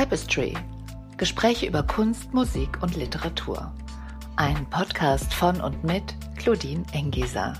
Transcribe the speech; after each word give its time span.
Tapestry. 0.00 0.56
Gespräche 1.18 1.66
über 1.66 1.82
Kunst, 1.82 2.32
Musik 2.32 2.82
und 2.82 2.96
Literatur. 2.96 3.70
Ein 4.36 4.64
Podcast 4.70 5.34
von 5.34 5.60
und 5.60 5.84
mit 5.84 6.14
Claudine 6.38 6.86
Engeser. 6.92 7.52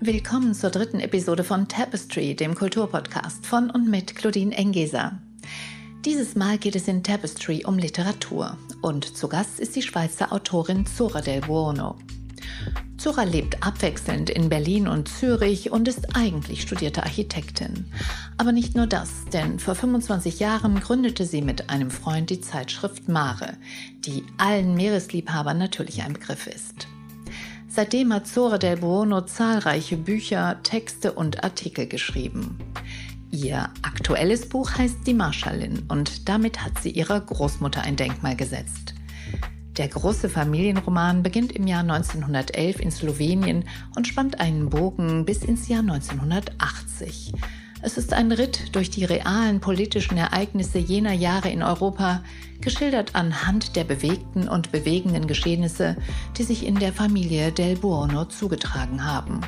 Willkommen 0.00 0.54
zur 0.54 0.70
dritten 0.70 0.98
Episode 0.98 1.44
von 1.44 1.68
Tapestry, 1.68 2.34
dem 2.34 2.56
Kulturpodcast 2.56 3.46
von 3.46 3.70
und 3.70 3.88
mit 3.88 4.16
Claudine 4.16 4.56
Engeser. 4.56 5.20
Dieses 6.04 6.34
Mal 6.34 6.58
geht 6.58 6.74
es 6.74 6.88
in 6.88 7.04
Tapestry 7.04 7.64
um 7.64 7.78
Literatur 7.78 8.58
und 8.82 9.16
zu 9.16 9.28
Gast 9.28 9.60
ist 9.60 9.76
die 9.76 9.82
Schweizer 9.82 10.32
Autorin 10.32 10.84
Zora 10.84 11.20
del 11.20 11.42
Buono. 11.42 11.94
Zora 13.04 13.24
lebt 13.24 13.62
abwechselnd 13.62 14.30
in 14.30 14.48
Berlin 14.48 14.88
und 14.88 15.10
Zürich 15.10 15.70
und 15.70 15.88
ist 15.88 16.16
eigentlich 16.16 16.62
studierte 16.62 17.02
Architektin. 17.02 17.84
Aber 18.38 18.50
nicht 18.50 18.76
nur 18.76 18.86
das, 18.86 19.26
denn 19.30 19.58
vor 19.58 19.74
25 19.74 20.40
Jahren 20.40 20.80
gründete 20.80 21.26
sie 21.26 21.42
mit 21.42 21.68
einem 21.68 21.90
Freund 21.90 22.30
die 22.30 22.40
Zeitschrift 22.40 23.06
Mare, 23.10 23.58
die 24.06 24.24
allen 24.38 24.74
Meeresliebhabern 24.74 25.58
natürlich 25.58 26.02
ein 26.02 26.14
Begriff 26.14 26.46
ist. 26.46 26.88
Seitdem 27.68 28.10
hat 28.10 28.26
Zora 28.26 28.56
del 28.56 28.78
Buono 28.78 29.20
zahlreiche 29.20 29.98
Bücher, 29.98 30.60
Texte 30.62 31.12
und 31.12 31.44
Artikel 31.44 31.86
geschrieben. 31.86 32.56
Ihr 33.30 33.68
aktuelles 33.82 34.48
Buch 34.48 34.78
heißt 34.78 35.06
Die 35.06 35.12
Marschallin 35.12 35.82
und 35.88 36.26
damit 36.30 36.64
hat 36.64 36.80
sie 36.80 36.92
ihrer 36.92 37.20
Großmutter 37.20 37.82
ein 37.82 37.96
Denkmal 37.96 38.34
gesetzt. 38.34 38.94
Der 39.76 39.88
große 39.88 40.28
Familienroman 40.28 41.24
beginnt 41.24 41.50
im 41.50 41.66
Jahr 41.66 41.80
1911 41.80 42.78
in 42.78 42.92
Slowenien 42.92 43.64
und 43.96 44.06
spannt 44.06 44.38
einen 44.38 44.70
Bogen 44.70 45.24
bis 45.24 45.42
ins 45.42 45.66
Jahr 45.66 45.80
1980. 45.80 47.32
Es 47.82 47.98
ist 47.98 48.12
ein 48.12 48.30
Ritt 48.30 48.74
durch 48.76 48.88
die 48.90 49.04
realen 49.04 49.58
politischen 49.58 50.16
Ereignisse 50.16 50.78
jener 50.78 51.12
Jahre 51.12 51.50
in 51.50 51.64
Europa, 51.64 52.22
geschildert 52.60 53.16
anhand 53.16 53.74
der 53.74 53.82
bewegten 53.82 54.48
und 54.48 54.70
bewegenden 54.70 55.26
Geschehnisse, 55.26 55.96
die 56.38 56.44
sich 56.44 56.64
in 56.64 56.78
der 56.78 56.92
Familie 56.92 57.50
Del 57.50 57.76
Buono 57.76 58.26
zugetragen 58.26 59.04
haben. 59.04 59.40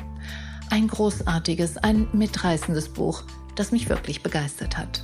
Ein 0.69 0.89
großartiges, 0.89 1.77
ein 1.77 2.05
mitreißendes 2.11 2.89
Buch, 2.89 3.23
das 3.55 3.71
mich 3.71 3.87
wirklich 3.87 4.21
begeistert 4.23 4.77
hat. 4.77 5.03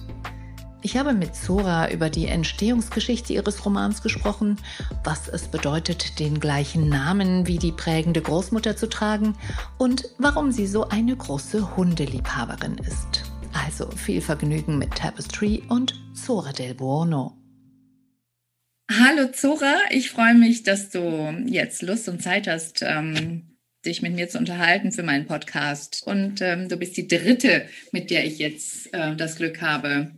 Ich 0.86 0.98
habe 0.98 1.14
mit 1.14 1.34
Zora 1.34 1.90
über 1.92 2.10
die 2.10 2.28
Entstehungsgeschichte 2.28 3.32
ihres 3.32 3.66
Romans 3.66 4.04
gesprochen, 4.04 4.58
was 5.06 5.30
es 5.30 5.48
bedeutet, 5.48 6.20
den 6.20 6.42
gleichen 6.42 6.90
Namen 6.90 7.48
wie 7.48 7.58
die 7.58 7.72
prägende 7.72 8.22
Großmutter 8.22 8.76
zu 8.76 8.90
tragen 8.90 9.38
und 9.78 10.10
warum 10.18 10.52
sie 10.52 10.68
so 10.68 10.90
eine 10.90 11.16
große 11.16 11.78
Hundeliebhaberin 11.78 12.78
ist. 12.80 13.24
Also 13.54 13.90
viel 13.92 14.20
Vergnügen 14.20 14.78
mit 14.78 14.94
Tapestry 14.94 15.64
und 15.70 15.96
Zora 16.14 16.52
del 16.52 16.74
Buono. 16.74 17.38
Hallo 18.92 19.32
Zora, 19.32 19.76
ich 19.90 20.10
freue 20.10 20.36
mich, 20.36 20.64
dass 20.64 20.90
du 20.90 21.46
jetzt 21.46 21.82
Lust 21.82 22.10
und 22.10 22.22
Zeit 22.22 22.46
hast, 22.46 22.82
ähm, 22.82 23.56
dich 23.86 24.02
mit 24.02 24.16
mir 24.16 24.28
zu 24.28 24.38
unterhalten 24.38 24.92
für 24.92 25.04
meinen 25.04 25.28
Podcast. 25.28 26.04
Und 26.06 26.42
ähm, 26.42 26.68
du 26.68 26.76
bist 26.76 26.98
die 26.98 27.08
dritte, 27.08 27.68
mit 27.94 28.12
der 28.12 28.26
ich 28.26 28.38
jetzt 28.38 28.94
äh, 28.94 29.16
das 29.16 29.38
Glück 29.38 29.62
habe, 29.62 30.12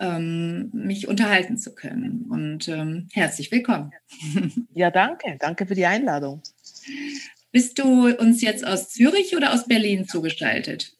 ähm, 0.00 0.70
mich 0.72 1.08
unterhalten 1.08 1.58
zu 1.58 1.74
können. 1.74 2.26
Und 2.30 2.68
ähm, 2.68 3.08
herzlich 3.12 3.50
willkommen. 3.50 3.92
Ja, 4.74 4.90
danke. 4.90 5.36
Danke 5.38 5.66
für 5.66 5.74
die 5.74 5.86
Einladung. 5.86 6.42
Bist 7.50 7.78
du 7.78 8.14
uns 8.14 8.42
jetzt 8.42 8.66
aus 8.66 8.90
Zürich 8.90 9.34
oder 9.36 9.54
aus 9.54 9.66
Berlin 9.66 10.06
zugeschaltet? 10.06 10.92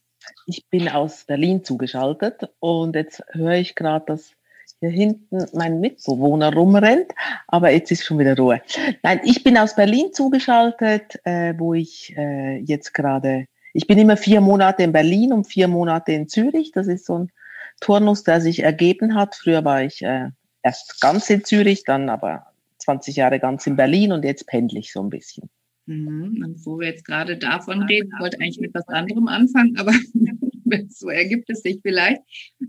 Ich 0.46 0.66
bin 0.70 0.88
aus 0.88 1.24
Berlin 1.24 1.62
zugeschaltet 1.62 2.48
und 2.60 2.94
jetzt 2.96 3.22
höre 3.32 3.56
ich 3.56 3.74
gerade, 3.74 4.06
dass 4.06 4.32
hier 4.80 4.90
hinten 4.90 5.44
mein 5.52 5.80
Mitbewohner 5.80 6.52
rumrennt, 6.52 7.12
aber 7.48 7.70
jetzt 7.70 7.90
ist 7.90 8.04
schon 8.04 8.18
wieder 8.18 8.36
Ruhe. 8.36 8.60
Nein, 9.02 9.20
ich 9.24 9.42
bin 9.42 9.56
aus 9.58 9.74
Berlin 9.74 10.12
zugeschaltet, 10.12 11.20
äh, 11.24 11.54
wo 11.58 11.74
ich 11.74 12.14
äh, 12.16 12.58
jetzt 12.58 12.92
gerade, 12.92 13.46
ich 13.72 13.86
bin 13.86 13.98
immer 13.98 14.16
vier 14.16 14.40
Monate 14.40 14.82
in 14.82 14.92
Berlin 14.92 15.32
und 15.32 15.46
vier 15.46 15.68
Monate 15.68 16.12
in 16.12 16.28
Zürich. 16.28 16.72
Das 16.72 16.86
ist 16.86 17.06
so 17.06 17.18
ein 17.18 17.32
Turnus, 17.80 18.24
der 18.24 18.40
sich 18.40 18.62
ergeben 18.62 19.14
hat. 19.14 19.34
Früher 19.34 19.64
war 19.64 19.82
ich 19.82 20.02
äh, 20.02 20.30
erst 20.62 21.00
ganz 21.00 21.28
in 21.30 21.44
Zürich, 21.44 21.84
dann 21.84 22.08
aber 22.08 22.46
20 22.78 23.16
Jahre 23.16 23.40
ganz 23.40 23.66
in 23.66 23.76
Berlin 23.76 24.12
und 24.12 24.24
jetzt 24.24 24.46
pendle 24.46 24.78
ich 24.78 24.92
so 24.92 25.02
ein 25.02 25.10
bisschen. 25.10 25.48
Mhm. 25.86 26.42
Und 26.44 26.66
wo 26.66 26.78
wir 26.78 26.88
jetzt 26.88 27.04
gerade 27.04 27.36
davon 27.36 27.82
reden, 27.82 28.10
ich 28.12 28.20
wollte 28.20 28.40
eigentlich 28.40 28.60
mit 28.60 28.74
was 28.74 28.88
anderem 28.88 29.28
anfangen, 29.28 29.76
aber 29.78 29.92
so 30.88 31.08
ergibt 31.08 31.48
es 31.50 31.62
sich 31.62 31.78
vielleicht. 31.82 32.22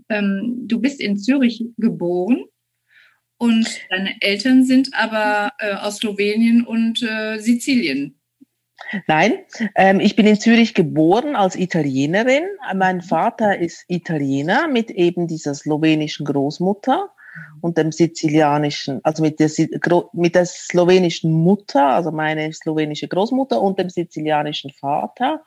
Ähm, 0.08 0.64
du 0.66 0.80
bist 0.80 1.00
in 1.00 1.18
Zürich 1.18 1.64
geboren 1.76 2.44
und 3.38 3.68
deine 3.90 4.14
Eltern 4.20 4.64
sind 4.64 4.90
aber 4.94 5.52
äh, 5.58 5.74
aus 5.74 5.98
Slowenien 5.98 6.64
und 6.64 7.02
äh, 7.02 7.38
Sizilien. 7.38 8.17
Nein, 9.06 9.40
ähm, 9.74 10.00
ich 10.00 10.16
bin 10.16 10.26
in 10.26 10.38
Zürich 10.38 10.74
geboren 10.74 11.36
als 11.36 11.56
Italienerin. 11.56 12.44
Mein 12.74 13.02
Vater 13.02 13.58
ist 13.58 13.84
Italiener 13.88 14.68
mit 14.68 14.90
eben 14.90 15.26
dieser 15.26 15.54
slowenischen 15.54 16.24
Großmutter 16.24 17.10
und 17.60 17.76
dem 17.76 17.92
sizilianischen, 17.92 19.00
also 19.04 19.22
mit 19.22 19.40
der, 19.40 19.50
mit 20.12 20.34
der 20.34 20.46
slowenischen 20.46 21.32
Mutter, 21.32 21.88
also 21.88 22.12
meine 22.12 22.52
slowenische 22.52 23.08
Großmutter 23.08 23.60
und 23.60 23.78
dem 23.78 23.90
sizilianischen 23.90 24.70
Vater, 24.70 25.42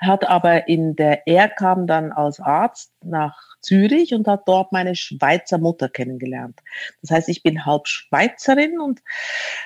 hat 0.00 0.28
aber 0.28 0.68
in 0.68 0.96
der, 0.96 1.26
er 1.26 1.48
kam 1.48 1.86
dann 1.86 2.12
als 2.12 2.40
Arzt 2.40 2.92
nach 3.02 3.51
Zürich 3.62 4.14
und 4.14 4.26
hat 4.28 4.46
dort 4.46 4.72
meine 4.72 4.94
Schweizer 4.94 5.58
Mutter 5.58 5.88
kennengelernt. 5.88 6.60
Das 7.00 7.10
heißt, 7.10 7.28
ich 7.28 7.42
bin 7.42 7.64
halb 7.64 7.88
Schweizerin 7.88 8.80
und 8.80 9.00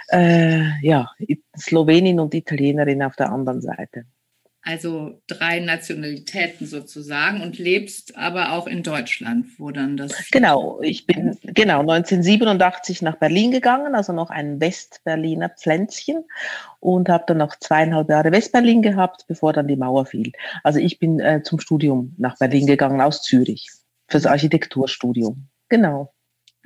äh, 0.09 0.79
ja, 0.83 1.11
Slowenin 1.59 2.21
und 2.21 2.35
Italienerin 2.35 3.03
auf 3.03 3.17
der 3.17 3.31
anderen 3.31 3.61
Seite 3.61 4.05
also 4.67 5.21
drei 5.29 5.61
Nationalitäten 5.61 6.67
sozusagen 6.67 7.41
und 7.41 7.57
lebst 7.57 8.19
aber 8.19 8.53
auch 8.53 8.67
in 8.67 8.83
Deutschland, 8.83 9.47
wo 9.59 9.71
dann 9.71 9.97
das. 9.97 10.29
Genau, 10.33 10.81
ich 10.83 11.07
bin 11.07 11.39
genau 11.43 11.81
1987 11.81 13.01
nach 13.01 13.17
Berlin 13.17 13.53
gegangen, 13.53 13.95
also 13.95 14.13
noch 14.13 14.29
ein 14.29 14.61
Westberliner 14.61 15.51
Pflänzchen 15.51 16.25
und 16.81 17.09
habe 17.09 17.25
dann 17.29 17.39
noch 17.39 17.55
zweieinhalb 17.57 18.11
Jahre 18.11 18.33
Westberlin 18.33 18.83
gehabt, 18.83 19.25
bevor 19.29 19.53
dann 19.53 19.69
die 19.69 19.77
Mauer 19.77 20.05
fiel. 20.05 20.33
Also 20.65 20.81
ich 20.81 20.99
bin 20.99 21.21
äh, 21.21 21.43
zum 21.45 21.61
Studium 21.61 22.15
nach 22.19 22.37
Berlin 22.37 22.67
gegangen 22.67 23.01
aus 23.01 23.23
Zürich 23.23 23.71
fürs 24.09 24.27
Architekturstudium. 24.27 25.49
Genau. 25.69 26.13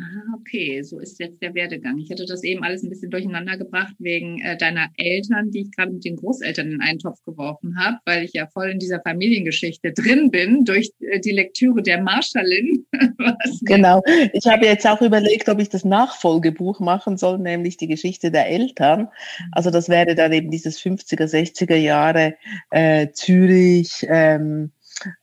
Ah, 0.01 0.35
okay, 0.39 0.83
so 0.83 0.99
ist 0.99 1.21
jetzt 1.21 1.43
der 1.43 1.55
Werdegang. 1.55 1.99
Ich 1.99 2.09
hätte 2.09 2.25
das 2.25 2.43
eben 2.43 2.65
alles 2.65 2.83
ein 2.83 2.89
bisschen 2.89 3.11
durcheinander 3.11 3.59
gebracht 3.59 3.93
wegen 3.99 4.41
äh, 4.41 4.57
deiner 4.57 4.89
Eltern, 4.97 5.51
die 5.51 5.63
ich 5.63 5.77
gerade 5.77 5.93
mit 5.93 6.05
den 6.07 6.17
Großeltern 6.17 6.73
in 6.73 6.81
einen 6.81 6.99
Topf 6.99 7.23
geworfen 7.25 7.79
habe, 7.79 7.99
weil 8.07 8.25
ich 8.25 8.33
ja 8.33 8.47
voll 8.47 8.71
in 8.71 8.79
dieser 8.79 9.03
Familiengeschichte 9.03 9.93
drin 9.93 10.31
bin 10.31 10.65
durch 10.65 10.91
äh, 11.01 11.21
die 11.21 11.33
Lektüre 11.33 11.83
der 11.83 12.01
Marschallin. 12.01 12.87
genau. 13.63 14.03
Ich 14.33 14.47
habe 14.47 14.65
jetzt 14.65 14.87
auch 14.87 15.03
überlegt, 15.03 15.51
ob 15.51 15.59
ich 15.59 15.69
das 15.69 15.85
Nachfolgebuch 15.85 16.81
machen 16.81 17.19
soll, 17.19 17.39
nämlich 17.39 17.77
die 17.77 17.89
Geschichte 17.89 18.31
der 18.31 18.49
Eltern. 18.49 19.09
Also 19.53 19.71
das 19.71 19.91
wäre 19.91 20.15
dann 20.15 20.33
eben 20.33 20.51
dieses 20.51 20.81
50er, 20.81 21.27
60er 21.27 21.77
Jahre 21.77 22.37
äh, 22.71 23.09
Zürich. 23.13 24.07
Ähm, 24.09 24.73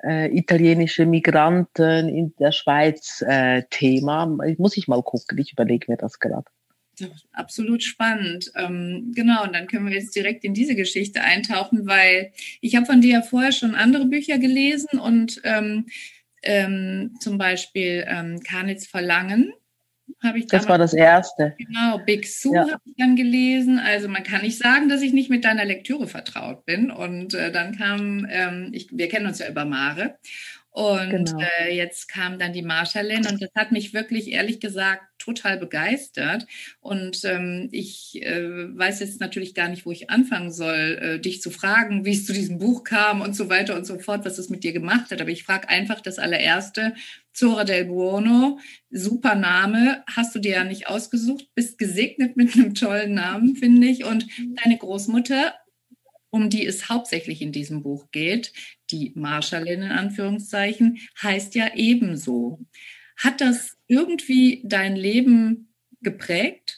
äh, 0.03 0.35
italienische 0.35 1.05
Migranten 1.05 2.09
in 2.09 2.33
der 2.39 2.51
Schweiz 2.51 3.23
äh, 3.27 3.63
Thema. 3.69 4.25
Muss 4.57 4.77
ich 4.77 4.87
mal 4.87 5.01
gucken, 5.03 5.37
ich 5.37 5.53
überlege 5.53 5.91
mir 5.91 5.97
das 5.97 6.19
gerade. 6.19 6.45
Absolut 7.31 7.83
spannend. 7.83 8.51
Ähm, 8.55 9.11
genau, 9.13 9.43
und 9.43 9.53
dann 9.53 9.67
können 9.67 9.85
wir 9.87 9.93
jetzt 9.93 10.15
direkt 10.15 10.43
in 10.43 10.53
diese 10.53 10.75
Geschichte 10.75 11.21
eintauchen, 11.21 11.85
weil 11.85 12.31
ich 12.59 12.75
habe 12.75 12.87
von 12.87 13.01
dir 13.01 13.13
ja 13.13 13.21
vorher 13.21 13.51
schon 13.51 13.75
andere 13.75 14.05
Bücher 14.05 14.39
gelesen 14.39 14.99
und 14.99 15.39
ähm, 15.43 15.85
ähm, 16.41 17.15
zum 17.19 17.37
Beispiel 17.37 18.05
ähm, 18.07 18.39
Karnitz 18.41 18.87
Verlangen 18.87 19.53
habe 20.23 20.39
ich 20.39 20.47
Das 20.47 20.67
war 20.67 20.77
das 20.77 20.93
erste. 20.93 21.55
Genau, 21.57 21.99
Big 22.05 22.27
Sue 22.27 22.55
ja. 22.55 22.61
habe 22.61 22.81
ich 22.85 22.95
dann 22.97 23.15
gelesen. 23.15 23.79
Also 23.79 24.07
man 24.07 24.23
kann 24.23 24.41
nicht 24.41 24.57
sagen, 24.57 24.89
dass 24.89 25.01
ich 25.01 25.13
nicht 25.13 25.29
mit 25.29 25.45
deiner 25.45 25.65
Lektüre 25.65 26.07
vertraut 26.07 26.65
bin. 26.65 26.91
Und 26.91 27.33
äh, 27.33 27.51
dann 27.51 27.77
kam, 27.77 28.27
ähm, 28.29 28.69
ich, 28.73 28.89
wir 28.91 29.09
kennen 29.09 29.27
uns 29.27 29.39
ja 29.39 29.49
über 29.49 29.65
Mare. 29.65 30.17
Und 30.77 31.09
genau. 31.09 31.39
äh, 31.59 31.75
jetzt 31.75 32.07
kam 32.07 32.37
dann 32.37 32.53
die 32.53 32.61
Marschallin 32.61 33.25
und 33.25 33.41
das 33.41 33.49
hat 33.55 33.71
mich 33.71 33.95
wirklich 33.95 34.31
ehrlich 34.31 34.59
gesagt 34.59 35.01
total 35.17 35.57
begeistert. 35.57 36.45
Und 36.81 37.25
ähm, 37.25 37.67
ich 37.71 38.21
äh, 38.21 38.77
weiß 38.77 38.99
jetzt 38.99 39.19
natürlich 39.19 39.55
gar 39.55 39.69
nicht, 39.69 39.87
wo 39.87 39.91
ich 39.91 40.11
anfangen 40.11 40.51
soll, 40.51 40.99
äh, 41.01 41.19
dich 41.19 41.41
zu 41.41 41.49
fragen, 41.49 42.05
wie 42.05 42.11
es 42.11 42.27
zu 42.27 42.33
diesem 42.33 42.59
Buch 42.59 42.83
kam 42.83 43.21
und 43.21 43.35
so 43.35 43.49
weiter 43.49 43.75
und 43.75 43.87
so 43.87 43.97
fort, 43.97 44.23
was 44.23 44.37
es 44.37 44.51
mit 44.51 44.63
dir 44.63 44.71
gemacht 44.71 45.09
hat. 45.09 45.19
Aber 45.19 45.31
ich 45.31 45.45
frage 45.45 45.67
einfach 45.67 45.99
das 45.99 46.19
allererste. 46.19 46.93
Zora 47.37 47.65
del 47.65 47.85
Buono, 47.85 48.59
super 48.89 49.35
Name, 49.35 50.03
hast 50.07 50.33
du 50.33 50.39
dir 50.39 50.53
ja 50.53 50.63
nicht 50.63 50.87
ausgesucht, 50.87 51.49
bist 51.53 51.77
gesegnet 51.77 52.35
mit 52.35 52.55
einem 52.55 52.73
tollen 52.73 53.13
Namen, 53.13 53.55
finde 53.55 53.85
ich. 53.85 54.05
Und 54.05 54.25
deine 54.55 54.75
Großmutter 54.77 55.53
um 56.29 56.49
die 56.49 56.65
es 56.65 56.89
hauptsächlich 56.89 57.41
in 57.41 57.51
diesem 57.51 57.83
Buch 57.83 58.09
geht, 58.11 58.53
die 58.91 59.11
Marschallin 59.15 59.83
in 59.83 59.91
Anführungszeichen, 59.91 60.99
heißt 61.21 61.53
ja 61.55 61.75
ebenso. 61.75 62.65
Hat 63.17 63.39
das 63.39 63.77
irgendwie 63.87 64.63
dein 64.65 64.95
Leben 64.95 65.73
geprägt? 66.01 66.76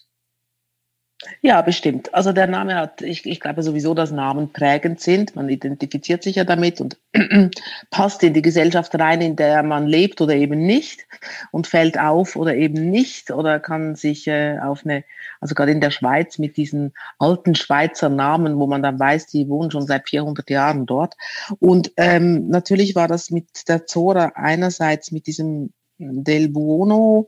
Ja, 1.42 1.62
bestimmt. 1.62 2.14
Also 2.14 2.32
der 2.32 2.48
Name 2.48 2.76
hat, 2.76 3.02
ich, 3.02 3.26
ich 3.26 3.42
glaube 3.42 3.62
sowieso, 3.62 3.94
dass 3.94 4.10
Namen 4.10 4.54
prägend 4.54 5.02
sind. 5.02 5.36
Man 5.36 5.50
identifiziert 5.50 6.24
sich 6.24 6.38
ja 6.38 6.46
damit 6.46 6.80
und 6.80 6.98
passt 7.92 8.24
in 8.24 8.34
die 8.34 8.42
Gesellschaft 8.42 8.98
rein, 8.98 9.20
in 9.20 9.36
der 9.36 9.62
man 9.64 9.86
lebt 9.86 10.22
oder 10.22 10.34
eben 10.34 10.66
nicht 10.66 11.06
und 11.52 11.68
fällt 11.68 12.00
auf 12.00 12.38
oder 12.38 12.56
eben 12.56 12.90
nicht 12.90 13.32
oder 13.32 13.60
kann 13.60 13.96
sich 13.96 14.28
äh, 14.28 14.60
auf 14.60 14.86
eine, 14.86 15.04
also 15.42 15.56
gerade 15.56 15.74
in 15.74 15.82
der 15.82 15.92
Schweiz 15.92 16.38
mit 16.38 16.56
diesen 16.56 16.94
alten 17.18 17.54
Schweizer 17.54 18.08
Namen, 18.08 18.58
wo 18.58 18.68
man 18.68 18.82
dann 18.82 18.98
weiß, 18.98 19.28
die 19.28 19.50
wohnen 19.50 19.72
schon 19.72 19.88
seit 19.88 20.08
400 20.08 20.50
Jahren 20.50 20.86
dort. 20.86 21.16
Und 21.60 21.92
ähm, 21.98 22.48
natürlich 22.48 22.96
war 22.96 23.10
das 23.10 23.30
mit 23.30 23.68
der 23.68 23.86
Zora 23.86 24.32
einerseits 24.36 25.12
mit 25.12 25.28
diesem 25.28 25.74
Del 25.98 26.48
Buono, 26.48 27.28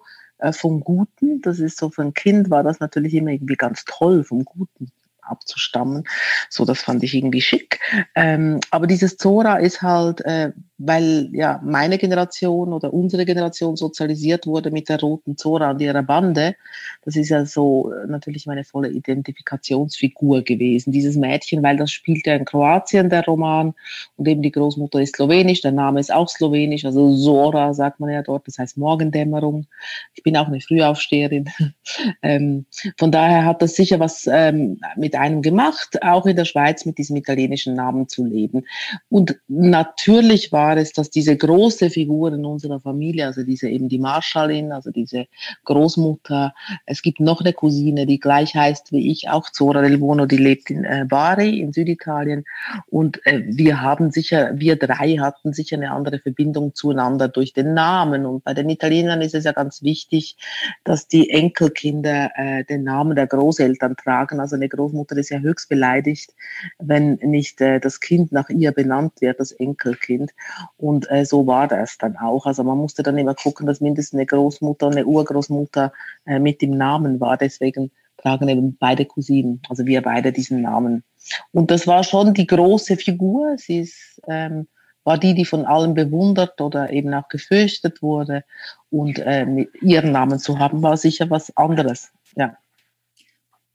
vom 0.52 0.82
Guten. 0.82 1.42
Das 1.42 1.60
ist 1.60 1.78
so 1.78 1.90
für 1.90 2.02
ein 2.02 2.14
Kind 2.14 2.50
war 2.50 2.64
das 2.64 2.80
natürlich 2.80 3.14
immer 3.14 3.32
irgendwie 3.32 3.56
ganz 3.56 3.86
toll, 3.86 4.24
vom 4.24 4.44
Guten 4.46 4.92
abzustammen. 5.22 6.04
So, 6.50 6.66
das 6.66 6.82
fand 6.82 7.04
ich 7.04 7.14
irgendwie 7.14 7.42
schick. 7.42 7.80
Ähm, 8.16 8.60
aber 8.72 8.88
dieses 8.88 9.18
Zora 9.18 9.58
ist 9.58 9.82
halt, 9.82 10.22
äh, 10.22 10.52
weil 10.84 11.30
ja 11.32 11.62
meine 11.64 11.98
Generation 11.98 12.74
oder 12.74 12.94
unsere 12.94 13.26
Generation 13.26 13.76
sozialisiert 13.76 14.48
wurde 14.48 14.72
mit 14.72 14.90
der 14.90 15.00
roten 15.00 15.38
Zora 15.38 15.72
und 15.72 15.82
ihrer 15.82 16.02
Bande. 16.02 16.56
Das 17.04 17.16
ist 17.16 17.30
ja 17.30 17.46
so 17.46 17.92
äh, 17.92 18.08
natürlich 18.08 18.48
meine 18.48 18.64
volle 18.64 18.90
Identifikationsfigur 18.90 20.42
gewesen. 20.42 20.92
Dieses 20.92 21.16
Mädchen, 21.16 21.62
weil 21.62 21.78
das 21.78 21.92
spielt 21.92 22.26
ja 22.26 22.36
in 22.36 22.46
Kroatien, 22.46 23.10
der 23.10 23.26
Roman, 23.26 23.74
und 24.18 24.28
eben 24.28 24.42
die 24.42 24.52
Großmutter 24.52 25.02
ist 25.02 25.16
slowenisch, 25.16 25.62
der 25.62 25.72
Name 25.72 26.00
ist 26.00 26.12
auch 26.12 26.30
slowenisch, 26.30 26.86
also 26.86 27.16
Zora 27.16 27.74
sagt 27.74 28.00
man 28.00 28.10
ja 28.10 28.24
dort, 28.24 28.48
das 28.48 28.58
heißt 28.58 28.78
Morgendämmerung. 28.78 29.68
Ich 30.16 30.24
bin 30.24 30.36
auch 30.38 30.48
eine 30.48 30.62
Frühaufsteherin. 30.62 31.50
ähm, 32.24 32.66
von 32.98 33.12
daher 33.12 33.46
hat 33.46 33.62
das 33.62 33.76
sicher 33.76 34.00
was 34.00 34.28
ähm, 34.32 34.80
mit 34.96 35.16
einem 35.16 35.42
gemacht, 35.42 36.02
auch 36.02 36.26
in 36.26 36.36
der 36.36 36.46
Schweiz 36.46 36.86
mit 36.86 36.98
diesem 36.98 37.16
italienischen 37.18 37.76
Namen 37.76 38.08
zu 38.08 38.26
leben. 38.26 38.66
Und 39.10 39.40
natürlich 39.48 40.52
war 40.52 40.71
es, 40.78 40.94
dass 40.94 41.10
diese 41.10 41.36
große 41.36 41.90
Figur 41.90 42.34
in 42.34 42.46
unserer 42.46 42.80
Familie, 42.80 43.26
also 43.26 43.44
diese 43.44 43.70
eben 43.70 43.90
die 43.90 44.00
Marschallin, 44.00 44.72
also 44.72 44.92
diese 44.92 45.28
Großmutter, 45.66 46.54
es 46.86 47.02
gibt 47.02 47.20
noch 47.20 47.42
eine 47.42 47.54
Cousine, 47.54 48.06
die 48.06 48.20
gleich 48.20 48.56
heißt 48.56 48.92
wie 48.92 49.12
ich, 49.12 49.30
auch 49.30 49.50
Zora 49.50 49.82
del 49.82 49.98
Buono, 49.98 50.26
die 50.26 50.38
lebt 50.38 50.70
in 50.70 50.84
äh, 50.84 51.06
Bari 51.08 51.60
in 51.60 51.74
Süditalien. 51.74 52.44
Und 52.88 53.26
äh, 53.26 53.44
wir 53.46 53.82
haben 53.82 54.12
sicher, 54.12 54.52
wir 54.56 54.76
drei 54.76 55.18
hatten 55.18 55.54
sicher 55.54 55.78
eine 55.78 55.92
andere 55.92 56.20
Verbindung 56.20 56.76
zueinander 56.76 57.28
durch 57.28 57.54
den 57.54 57.74
Namen. 57.74 58.26
Und 58.26 58.44
bei 58.44 58.54
den 58.54 58.70
Italienern 58.70 59.22
ist 59.22 59.36
es 59.36 59.44
ja 59.44 59.52
ganz 59.52 59.84
wichtig, 59.84 60.38
dass 60.84 61.08
die 61.08 61.30
Enkelkinder 61.30 62.32
äh, 62.36 62.64
den 62.66 62.84
Namen 62.84 63.16
der 63.16 63.28
Großeltern 63.28 63.96
tragen. 63.96 64.40
Also 64.40 64.56
eine 64.56 64.70
Großmutter 64.70 65.18
ist 65.18 65.30
ja 65.30 65.40
höchst 65.40 65.70
beleidigt, 65.70 66.34
wenn 66.80 67.16
nicht 67.16 67.62
äh, 67.62 67.80
das 67.80 68.00
Kind 68.00 68.32
nach 68.32 68.50
ihr 68.50 68.72
benannt 68.72 69.14
wird, 69.20 69.40
das 69.40 69.52
Enkelkind. 69.52 70.32
Und 70.78 71.10
äh, 71.10 71.26
so 71.26 71.48
war 71.48 71.68
das 71.68 71.98
dann 71.98 72.18
auch. 72.18 72.46
Also 72.46 72.64
man 72.64 72.78
musste 72.78 73.04
dann 73.04 73.18
immer 73.18 73.36
gucken, 73.36 73.66
dass 73.68 73.82
mindestens 73.82 74.18
eine 74.18 74.26
Großmutter 74.26 74.88
und 74.88 74.94
eine 74.94 75.06
Urgroßmutter 75.06 75.94
äh, 76.26 76.40
mit 76.40 76.62
dem 76.62 76.78
Namen 76.78 77.20
war. 77.20 77.38
Deswegen 77.38 77.92
tragen 78.18 78.48
eben 78.50 78.78
beide 78.78 79.06
Cousinen, 79.06 79.62
also 79.70 79.86
wir 79.86 80.02
beide 80.02 80.32
diesen 80.32 80.62
Namen. 80.62 81.04
Und 81.52 81.72
das 81.72 81.88
war 81.88 82.04
schon 82.04 82.34
die 82.34 82.48
große 82.48 82.98
Figur. 82.98 83.56
Sie 83.58 83.80
ist, 83.80 84.22
ähm, 84.28 84.68
war 85.04 85.18
die, 85.18 85.34
die 85.34 85.46
von 85.46 85.66
allen 85.66 85.94
bewundert 85.94 86.62
oder 86.62 86.92
eben 86.92 87.14
auch 87.14 87.28
gefürchtet 87.30 88.02
wurde. 88.02 88.44
Und 88.90 89.20
äh, 89.20 89.46
ihren 89.82 90.12
Namen 90.12 90.40
zu 90.40 90.60
haben, 90.60 90.82
war 90.82 90.98
sicher 90.98 91.30
was 91.30 91.56
anderes. 91.58 92.12
Ja. 92.36 92.58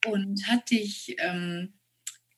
Und 0.06 0.46
hat 0.48 0.70
dich 0.70 1.16
ähm, 1.18 1.72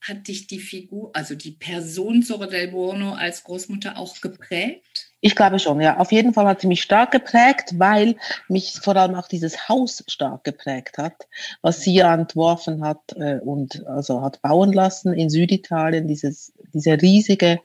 hat 0.09 0.29
dich 0.29 0.47
die 0.47 0.59
Figur, 0.59 1.11
also 1.15 1.35
die 1.35 1.51
Person 1.53 2.23
Zora 2.23 2.47
del 2.47 2.69
Buono 2.69 3.13
als 3.15 3.45
Großmutter 3.45 3.99
auch 3.99 4.21
geprägt? 4.21 5.11
Ich 5.21 5.35
glaube 5.35 5.59
schon, 5.59 5.81
ja. 5.81 5.99
Auf 5.99 6.13
jeden 6.13 6.33
Fall 6.33 6.47
hat 6.47 6.61
sie 6.61 6.69
mich 6.69 6.83
stark 6.83 7.11
geprägt, 7.11 7.75
weil 7.77 8.17
mich 8.49 8.79
vor 8.83 8.97
allem 8.97 9.15
auch 9.15 9.29
dieses 9.29 9.69
Haus 9.69 10.05
stark 10.07 10.45
geprägt 10.45 10.99
hat, 10.99 11.27
was 11.61 11.81
sie 11.81 11.95
ja 11.95 12.15
entworfen 12.15 12.85
hat 12.85 13.01
äh, 13.17 13.39
und 13.41 13.85
also 13.87 14.23
hat 14.23 14.41
bauen 14.43 14.73
lassen 14.73 15.13
in 15.13 15.29
Süditalien, 15.29 16.07
dieses, 16.07 16.53
diese 16.73 17.01
riesige 17.03 17.61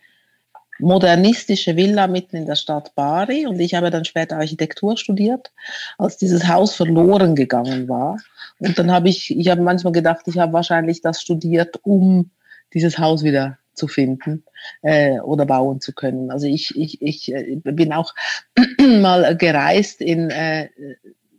modernistische 0.83 1.75
Villa 1.75 2.07
mitten 2.07 2.35
in 2.35 2.45
der 2.45 2.56
Stadt 2.56 2.94
Bari 2.95 3.47
und 3.47 3.59
ich 3.59 3.74
habe 3.74 3.89
dann 3.89 4.06
später 4.06 4.38
Architektur 4.38 4.97
studiert, 4.97 5.51
als 5.97 6.18
dieses 6.18 6.47
Haus 6.47 6.75
verloren 6.75 7.35
gegangen 7.35 7.88
war. 7.88 8.18
Und 8.59 8.77
dann 8.77 8.91
habe 8.91 9.09
ich, 9.09 9.35
ich 9.35 9.50
habe 9.50 9.62
manchmal 9.62 9.94
gedacht, 9.94 10.27
ich 10.27 10.38
habe 10.38 10.53
wahrscheinlich 10.53 11.01
das 11.01 11.21
studiert, 11.21 11.80
um 11.83 12.31
dieses 12.74 13.00
Haus 13.00 13.24
wieder 13.24 13.57
zu 13.74 13.88
finden 13.88 14.44
äh, 14.81 15.19
oder 15.19 15.45
bauen 15.45 15.81
zu 15.81 15.94
können. 15.94 16.30
Also 16.31 16.47
ich, 16.47 16.77
ich, 16.77 17.01
ich 17.01 17.33
äh, 17.33 17.56
bin 17.63 17.94
auch 17.94 18.13
mal 18.80 19.35
gereist 19.35 20.01
in 20.01 20.30
äh, 20.30 20.69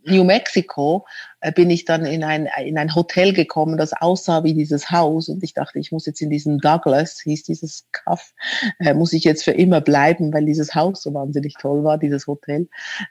New 0.05 0.23
Mexico 0.23 1.05
äh, 1.41 1.51
bin 1.51 1.69
ich 1.69 1.85
dann 1.85 2.05
in 2.05 2.23
ein, 2.23 2.47
in 2.63 2.77
ein 2.77 2.93
Hotel 2.95 3.33
gekommen, 3.33 3.77
das 3.77 3.93
aussah 3.93 4.43
wie 4.43 4.53
dieses 4.53 4.91
Haus 4.91 5.29
und 5.29 5.43
ich 5.43 5.53
dachte, 5.53 5.79
ich 5.79 5.91
muss 5.91 6.05
jetzt 6.05 6.21
in 6.21 6.29
diesem 6.29 6.59
Douglas, 6.59 7.19
hieß 7.21 7.43
dieses 7.43 7.87
Kaff, 7.91 8.33
äh, 8.79 8.93
muss 8.93 9.13
ich 9.13 9.23
jetzt 9.23 9.43
für 9.43 9.51
immer 9.51 9.81
bleiben, 9.81 10.33
weil 10.33 10.45
dieses 10.45 10.75
Haus 10.75 11.01
so 11.01 11.13
wahnsinnig 11.13 11.55
toll 11.59 11.83
war, 11.83 11.97
dieses 11.97 12.27
Hotel. 12.27 12.67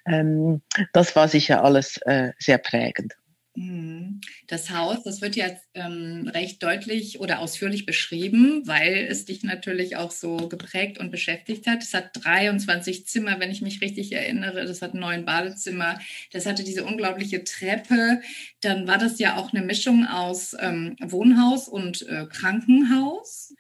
Ähm, 0.06 0.62
das 0.92 1.14
war 1.16 1.28
sicher 1.28 1.64
alles 1.64 1.98
äh, 2.06 2.32
sehr 2.38 2.58
prägend. 2.58 3.14
Mhm. 3.56 4.20
Das 4.48 4.70
Haus, 4.70 5.04
das 5.04 5.20
wird 5.20 5.36
jetzt 5.36 5.64
ähm, 5.74 6.28
recht 6.34 6.60
deutlich 6.62 7.20
oder 7.20 7.38
ausführlich 7.38 7.86
beschrieben, 7.86 8.62
weil 8.66 9.06
es 9.08 9.26
dich 9.26 9.44
natürlich 9.44 9.96
auch 9.96 10.10
so 10.10 10.48
geprägt 10.48 10.98
und 10.98 11.12
beschäftigt 11.12 11.68
hat. 11.68 11.82
Es 11.82 11.94
hat 11.94 12.10
23 12.24 13.06
Zimmer, 13.06 13.38
wenn 13.38 13.52
ich 13.52 13.62
mich 13.62 13.80
richtig 13.80 14.12
erinnere. 14.12 14.66
Das 14.66 14.82
hat 14.82 14.94
neun 14.94 15.24
Badezimmer. 15.24 16.00
Das 16.32 16.46
hatte 16.46 16.64
diese 16.64 16.84
unglaubliche 16.84 17.44
Treppe. 17.44 18.22
Dann 18.60 18.88
war 18.88 18.98
das 18.98 19.20
ja 19.20 19.36
auch 19.36 19.52
eine 19.52 19.64
Mischung 19.64 20.04
aus 20.04 20.56
ähm, 20.58 20.96
Wohnhaus 21.00 21.68
und 21.68 22.02
äh, 22.08 22.26
Krankenhaus. 22.26 23.54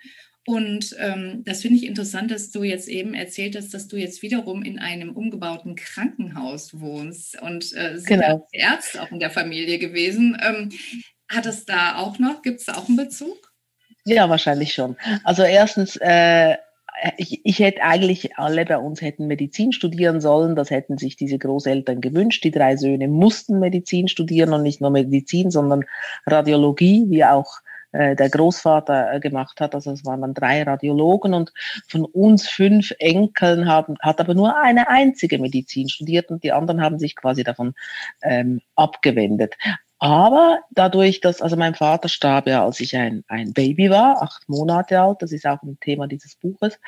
Und 0.46 0.94
ähm, 0.98 1.42
das 1.44 1.62
finde 1.62 1.78
ich 1.78 1.86
interessant, 1.86 2.30
dass 2.30 2.50
du 2.50 2.62
jetzt 2.64 2.88
eben 2.88 3.14
erzählt 3.14 3.56
hast, 3.56 3.72
dass 3.72 3.88
du 3.88 3.96
jetzt 3.96 4.20
wiederum 4.20 4.62
in 4.62 4.78
einem 4.78 5.16
umgebauten 5.16 5.74
Krankenhaus 5.74 6.78
wohnst 6.78 7.40
und 7.40 7.64
äh, 7.74 7.96
sind 7.96 8.06
genau. 8.06 8.46
Ärzte 8.52 9.02
auch 9.02 9.10
in 9.10 9.20
der 9.20 9.30
Familie 9.30 9.78
gewesen. 9.78 10.36
Ähm, 10.44 10.70
hat 11.28 11.46
es 11.46 11.64
da 11.64 11.96
auch 11.96 12.18
noch, 12.18 12.42
gibt 12.42 12.60
es 12.60 12.66
da 12.66 12.74
auch 12.74 12.88
einen 12.88 12.98
Bezug? 12.98 13.52
Ja, 14.04 14.28
wahrscheinlich 14.28 14.74
schon. 14.74 14.96
Also 15.24 15.44
erstens, 15.44 15.96
äh, 15.96 16.56
ich, 17.16 17.40
ich 17.44 17.58
hätte 17.58 17.82
eigentlich 17.82 18.36
alle 18.36 18.66
bei 18.66 18.76
uns 18.76 19.00
hätten 19.00 19.26
Medizin 19.26 19.72
studieren 19.72 20.20
sollen. 20.20 20.56
Das 20.56 20.70
hätten 20.70 20.98
sich 20.98 21.16
diese 21.16 21.38
Großeltern 21.38 22.02
gewünscht. 22.02 22.44
Die 22.44 22.50
drei 22.50 22.76
Söhne 22.76 23.08
mussten 23.08 23.58
Medizin 23.60 24.08
studieren 24.08 24.52
und 24.52 24.62
nicht 24.62 24.82
nur 24.82 24.90
Medizin, 24.90 25.50
sondern 25.50 25.84
Radiologie, 26.26 27.06
wie 27.08 27.24
auch 27.24 27.60
äh, 27.94 28.16
der 28.16 28.28
Großvater 28.28 29.14
äh, 29.14 29.20
gemacht 29.20 29.60
hat. 29.60 29.74
Also 29.74 29.92
es 29.92 30.04
waren 30.04 30.20
dann 30.20 30.34
drei 30.34 30.64
Radiologen 30.64 31.32
und 31.32 31.52
von 31.86 32.04
uns 32.04 32.48
fünf 32.48 32.92
Enkeln 32.98 33.68
haben, 33.68 33.96
hat 34.00 34.20
aber 34.20 34.34
nur 34.34 34.60
eine 34.60 34.88
einzige 34.88 35.38
Medizin 35.38 35.88
studiert 35.88 36.28
und 36.30 36.42
die 36.42 36.50
anderen 36.50 36.82
haben 36.82 36.98
sich 36.98 37.14
quasi 37.14 37.44
davon 37.44 37.74
ähm, 38.22 38.60
abgewendet. 38.74 39.54
Aber 40.04 40.58
dadurch, 40.70 41.22
dass, 41.22 41.40
also 41.40 41.56
mein 41.56 41.74
Vater 41.74 42.10
starb 42.10 42.46
ja, 42.46 42.62
als 42.62 42.78
ich 42.80 42.94
ein, 42.94 43.24
ein 43.26 43.54
Baby 43.54 43.88
war, 43.88 44.20
acht 44.20 44.46
Monate 44.50 45.00
alt, 45.00 45.22
das 45.22 45.32
ist 45.32 45.46
auch 45.46 45.62
ein 45.62 45.78
Thema 45.80 46.06
dieses 46.06 46.34
Buches 46.34 46.78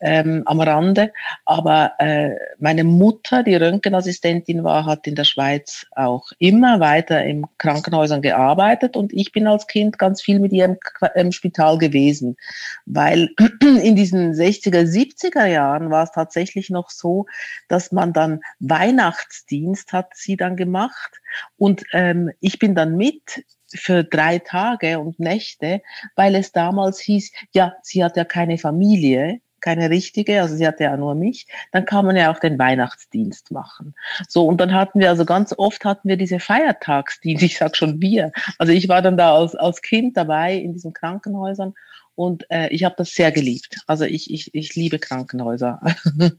ähm, 0.00 0.42
am 0.46 0.60
Rande. 0.60 1.12
Aber 1.44 1.92
äh, 2.00 2.30
meine 2.58 2.82
Mutter, 2.82 3.44
die 3.44 3.54
Röntgenassistentin 3.54 4.64
war, 4.64 4.84
hat 4.84 5.06
in 5.06 5.14
der 5.14 5.22
Schweiz 5.22 5.86
auch 5.92 6.32
immer 6.40 6.80
weiter 6.80 7.24
im 7.24 7.46
Krankenhäusern 7.58 8.20
gearbeitet 8.20 8.96
und 8.96 9.12
ich 9.12 9.30
bin 9.30 9.46
als 9.46 9.68
Kind 9.68 9.96
ganz 9.96 10.20
viel 10.20 10.40
mit 10.40 10.52
ihr 10.52 10.64
im, 10.64 10.76
im 11.14 11.30
Spital 11.30 11.78
gewesen, 11.78 12.36
weil 12.84 13.30
in 13.60 13.94
diesen 13.94 14.32
60er, 14.32 14.82
70er 14.82 15.46
Jahren 15.46 15.92
war 15.92 16.02
es 16.02 16.10
tatsächlich 16.10 16.68
noch 16.70 16.90
so, 16.90 17.26
dass 17.68 17.92
man 17.92 18.12
dann 18.12 18.40
Weihnachtsdienst 18.58 19.92
hat 19.92 20.16
sie 20.16 20.36
dann 20.36 20.56
gemacht 20.56 21.20
und 21.56 21.84
ähm, 21.92 22.30
ich 22.40 22.58
bin 22.58 22.74
dann 22.74 22.96
mit 22.96 23.44
für 23.68 24.04
drei 24.04 24.38
Tage 24.38 24.98
und 24.98 25.18
Nächte, 25.18 25.82
weil 26.14 26.34
es 26.34 26.52
damals 26.52 27.00
hieß, 27.00 27.32
ja, 27.52 27.74
sie 27.82 28.04
hat 28.04 28.16
ja 28.16 28.24
keine 28.24 28.58
Familie, 28.58 29.40
keine 29.60 29.90
richtige, 29.90 30.42
also 30.42 30.54
sie 30.54 30.66
hatte 30.66 30.84
ja 30.84 30.96
nur 30.96 31.16
mich, 31.16 31.46
dann 31.72 31.84
kann 31.84 32.06
man 32.06 32.14
ja 32.14 32.32
auch 32.32 32.38
den 32.38 32.58
Weihnachtsdienst 32.58 33.50
machen. 33.50 33.94
So, 34.28 34.46
und 34.46 34.60
dann 34.60 34.72
hatten 34.72 35.00
wir, 35.00 35.08
also 35.08 35.24
ganz 35.24 35.52
oft 35.56 35.84
hatten 35.84 36.08
wir 36.08 36.16
diese 36.16 36.38
Feiertagsdienste, 36.38 37.46
ich 37.46 37.58
sag 37.58 37.76
schon 37.76 38.00
wir. 38.00 38.30
Also 38.58 38.72
ich 38.72 38.88
war 38.88 39.02
dann 39.02 39.16
da 39.16 39.34
als, 39.34 39.56
als 39.56 39.82
Kind 39.82 40.16
dabei 40.16 40.54
in 40.54 40.72
diesen 40.72 40.92
Krankenhäusern 40.92 41.74
Und 42.16 42.50
äh, 42.50 42.68
ich 42.68 42.82
habe 42.82 42.94
das 42.96 43.14
sehr 43.14 43.30
geliebt. 43.30 43.76
Also 43.86 44.04
ich, 44.04 44.32
ich, 44.32 44.54
ich 44.54 44.74
liebe 44.74 44.98
Krankenhäuser. 44.98 45.80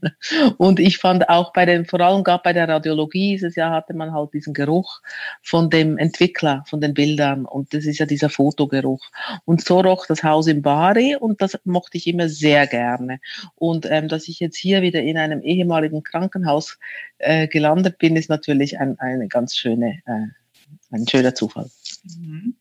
und 0.58 0.80
ich 0.80 0.98
fand 0.98 1.28
auch 1.28 1.52
bei 1.52 1.66
den, 1.66 1.86
vor 1.86 2.00
allem 2.00 2.24
gerade 2.24 2.42
bei 2.42 2.52
der 2.52 2.68
Radiologie 2.68 3.34
dieses 3.34 3.54
Jahr 3.54 3.70
hatte 3.70 3.94
man 3.94 4.12
halt 4.12 4.34
diesen 4.34 4.54
Geruch 4.54 5.00
von 5.40 5.70
dem 5.70 5.96
Entwickler, 5.96 6.64
von 6.66 6.80
den 6.80 6.94
Bildern. 6.94 7.44
Und 7.44 7.72
das 7.72 7.86
ist 7.86 7.98
ja 8.00 8.06
dieser 8.06 8.28
Fotogeruch. 8.28 9.06
Und 9.44 9.64
so 9.64 9.80
roch 9.80 10.06
das 10.06 10.24
Haus 10.24 10.48
in 10.48 10.62
Bari 10.62 11.14
und 11.14 11.40
das 11.40 11.56
mochte 11.64 11.96
ich 11.96 12.08
immer 12.08 12.28
sehr 12.28 12.66
gerne. 12.66 13.20
Und 13.54 13.86
ähm, 13.88 14.08
dass 14.08 14.26
ich 14.26 14.40
jetzt 14.40 14.56
hier 14.56 14.82
wieder 14.82 15.00
in 15.00 15.16
einem 15.16 15.42
ehemaligen 15.42 16.02
Krankenhaus 16.02 16.76
äh, 17.18 17.46
gelandet 17.46 17.98
bin, 17.98 18.16
ist 18.16 18.28
natürlich 18.28 18.80
ein, 18.80 18.98
eine 18.98 19.28
ganz 19.28 19.56
schöne, 19.56 20.02
äh, 20.06 20.26
ein 20.90 21.06
schöner 21.06 21.36
Zufall. 21.36 21.70
Mhm 22.18 22.57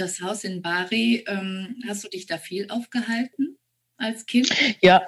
das 0.00 0.20
Haus 0.20 0.44
in 0.44 0.62
Bari, 0.62 1.24
ähm, 1.26 1.82
hast 1.86 2.04
du 2.04 2.08
dich 2.08 2.26
da 2.26 2.38
viel 2.38 2.70
aufgehalten 2.70 3.58
als 3.96 4.26
Kind? 4.26 4.50
Ja, 4.80 5.06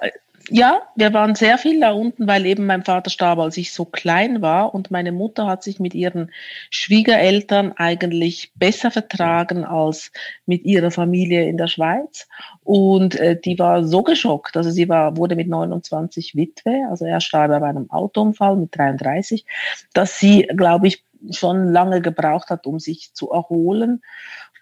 ja, 0.49 0.81
wir 0.95 1.13
waren 1.13 1.35
sehr 1.35 1.57
viel 1.57 1.79
da 1.79 1.91
unten, 1.91 2.27
weil 2.27 2.45
eben 2.45 2.65
mein 2.65 2.83
Vater 2.83 3.09
starb, 3.09 3.39
als 3.39 3.55
ich 3.55 3.71
so 3.71 3.85
klein 3.85 4.41
war. 4.41 4.73
Und 4.75 4.91
meine 4.91 5.13
Mutter 5.13 5.47
hat 5.47 5.63
sich 5.63 5.79
mit 5.79 5.93
ihren 5.93 6.31
Schwiegereltern 6.69 7.73
eigentlich 7.77 8.51
besser 8.55 8.91
vertragen 8.91 9.63
als 9.63 10.11
mit 10.45 10.65
ihrer 10.65 10.91
Familie 10.91 11.47
in 11.47 11.57
der 11.57 11.67
Schweiz. 11.67 12.27
Und 12.63 13.15
äh, 13.15 13.39
die 13.39 13.57
war 13.57 13.85
so 13.85 14.03
geschockt, 14.03 14.57
also 14.57 14.69
sie 14.69 14.89
war 14.89 15.15
wurde 15.15 15.35
mit 15.35 15.47
29 15.47 16.35
Witwe, 16.35 16.87
also 16.89 17.05
er 17.05 17.21
starb 17.21 17.51
bei 17.51 17.67
einem 17.67 17.89
Autounfall 17.89 18.57
mit 18.57 18.77
33, 18.77 19.45
dass 19.93 20.19
sie, 20.19 20.43
glaube 20.55 20.87
ich, 20.87 21.03
schon 21.31 21.71
lange 21.71 22.01
gebraucht 22.01 22.49
hat, 22.49 22.65
um 22.67 22.79
sich 22.79 23.13
zu 23.13 23.31
erholen 23.31 24.01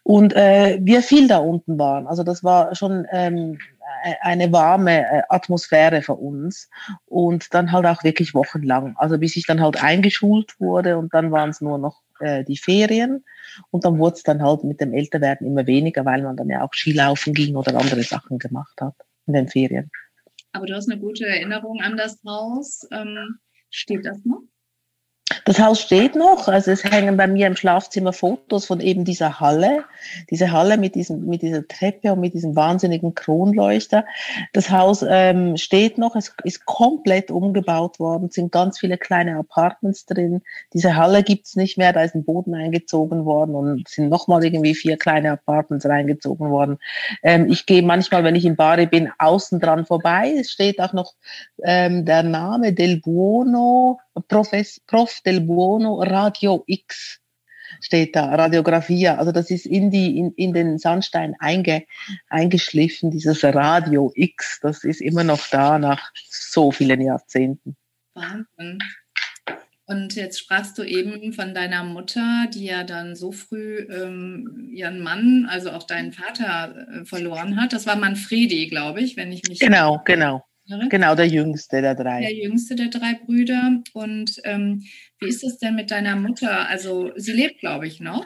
und 0.03 0.33
äh, 0.35 0.79
wir 0.81 1.01
viel 1.03 1.27
da 1.27 1.37
unten 1.37 1.77
waren. 1.77 2.07
Also 2.07 2.23
das 2.23 2.43
war 2.43 2.75
schon 2.75 3.05
ähm, 3.11 3.59
e-, 4.05 4.15
eine 4.21 4.51
warme 4.51 5.01
äh, 5.01 5.21
Atmosphäre 5.29 6.01
für 6.01 6.15
uns 6.15 6.69
und 7.05 7.53
dann 7.53 7.71
halt 7.71 7.85
auch 7.85 8.03
wirklich 8.03 8.33
wochenlang. 8.33 8.95
Also 8.97 9.17
bis 9.17 9.35
ich 9.35 9.45
dann 9.45 9.61
halt 9.61 9.81
eingeschult 9.81 10.59
wurde 10.59 10.97
und 10.97 11.13
dann 11.13 11.31
waren 11.31 11.51
es 11.51 11.61
nur 11.61 11.77
noch 11.77 12.01
äh, 12.19 12.43
die 12.43 12.57
Ferien 12.57 13.23
und 13.69 13.85
dann 13.85 13.99
wurde 13.99 14.15
es 14.15 14.23
dann 14.23 14.41
halt 14.41 14.63
mit 14.63 14.81
dem 14.81 14.93
Älterwerden 14.93 15.45
immer 15.45 15.67
weniger, 15.67 16.03
weil 16.03 16.23
man 16.23 16.35
dann 16.35 16.49
ja 16.49 16.63
auch 16.63 16.73
Skilaufen 16.73 17.33
ging 17.33 17.55
oder 17.55 17.77
andere 17.77 18.03
Sachen 18.03 18.39
gemacht 18.39 18.81
hat 18.81 18.95
in 19.27 19.33
den 19.33 19.47
Ferien. 19.47 19.91
Aber 20.53 20.65
du 20.65 20.75
hast 20.75 20.89
eine 20.91 20.99
gute 20.99 21.25
Erinnerung 21.25 21.79
an 21.81 21.95
das 21.95 22.19
Haus. 22.25 22.87
Ähm, 22.91 23.37
steht 23.69 24.05
das 24.05 24.23
noch? 24.25 24.41
Das 25.45 25.59
Haus 25.59 25.81
steht 25.81 26.15
noch, 26.15 26.47
also 26.47 26.71
es 26.71 26.83
hängen 26.83 27.17
bei 27.17 27.27
mir 27.27 27.47
im 27.47 27.55
Schlafzimmer 27.55 28.13
Fotos 28.13 28.65
von 28.65 28.79
eben 28.79 29.05
dieser 29.05 29.39
Halle, 29.39 29.83
diese 30.29 30.51
Halle 30.51 30.77
mit 30.77 30.95
diesem, 30.95 31.25
mit 31.25 31.41
dieser 31.41 31.67
Treppe 31.67 32.13
und 32.13 32.19
mit 32.19 32.33
diesem 32.33 32.55
wahnsinnigen 32.55 33.15
Kronleuchter. 33.15 34.05
Das 34.53 34.69
Haus 34.69 35.05
ähm, 35.07 35.57
steht 35.57 35.97
noch, 35.97 36.15
es 36.15 36.33
ist 36.43 36.65
komplett 36.65 37.31
umgebaut 37.31 37.99
worden, 37.99 38.27
es 38.29 38.35
sind 38.35 38.51
ganz 38.51 38.79
viele 38.79 38.97
kleine 38.97 39.37
Apartments 39.37 40.05
drin. 40.05 40.41
Diese 40.73 40.95
Halle 40.95 41.23
gibt's 41.23 41.55
nicht 41.55 41.77
mehr, 41.77 41.93
da 41.93 42.03
ist 42.03 42.15
ein 42.15 42.23
Boden 42.23 42.53
eingezogen 42.55 43.25
worden 43.25 43.55
und 43.55 43.87
sind 43.87 44.09
nochmal 44.09 44.43
irgendwie 44.43 44.75
vier 44.75 44.97
kleine 44.97 45.31
Apartments 45.31 45.85
reingezogen 45.85 46.49
worden. 46.49 46.77
Ähm, 47.23 47.49
ich 47.49 47.65
gehe 47.65 47.83
manchmal, 47.83 48.23
wenn 48.23 48.35
ich 48.35 48.45
in 48.45 48.55
Bari 48.55 48.85
bin, 48.85 49.11
außen 49.17 49.59
dran 49.59 49.85
vorbei. 49.85 50.35
Es 50.39 50.51
steht 50.51 50.79
auch 50.79 50.93
noch 50.93 51.13
ähm, 51.63 52.05
der 52.05 52.23
Name 52.23 52.73
Del 52.73 52.99
Buono 52.99 53.99
Profes, 54.27 54.81
Prof 54.87 55.20
del 55.23 55.41
Buono 55.41 56.01
Radio 56.01 56.63
X 56.67 57.21
steht 57.79 58.15
da, 58.15 58.35
Radiographia. 58.35 59.17
Also 59.17 59.31
das 59.31 59.49
ist 59.49 59.65
in 59.65 59.91
die, 59.91 60.17
in, 60.17 60.33
in 60.33 60.53
den 60.53 60.77
Sandstein 60.77 61.35
einge, 61.39 61.85
eingeschliffen, 62.27 63.11
dieses 63.11 63.43
Radio 63.43 64.11
X. 64.15 64.59
Das 64.61 64.83
ist 64.83 65.01
immer 65.01 65.23
noch 65.23 65.47
da 65.47 65.79
nach 65.79 66.11
so 66.29 66.71
vielen 66.71 67.01
Jahrzehnten. 67.01 67.75
Wahnsinn. 68.13 68.79
Und 69.85 70.15
jetzt 70.15 70.39
sprachst 70.39 70.77
du 70.77 70.83
eben 70.83 71.33
von 71.33 71.53
deiner 71.53 71.83
Mutter, 71.83 72.47
die 72.53 72.65
ja 72.65 72.83
dann 72.83 73.15
so 73.15 73.33
früh 73.33 73.79
ähm, 73.89 74.69
ihren 74.71 75.01
Mann, 75.01 75.47
also 75.49 75.71
auch 75.71 75.83
deinen 75.83 76.13
Vater 76.13 76.87
äh, 77.01 77.05
verloren 77.05 77.59
hat. 77.59 77.73
Das 77.73 77.85
war 77.87 77.97
Manfredi, 77.97 78.67
glaube 78.67 79.01
ich, 79.01 79.17
wenn 79.17 79.33
ich 79.33 79.41
mich. 79.49 79.59
Genau, 79.59 80.01
genau. 80.05 80.45
Genau, 80.89 81.15
der 81.15 81.27
jüngste 81.27 81.81
der 81.81 81.95
drei. 81.95 82.21
Der 82.21 82.33
jüngste 82.33 82.75
der 82.75 82.87
drei 82.87 83.19
Brüder. 83.25 83.81
Und 83.93 84.39
ähm, 84.43 84.83
wie 85.19 85.27
ist 85.27 85.43
es 85.43 85.57
denn 85.57 85.75
mit 85.75 85.91
deiner 85.91 86.15
Mutter? 86.15 86.67
Also 86.69 87.11
sie 87.15 87.33
lebt, 87.33 87.59
glaube 87.59 87.87
ich, 87.87 87.99
noch. 87.99 88.25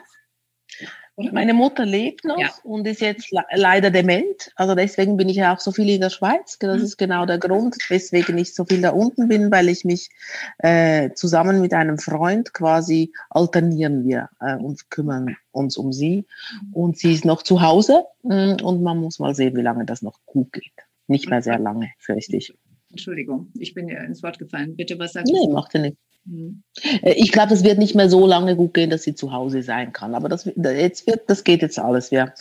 Oder? 1.18 1.32
Meine 1.32 1.54
Mutter 1.54 1.86
lebt 1.86 2.26
noch 2.26 2.40
ja. 2.40 2.50
und 2.64 2.86
ist 2.86 3.00
jetzt 3.00 3.32
leider 3.54 3.90
dement. 3.90 4.52
Also 4.56 4.76
deswegen 4.76 5.16
bin 5.16 5.30
ich 5.30 5.38
ja 5.38 5.56
auch 5.56 5.62
so 5.62 5.72
viel 5.72 5.90
in 5.90 6.02
der 6.02 6.10
Schweiz. 6.10 6.58
Das 6.60 6.80
mhm. 6.80 6.84
ist 6.84 6.98
genau 6.98 7.26
der 7.26 7.38
Grund, 7.38 7.78
weswegen 7.88 8.38
ich 8.38 8.54
so 8.54 8.66
viel 8.66 8.82
da 8.82 8.90
unten 8.90 9.30
bin, 9.30 9.50
weil 9.50 9.70
ich 9.70 9.86
mich 9.86 10.10
äh, 10.58 11.12
zusammen 11.14 11.62
mit 11.62 11.74
einem 11.74 12.00
Freund 12.00 12.54
quasi 12.54 13.14
alternieren 13.30 14.04
wir 14.04 14.30
äh, 14.42 14.58
und 14.58 14.90
kümmern 14.90 15.38
uns 15.52 15.78
um 15.78 15.94
sie. 15.94 16.26
Mhm. 16.62 16.74
Und 16.74 16.98
sie 16.98 17.14
ist 17.14 17.24
noch 17.24 17.44
zu 17.44 17.62
Hause 17.62 18.04
mm, 18.24 18.58
und 18.62 18.84
man 18.84 18.98
muss 18.98 19.20
mal 19.20 19.34
sehen, 19.34 19.56
wie 19.56 19.62
lange 19.62 19.86
das 19.86 20.02
noch 20.02 20.20
gut 20.26 20.52
geht. 20.52 20.74
Nicht 21.08 21.30
mehr 21.30 21.42
sehr 21.42 21.60
lange, 21.60 21.92
fürchte 22.00 22.38
ich. 22.38 22.54
Entschuldigung, 22.90 23.52
ich 23.60 23.74
bin 23.74 23.88
dir 23.88 24.00
ins 24.00 24.24
Wort 24.24 24.40
gefallen. 24.40 24.76
Bitte, 24.76 24.98
was 25.00 25.14
sagst 25.14 25.32
du? 25.32 25.38
Nee, 25.38 25.52
macht 25.52 25.74
ja 25.74 25.82
nichts. 25.82 26.00
Mhm. 26.26 26.64
Ich 27.04 27.32
glaube, 27.32 27.54
es 27.54 27.64
wird 27.64 27.78
nicht 27.78 27.96
mehr 27.96 28.10
so 28.10 28.26
lange 28.26 28.56
gut 28.56 28.74
gehen, 28.74 28.90
dass 28.90 29.04
sie 29.04 29.16
zu 29.16 29.32
Hause 29.32 29.62
sein 29.62 29.94
kann. 29.94 30.16
Aber 30.16 30.30
das, 30.30 30.46
jetzt 30.56 31.06
wird, 31.08 31.30
das 31.30 31.44
geht 31.44 31.62
jetzt 31.62 31.78
alles. 31.78 32.12
Wir 32.12 32.34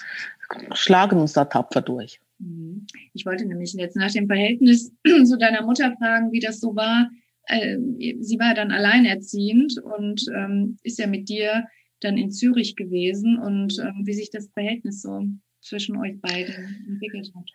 schlagen 0.73 1.19
uns 1.19 1.33
da 1.33 1.45
tapfer 1.45 1.83
durch. 1.83 2.21
Mhm. 2.39 2.87
Ich 3.13 3.27
wollte 3.27 3.47
nämlich 3.47 3.73
jetzt 3.75 3.97
nach 3.97 4.13
dem 4.13 4.27
Verhältnis 4.27 4.93
zu 5.25 5.39
deiner 5.39 5.63
Mutter 5.63 5.95
fragen, 5.99 6.33
wie 6.33 6.41
das 6.41 6.61
so 6.61 6.75
war. 6.77 7.11
Äh, 7.47 7.79
sie 8.21 8.39
war 8.39 8.55
dann 8.55 8.71
alleinerziehend 8.71 9.79
und 9.83 10.25
ähm, 10.35 10.79
ist 10.83 10.99
ja 10.99 11.07
mit 11.07 11.29
dir 11.29 11.67
dann 12.01 12.17
in 12.17 12.31
Zürich 12.31 12.77
gewesen 12.77 13.39
und 13.39 13.79
ähm, 13.79 14.03
wie 14.05 14.15
sich 14.15 14.31
das 14.31 14.49
Verhältnis 14.53 15.03
so 15.03 15.25
zwischen 15.61 15.97
euch 15.97 16.21
beiden 16.21 16.87
entwickelt 16.89 17.33
hat 17.35 17.51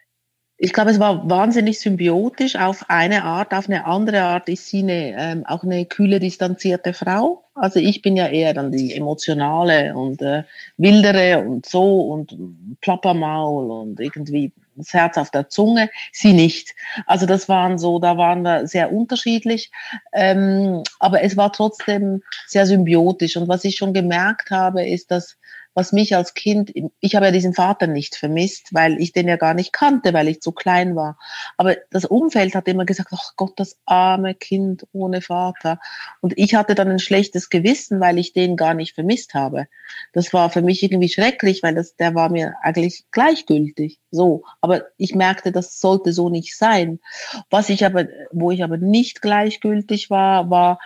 ich 0.62 0.74
glaube, 0.74 0.92
es 0.92 1.00
war 1.00 1.30
wahnsinnig 1.30 1.80
symbiotisch 1.80 2.58
auf 2.58 2.90
eine 2.90 3.24
Art, 3.24 3.54
auf 3.54 3.70
eine 3.70 3.86
andere 3.86 4.24
Art 4.24 4.50
ist 4.50 4.68
sie 4.68 4.80
eine, 4.80 5.16
ähm, 5.18 5.46
auch 5.46 5.64
eine 5.64 5.86
kühle, 5.86 6.20
distanzierte 6.20 6.94
Frau. 6.94 7.46
Also 7.56 7.80
ich 7.80 8.02
bin 8.02 8.18
ja 8.18 8.28
eher 8.28 8.54
dann 8.54 8.70
die 8.70 8.94
emotionale 8.94 9.96
und 9.96 10.22
äh, 10.22 10.44
wildere 10.76 11.40
und 11.40 11.66
so 11.66 12.02
und 12.02 12.38
Plappermaul 12.82 13.72
und 13.72 14.02
irgendwie 14.02 14.52
das 14.76 14.94
Herz 14.94 15.18
auf 15.18 15.32
der 15.32 15.48
Zunge. 15.48 15.90
Sie 16.12 16.34
nicht. 16.34 16.76
Also 17.06 17.26
das 17.26 17.48
waren 17.48 17.78
so, 17.78 18.00
da 18.00 18.18
waren 18.18 18.42
wir 18.42 18.68
sehr 18.68 18.92
unterschiedlich, 18.92 19.72
ähm, 20.12 20.84
aber 21.00 21.24
es 21.24 21.38
war 21.38 21.54
trotzdem 21.54 22.22
sehr 22.48 22.66
symbiotisch. 22.66 23.38
Und 23.38 23.48
was 23.48 23.64
ich 23.64 23.78
schon 23.78 23.94
gemerkt 23.94 24.52
habe, 24.52 24.86
ist, 24.86 25.10
dass 25.10 25.38
was 25.74 25.92
mich 25.92 26.16
als 26.16 26.34
Kind, 26.34 26.74
ich 27.00 27.16
habe 27.16 27.28
ja 27.28 27.32
diesen 27.32 27.54
Vater 27.54 27.88
nicht 27.88 28.16
vermisst, 28.16 28.74
weil 28.74 29.00
ich 29.00 29.12
den 29.12 29.28
ja 29.28 29.38
gar 29.38 29.54
nicht 29.54 29.72
kannte, 29.72 30.14
weil 30.14 30.28
ich 30.28 30.42
zu 30.42 30.52
klein 30.52 30.96
war. 30.96 31.18
Aber 31.58 31.78
das 31.92 32.06
Umfeld 32.06 32.56
hat 32.56 32.68
immer 32.68 32.86
gesagt, 32.86 33.12
ach 33.14 33.34
Gott, 33.36 33.54
das 33.58 33.78
arme 33.86 34.36
Kind 34.36 34.86
ohne 34.92 35.22
Vater. 35.22 35.80
Und 36.22 36.34
ich 36.38 36.56
hatte 36.56 36.76
dann 36.76 36.90
ein 36.90 37.00
schlechtes 37.00 37.50
Gewissen, 37.50 38.00
weil 38.00 38.18
ich 38.18 38.34
den 38.34 38.58
gar 38.58 38.74
nicht 38.74 38.96
vermisst 38.96 39.34
habe. 39.34 39.68
Das 40.14 40.34
war 40.34 40.50
für 40.50 40.62
mich 40.62 40.84
irgendwie 40.84 41.10
schrecklich, 41.10 41.64
weil 41.64 41.76
das, 41.76 41.96
der 41.96 42.16
war 42.16 42.30
mir 42.30 42.56
eigentlich 42.62 43.06
gleichgültig. 43.12 44.00
So. 44.12 44.44
Aber 44.62 44.86
ich 44.98 45.16
merkte, 45.16 45.52
das 45.52 45.80
sollte 45.80 46.14
so 46.14 46.30
nicht 46.30 46.58
sein. 46.58 47.00
Was 47.50 47.70
ich 47.70 47.86
aber, 47.86 48.08
wo 48.32 48.52
ich 48.52 48.64
aber 48.64 48.78
nicht 48.78 49.22
gleichgültig 49.22 50.10
war, 50.10 50.50
war, 50.50 50.80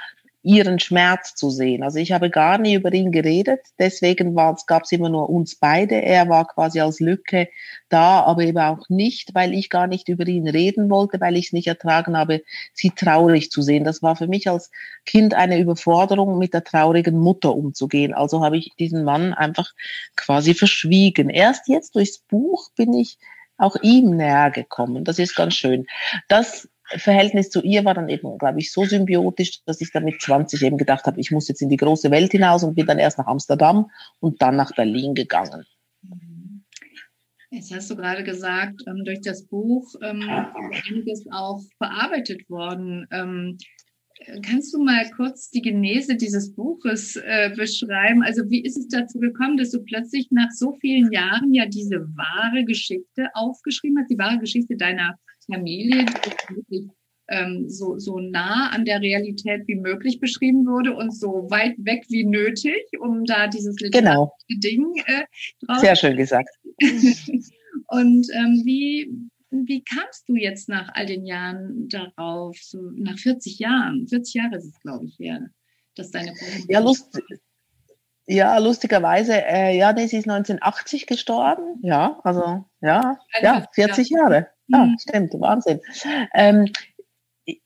ihren 0.43 0.77
Schmerz 0.77 1.35
zu 1.35 1.49
sehen. 1.49 1.83
Also 1.83 1.99
ich 1.99 2.11
habe 2.11 2.29
gar 2.29 2.57
nie 2.57 2.75
über 2.75 2.93
ihn 2.93 3.11
geredet, 3.11 3.61
deswegen 3.79 4.35
gab 4.35 4.83
es 4.83 4.91
immer 4.91 5.07
nur 5.07 5.29
uns 5.29 5.55
beide. 5.55 6.01
Er 6.01 6.27
war 6.27 6.45
quasi 6.47 6.81
als 6.81 6.99
Lücke 6.99 7.47
da, 7.87 8.21
aber 8.21 8.43
eben 8.43 8.59
auch 8.59 8.89
nicht, 8.89 9.33
weil 9.33 9.53
ich 9.53 9.69
gar 9.69 9.87
nicht 9.87 10.09
über 10.09 10.27
ihn 10.27 10.47
reden 10.47 10.89
wollte, 10.89 11.21
weil 11.21 11.37
ich 11.37 11.47
es 11.47 11.53
nicht 11.53 11.67
ertragen 11.67 12.17
habe, 12.17 12.43
sie 12.73 12.91
traurig 12.91 13.51
zu 13.51 13.61
sehen. 13.61 13.85
Das 13.85 14.03
war 14.03 14.17
für 14.17 14.27
mich 14.27 14.49
als 14.49 14.69
Kind 15.05 15.33
eine 15.33 15.57
Überforderung, 15.59 16.37
mit 16.37 16.53
der 16.53 16.65
traurigen 16.65 17.17
Mutter 17.17 17.55
umzugehen. 17.55 18.13
Also 18.13 18.43
habe 18.43 18.57
ich 18.57 18.71
diesen 18.77 19.05
Mann 19.05 19.33
einfach 19.33 19.71
quasi 20.17 20.53
verschwiegen. 20.53 21.29
Erst 21.29 21.69
jetzt 21.69 21.95
durchs 21.95 22.19
Buch 22.19 22.69
bin 22.75 22.93
ich 22.93 23.17
auch 23.57 23.77
ihm 23.81 24.17
näher 24.17 24.51
gekommen. 24.51 25.05
Das 25.05 25.19
ist 25.19 25.35
ganz 25.35 25.53
schön. 25.53 25.87
Das 26.27 26.67
Verhältnis 26.85 27.49
zu 27.49 27.61
ihr 27.61 27.85
war 27.85 27.93
dann 27.93 28.09
eben, 28.09 28.37
glaube 28.37 28.59
ich, 28.59 28.71
so 28.71 28.85
symbiotisch, 28.85 29.63
dass 29.65 29.81
ich 29.81 29.91
dann 29.91 30.03
mit 30.03 30.21
20 30.21 30.61
eben 30.63 30.77
gedacht 30.77 31.05
habe, 31.05 31.19
ich 31.19 31.31
muss 31.31 31.47
jetzt 31.47 31.61
in 31.61 31.69
die 31.69 31.77
große 31.77 32.11
Welt 32.11 32.31
hinaus 32.31 32.63
und 32.63 32.75
bin 32.75 32.85
dann 32.85 32.99
erst 32.99 33.17
nach 33.17 33.27
Amsterdam 33.27 33.89
und 34.19 34.41
dann 34.41 34.55
nach 34.55 34.75
Berlin 34.75 35.13
gegangen. 35.13 35.65
Jetzt 37.51 37.73
hast 37.73 37.91
du 37.91 37.95
gerade 37.95 38.23
gesagt, 38.23 38.81
ähm, 38.87 39.03
durch 39.05 39.21
das 39.21 39.45
Buch 39.45 39.93
ähm, 40.01 40.21
ist 40.71 40.89
einiges 40.89 41.25
auch 41.31 41.61
verarbeitet 41.77 42.49
worden. 42.49 43.07
Ähm, 43.11 43.57
Kannst 44.41 44.73
du 44.73 44.83
mal 44.83 45.09
kurz 45.11 45.49
die 45.49 45.61
Genese 45.61 46.15
dieses 46.15 46.53
Buches 46.53 47.15
äh, 47.15 47.51
beschreiben? 47.55 48.23
Also 48.23 48.49
wie 48.49 48.61
ist 48.61 48.77
es 48.77 48.87
dazu 48.87 49.19
gekommen, 49.19 49.57
dass 49.57 49.71
du 49.71 49.83
plötzlich 49.83 50.27
nach 50.31 50.51
so 50.51 50.77
vielen 50.79 51.11
Jahren 51.11 51.53
ja 51.53 51.65
diese 51.65 51.99
wahre 52.15 52.63
Geschichte 52.63 53.27
aufgeschrieben 53.33 53.97
hast, 53.99 54.09
die 54.09 54.17
wahre 54.17 54.39
Geschichte 54.39 54.77
deiner 54.77 55.17
Familie, 55.45 56.05
die 56.05 56.55
wirklich 56.55 56.89
ähm, 57.29 57.69
so, 57.69 57.97
so 57.99 58.19
nah 58.19 58.69
an 58.71 58.85
der 58.85 59.01
Realität 59.01 59.67
wie 59.67 59.75
möglich 59.75 60.19
beschrieben 60.19 60.65
wurde 60.65 60.95
und 60.95 61.15
so 61.15 61.47
weit 61.49 61.75
weg 61.77 62.03
wie 62.09 62.25
nötig, 62.25 62.83
um 62.99 63.25
da 63.25 63.47
dieses 63.47 63.75
genau. 63.77 64.35
Ding 64.49 64.85
äh, 65.05 65.23
draus 65.65 65.81
Sehr 65.81 65.95
schön 65.95 66.17
gesagt. 66.17 66.49
und 67.87 68.27
ähm, 68.33 68.61
wie, 68.65 69.09
wie 69.51 69.83
kamst 69.83 70.27
du 70.27 70.35
jetzt 70.35 70.67
nach 70.67 70.89
all 70.93 71.05
den 71.05 71.25
Jahren 71.25 71.87
darauf, 71.87 72.57
so 72.61 72.79
nach 72.95 73.17
40 73.17 73.59
Jahren, 73.59 74.07
40 74.07 74.33
Jahre 74.33 74.57
ist 74.57 74.65
es, 74.65 74.79
glaube 74.81 75.05
ich, 75.05 75.17
her, 75.19 75.47
dass 75.95 76.11
deine 76.11 76.33
Ja, 76.67 76.79
lust, 76.79 77.21
ja, 78.25 78.57
lustigerweise, 78.57 79.45
äh, 79.45 79.77
ja, 79.77 79.95
sie 79.95 80.17
ist 80.17 80.29
1980 80.29 81.07
gestorben. 81.07 81.79
Ja, 81.81 82.19
also, 82.23 82.65
ja, 82.81 83.17
ja, 83.41 83.65
40 83.73 84.09
Jahre. 84.09 84.47
Ja, 84.67 84.85
mhm. 84.85 84.97
stimmt, 84.99 85.33
Wahnsinn. 85.39 85.79
Ähm, 86.33 86.71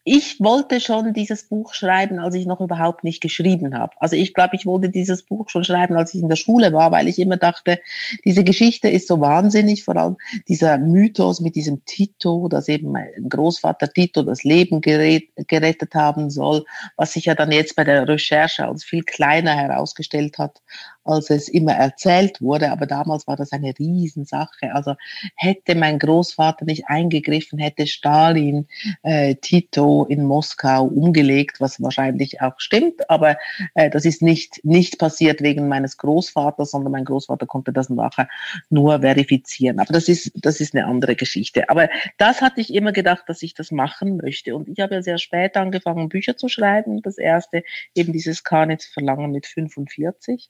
ich 0.09 0.39
wollte 0.39 0.79
schon 0.79 1.11
dieses 1.11 1.43
Buch 1.43 1.73
schreiben, 1.73 2.19
als 2.19 2.33
ich 2.33 2.45
noch 2.45 2.61
überhaupt 2.61 3.03
nicht 3.03 3.19
geschrieben 3.19 3.77
habe. 3.77 3.91
Also 3.99 4.15
ich 4.15 4.33
glaube, 4.33 4.55
ich 4.55 4.65
wollte 4.65 4.87
dieses 4.87 5.23
Buch 5.23 5.49
schon 5.49 5.65
schreiben, 5.65 5.97
als 5.97 6.13
ich 6.13 6.21
in 6.21 6.29
der 6.29 6.37
Schule 6.37 6.71
war, 6.71 6.93
weil 6.93 7.09
ich 7.09 7.19
immer 7.19 7.35
dachte, 7.35 7.81
diese 8.23 8.45
Geschichte 8.45 8.87
ist 8.87 9.09
so 9.09 9.19
wahnsinnig, 9.19 9.83
vor 9.83 9.97
allem 9.97 10.15
dieser 10.47 10.77
Mythos 10.77 11.41
mit 11.41 11.55
diesem 11.55 11.83
Tito, 11.83 12.47
dass 12.47 12.69
eben 12.69 12.93
mein 12.93 13.09
Großvater 13.27 13.91
Tito 13.91 14.23
das 14.23 14.45
Leben 14.45 14.79
gerettet 14.79 15.93
haben 15.93 16.29
soll, 16.29 16.63
was 16.95 17.11
sich 17.11 17.25
ja 17.25 17.35
dann 17.35 17.51
jetzt 17.51 17.75
bei 17.75 17.83
der 17.83 18.07
Recherche 18.07 18.65
als 18.65 18.85
viel 18.85 19.03
kleiner 19.03 19.55
herausgestellt 19.57 20.37
hat, 20.37 20.61
als 21.03 21.29
es 21.29 21.49
immer 21.49 21.73
erzählt 21.73 22.41
wurde. 22.41 22.71
Aber 22.71 22.85
damals 22.85 23.27
war 23.27 23.35
das 23.35 23.51
eine 23.51 23.73
Riesensache. 23.77 24.73
Also 24.73 24.95
hätte 25.35 25.75
mein 25.75 25.99
Großvater 25.99 26.63
nicht 26.63 26.87
eingegriffen, 26.87 27.59
hätte 27.59 27.87
Stalin 27.87 28.67
äh, 29.03 29.35
Tito 29.35 29.96
in 30.05 30.23
Moskau 30.23 30.85
umgelegt, 30.85 31.59
was 31.59 31.81
wahrscheinlich 31.81 32.41
auch 32.41 32.59
stimmt. 32.59 33.09
Aber 33.09 33.37
äh, 33.75 33.89
das 33.89 34.05
ist 34.05 34.21
nicht, 34.21 34.63
nicht 34.63 34.99
passiert 34.99 35.41
wegen 35.41 35.67
meines 35.67 35.97
Großvaters, 35.97 36.71
sondern 36.71 36.91
mein 36.91 37.05
Großvater 37.05 37.45
konnte 37.45 37.73
das 37.73 37.89
nachher 37.89 38.29
nur 38.69 39.01
verifizieren. 39.01 39.79
Aber 39.79 39.93
das 39.93 40.07
ist, 40.07 40.31
das 40.35 40.59
ist 40.59 40.75
eine 40.75 40.85
andere 40.85 41.15
Geschichte. 41.15 41.69
Aber 41.69 41.89
das 42.17 42.41
hatte 42.41 42.61
ich 42.61 42.73
immer 42.73 42.91
gedacht, 42.91 43.23
dass 43.27 43.41
ich 43.41 43.53
das 43.53 43.71
machen 43.71 44.17
möchte. 44.17 44.55
Und 44.55 44.69
ich 44.69 44.79
habe 44.79 44.95
ja 44.95 45.01
sehr 45.01 45.17
spät 45.17 45.57
angefangen, 45.57 46.09
Bücher 46.09 46.37
zu 46.37 46.49
schreiben. 46.49 47.01
Das 47.01 47.17
erste 47.17 47.63
eben 47.95 48.13
dieses 48.13 48.43
Karnitz 48.43 48.85
Verlangen 48.85 49.31
mit 49.31 49.45
45 49.45 50.49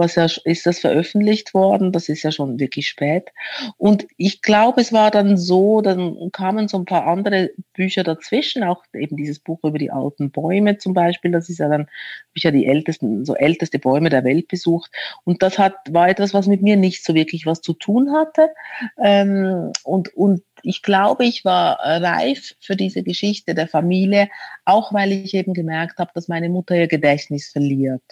was 0.00 0.14
ja, 0.16 0.26
ist 0.44 0.66
das 0.66 0.80
veröffentlicht 0.80 1.54
worden, 1.54 1.92
das 1.92 2.08
ist 2.08 2.22
ja 2.22 2.32
schon 2.32 2.58
wirklich 2.58 2.88
spät. 2.88 3.30
Und 3.76 4.06
ich 4.16 4.42
glaube, 4.42 4.80
es 4.80 4.92
war 4.92 5.10
dann 5.10 5.36
so, 5.36 5.82
dann 5.82 6.30
kamen 6.32 6.68
so 6.68 6.78
ein 6.78 6.86
paar 6.86 7.06
andere 7.06 7.50
Bücher 7.74 8.02
dazwischen, 8.02 8.64
auch 8.64 8.79
eben 8.94 9.16
dieses 9.16 9.38
Buch 9.38 9.60
über 9.62 9.78
die 9.78 9.90
alten 9.90 10.30
Bäume 10.30 10.78
zum 10.78 10.94
Beispiel, 10.94 11.30
das 11.30 11.48
ist 11.48 11.58
ja 11.58 11.68
dann, 11.68 11.82
habe 11.82 11.90
ich 12.34 12.42
ja 12.42 12.50
die 12.50 12.66
ältesten, 12.66 13.24
so 13.24 13.34
älteste 13.34 13.78
Bäume 13.78 14.10
der 14.10 14.24
Welt 14.24 14.48
besucht. 14.48 14.90
Und 15.24 15.42
das 15.42 15.58
hat, 15.58 15.74
war 15.90 16.08
etwas, 16.08 16.34
was 16.34 16.46
mit 16.46 16.62
mir 16.62 16.76
nicht 16.76 17.04
so 17.04 17.14
wirklich 17.14 17.46
was 17.46 17.60
zu 17.60 17.72
tun 17.72 18.12
hatte. 18.12 18.50
Ähm, 19.02 19.72
und, 19.84 20.14
und 20.14 20.42
ich 20.62 20.82
glaube, 20.82 21.24
ich 21.24 21.44
war 21.44 21.78
reif 21.80 22.54
für 22.60 22.76
diese 22.76 23.02
Geschichte 23.02 23.54
der 23.54 23.68
Familie, 23.68 24.28
auch 24.64 24.92
weil 24.92 25.12
ich 25.12 25.34
eben 25.34 25.54
gemerkt 25.54 25.98
habe, 25.98 26.10
dass 26.14 26.28
meine 26.28 26.48
Mutter 26.48 26.76
ihr 26.76 26.88
Gedächtnis 26.88 27.48
verliert 27.48 28.02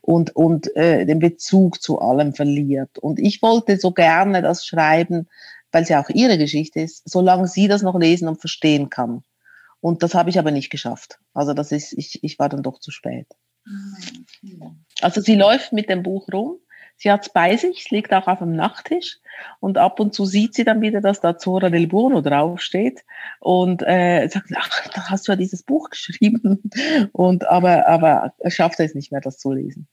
und, 0.00 0.34
und 0.36 0.74
äh, 0.76 1.04
den 1.04 1.18
Bezug 1.18 1.82
zu 1.82 2.00
allem 2.00 2.34
verliert. 2.34 2.98
Und 2.98 3.18
ich 3.18 3.42
wollte 3.42 3.78
so 3.78 3.92
gerne 3.92 4.42
das 4.42 4.66
schreiben, 4.66 5.28
weil 5.72 5.82
es 5.82 5.88
ja 5.88 6.02
auch 6.02 6.08
ihre 6.08 6.38
Geschichte 6.38 6.80
ist, 6.80 7.02
solange 7.08 7.46
sie 7.46 7.68
das 7.68 7.82
noch 7.82 7.98
lesen 7.98 8.28
und 8.28 8.40
verstehen 8.40 8.90
kann. 8.90 9.22
Und 9.80 10.02
das 10.02 10.14
habe 10.14 10.30
ich 10.30 10.38
aber 10.38 10.50
nicht 10.50 10.70
geschafft. 10.70 11.18
Also 11.34 11.54
das 11.54 11.72
ist, 11.72 11.92
ich, 11.92 12.22
ich 12.22 12.38
war 12.38 12.48
dann 12.48 12.62
doch 12.62 12.80
zu 12.80 12.90
spät. 12.90 13.26
Ah, 13.66 14.70
also 15.02 15.20
sie 15.20 15.34
läuft 15.34 15.72
mit 15.72 15.88
dem 15.88 16.02
Buch 16.02 16.28
rum 16.32 16.58
Sie 17.00 17.12
hat 17.12 17.22
es 17.22 17.32
bei 17.32 17.56
sich, 17.56 17.84
es 17.84 17.90
liegt 17.90 18.12
auch 18.12 18.26
auf 18.26 18.40
dem 18.40 18.56
Nachttisch 18.56 19.20
und 19.60 19.78
ab 19.78 20.00
und 20.00 20.14
zu 20.14 20.24
sieht 20.24 20.54
sie 20.54 20.64
dann 20.64 20.80
wieder, 20.80 21.00
dass 21.00 21.20
da 21.20 21.38
Zora 21.38 21.70
del 21.70 21.86
Buono 21.86 22.22
draufsteht 22.22 23.04
und 23.38 23.82
äh, 23.86 24.26
sagt, 24.28 24.50
ach, 24.56 24.88
da 24.88 25.08
hast 25.08 25.28
du 25.28 25.32
ja 25.32 25.36
dieses 25.36 25.62
Buch 25.62 25.90
geschrieben 25.90 26.60
und 27.12 27.46
aber 27.46 27.86
aber 27.86 28.34
er 28.38 28.50
schafft 28.50 28.80
es 28.80 28.96
nicht 28.96 29.12
mehr, 29.12 29.20
das 29.20 29.38
zu 29.38 29.52
lesen. 29.52 29.86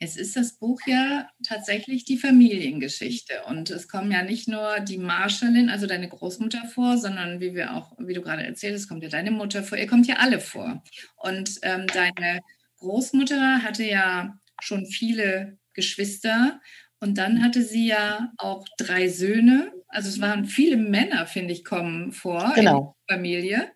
Es 0.00 0.16
ist 0.16 0.36
das 0.36 0.52
Buch 0.58 0.80
ja 0.86 1.28
tatsächlich 1.44 2.04
die 2.04 2.18
Familiengeschichte 2.18 3.42
und 3.48 3.70
es 3.70 3.88
kommen 3.88 4.12
ja 4.12 4.22
nicht 4.22 4.46
nur 4.46 4.78
die 4.80 4.98
Marschallin, 4.98 5.70
also 5.70 5.86
deine 5.86 6.08
Großmutter 6.08 6.66
vor, 6.66 6.98
sondern 6.98 7.40
wie 7.40 7.54
wir 7.54 7.74
auch, 7.74 7.92
wie 7.98 8.14
du 8.14 8.22
gerade 8.22 8.44
erzählst, 8.44 8.88
kommt 8.88 9.02
ja 9.02 9.08
deine 9.08 9.32
Mutter 9.32 9.64
vor, 9.64 9.76
ihr 9.76 9.88
kommt 9.88 10.06
ja 10.06 10.16
alle 10.16 10.38
vor. 10.38 10.84
Und 11.16 11.58
ähm, 11.62 11.86
deine 11.88 12.40
Großmutter 12.78 13.62
hatte 13.62 13.84
ja 13.84 14.38
schon 14.60 14.86
viele 14.86 15.58
Geschwister. 15.74 16.60
Und 17.00 17.18
dann 17.18 17.42
hatte 17.42 17.62
sie 17.62 17.86
ja 17.86 18.32
auch 18.38 18.64
drei 18.76 19.08
Söhne. 19.08 19.72
Also 19.88 20.08
es 20.08 20.20
waren 20.20 20.46
viele 20.46 20.76
Männer, 20.76 21.26
finde 21.26 21.52
ich, 21.52 21.64
kommen 21.64 22.12
vor 22.12 22.52
genau. 22.54 22.78
in 22.78 23.06
der 23.08 23.16
Familie. 23.16 23.72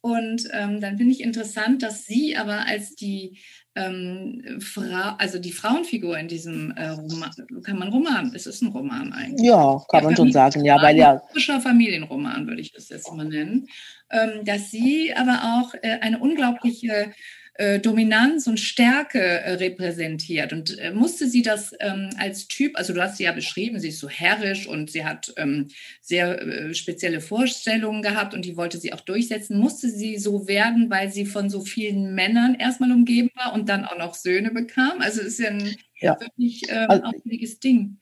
Und 0.00 0.48
ähm, 0.52 0.80
dann 0.80 0.98
finde 0.98 1.12
ich 1.12 1.20
interessant, 1.20 1.82
dass 1.82 2.04
sie 2.04 2.36
aber 2.36 2.66
als 2.66 2.94
die 2.94 3.38
ähm, 3.76 4.60
Frau, 4.60 5.14
also 5.18 5.38
die 5.38 5.52
Frauenfigur 5.52 6.16
in 6.16 6.28
diesem 6.28 6.70
äh, 6.72 6.88
Roman, 6.88 7.30
kann 7.64 7.78
man 7.78 7.88
Roman, 7.88 8.32
es 8.34 8.46
ist 8.46 8.62
ein 8.62 8.68
Roman 8.68 9.12
eigentlich. 9.12 9.48
Ja, 9.48 9.82
kann 9.88 10.02
ja, 10.02 10.08
man 10.08 10.16
schon 10.16 10.32
sagen, 10.32 10.64
ja, 10.64 10.80
weil 10.80 10.96
ja. 10.96 11.20
Frischer 11.32 11.60
Familienroman 11.60 12.46
würde 12.46 12.60
ich 12.60 12.72
das 12.72 12.88
jetzt 12.88 13.12
mal 13.12 13.26
nennen. 13.26 13.66
Ähm, 14.10 14.44
dass 14.44 14.70
sie 14.70 15.12
aber 15.14 15.40
auch 15.58 15.74
äh, 15.82 15.98
eine 16.00 16.18
unglaubliche 16.18 17.12
äh, 17.56 17.78
Dominanz 17.78 18.48
und 18.48 18.58
Stärke 18.58 19.20
äh, 19.20 19.52
repräsentiert. 19.54 20.52
Und 20.52 20.76
äh, 20.78 20.90
musste 20.92 21.28
sie 21.28 21.42
das 21.42 21.72
ähm, 21.78 22.10
als 22.18 22.48
Typ, 22.48 22.76
also 22.76 22.92
du 22.92 23.00
hast 23.00 23.16
sie 23.16 23.24
ja 23.24 23.32
beschrieben, 23.32 23.78
sie 23.78 23.90
ist 23.90 24.00
so 24.00 24.08
herrisch 24.08 24.66
und 24.66 24.90
sie 24.90 25.04
hat 25.04 25.32
ähm, 25.36 25.68
sehr 26.00 26.40
äh, 26.40 26.74
spezielle 26.74 27.20
Vorstellungen 27.20 28.02
gehabt 28.02 28.34
und 28.34 28.44
die 28.44 28.56
wollte 28.56 28.78
sie 28.78 28.92
auch 28.92 29.00
durchsetzen. 29.00 29.58
Musste 29.58 29.88
sie 29.88 30.18
so 30.18 30.48
werden, 30.48 30.90
weil 30.90 31.12
sie 31.12 31.26
von 31.26 31.48
so 31.48 31.60
vielen 31.60 32.14
Männern 32.14 32.56
erstmal 32.56 32.90
umgeben 32.90 33.30
war 33.36 33.52
und 33.54 33.68
dann 33.68 33.84
auch 33.84 33.98
noch 33.98 34.14
Söhne 34.14 34.50
bekam? 34.50 35.00
Also 35.00 35.20
es 35.20 35.28
ist 35.28 35.38
ja 35.38 35.50
ein 35.50 35.76
ja. 36.00 36.20
wirklich 36.20 36.62
ähm, 36.68 36.86
also, 36.88 37.04
auffälliges 37.04 37.60
Ding. 37.60 37.98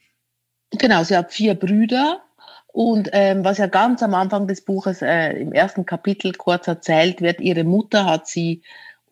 Genau, 0.70 1.04
sie 1.04 1.16
hat 1.16 1.30
vier 1.30 1.54
Brüder. 1.54 2.22
Und 2.68 3.10
ähm, 3.12 3.44
was 3.44 3.58
ja 3.58 3.66
ganz 3.66 4.02
am 4.02 4.14
Anfang 4.14 4.48
des 4.48 4.64
Buches 4.64 5.02
äh, 5.02 5.32
im 5.32 5.52
ersten 5.52 5.84
Kapitel 5.84 6.32
kurz 6.32 6.66
erzählt 6.66 7.20
wird, 7.20 7.38
ihre 7.38 7.64
Mutter 7.64 8.06
hat 8.06 8.26
sie 8.26 8.62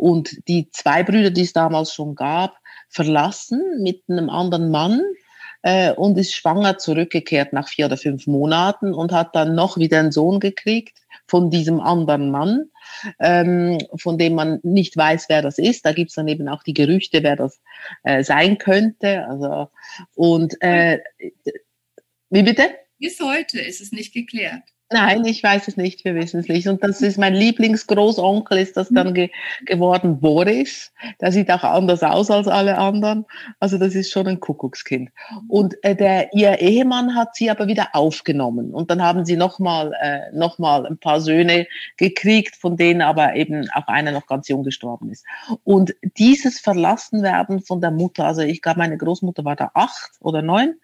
und 0.01 0.49
die 0.49 0.71
zwei 0.71 1.03
Brüder, 1.03 1.31
die 1.31 1.43
es 1.43 1.53
damals 1.53 1.93
schon 1.93 2.15
gab, 2.15 2.57
verlassen 2.89 3.63
mit 3.83 4.03
einem 4.09 4.31
anderen 4.31 4.71
Mann 4.71 5.03
äh, 5.63 5.93
und 5.93 6.19
ist 6.19 6.35
schwanger 6.35 6.79
zurückgekehrt 6.79 7.53
nach 7.53 7.69
vier 7.69 7.87
oder 7.87 7.97
fünf 7.97 8.27
Monaten 8.27 8.95
und 8.95 9.13
hat 9.13 9.35
dann 9.35 9.55
noch 9.55 9.77
wieder 9.77 9.99
einen 9.99 10.13
Sohn 10.13 10.41
gekriegt 10.41 10.99
von 11.27 11.51
diesem 11.51 11.81
anderen 11.81 12.31
Mann, 12.31 12.71
ähm, 13.21 13.79
von 13.97 14.19
dem 14.19 14.35
man 14.35 14.59
nicht 14.63 14.97
weiß, 14.97 15.27
wer 15.29 15.43
das 15.43 15.59
ist. 15.59 15.85
Da 15.85 15.93
gibt's 15.93 16.15
dann 16.15 16.29
eben 16.29 16.49
auch 16.49 16.63
die 16.63 16.75
Gerüchte, 16.75 17.23
wer 17.23 17.37
das 17.37 17.61
äh, 18.03 18.25
sein 18.25 18.59
könnte. 18.59 19.27
Also 19.29 19.71
und 20.15 20.61
äh, 20.61 20.99
wie 22.31 22.43
bitte? 22.43 22.63
Bis 22.99 23.21
heute 23.21 23.61
ist 23.61 23.81
es 23.81 23.93
nicht 23.93 24.13
geklärt. 24.13 24.63
Nein, 24.93 25.25
ich 25.25 25.41
weiß 25.41 25.69
es 25.69 25.77
nicht, 25.77 26.05
wir 26.05 26.17
wissen 26.17 26.41
es 26.41 26.49
nicht. 26.49 26.67
Und 26.67 26.83
das 26.83 27.01
ist 27.01 27.17
mein 27.17 27.33
Lieblingsgroßonkel, 27.33 28.59
ist 28.59 28.77
das 28.77 28.89
dann 28.89 29.15
ge 29.15 29.31
geworden, 29.65 30.19
Boris. 30.19 30.93
Der 31.21 31.31
sieht 31.31 31.49
auch 31.53 31.63
anders 31.63 32.03
aus 32.03 32.29
als 32.29 32.49
alle 32.49 32.77
anderen. 32.77 33.25
Also 33.61 33.79
das 33.79 33.95
ist 33.95 34.11
schon 34.11 34.27
ein 34.27 34.41
Kuckuckskind. 34.41 35.11
Und 35.47 35.77
äh, 35.85 35.95
der, 35.95 36.35
ihr 36.35 36.59
Ehemann 36.59 37.15
hat 37.15 37.37
sie 37.37 37.51
aber 37.51 37.69
wieder 37.69 37.91
aufgenommen. 37.93 38.75
Und 38.75 38.91
dann 38.91 39.01
haben 39.01 39.25
sie 39.25 39.37
nochmal 39.37 39.93
äh, 40.01 40.37
noch 40.37 40.59
ein 40.59 40.99
paar 40.99 41.21
Söhne 41.21 41.69
gekriegt, 41.97 42.57
von 42.57 42.77
denen 42.77 43.01
aber 43.01 43.37
eben 43.37 43.71
auch 43.71 43.87
einer 43.87 44.11
noch 44.11 44.27
ganz 44.27 44.49
jung 44.49 44.65
gestorben 44.65 45.11
ist. 45.11 45.25
Und 45.63 45.95
dieses 46.19 46.59
Verlassenwerden 46.59 47.61
von 47.61 47.81
der 47.81 47.93
Mutter, 47.93 48.25
also 48.25 48.43
ich 48.43 48.61
glaube, 48.61 48.81
meine 48.81 48.99
Großmutter 48.99 49.45
war 49.45 49.55
da 49.55 49.71
acht 49.73 50.11
oder 50.19 50.43
neun, 50.43 50.75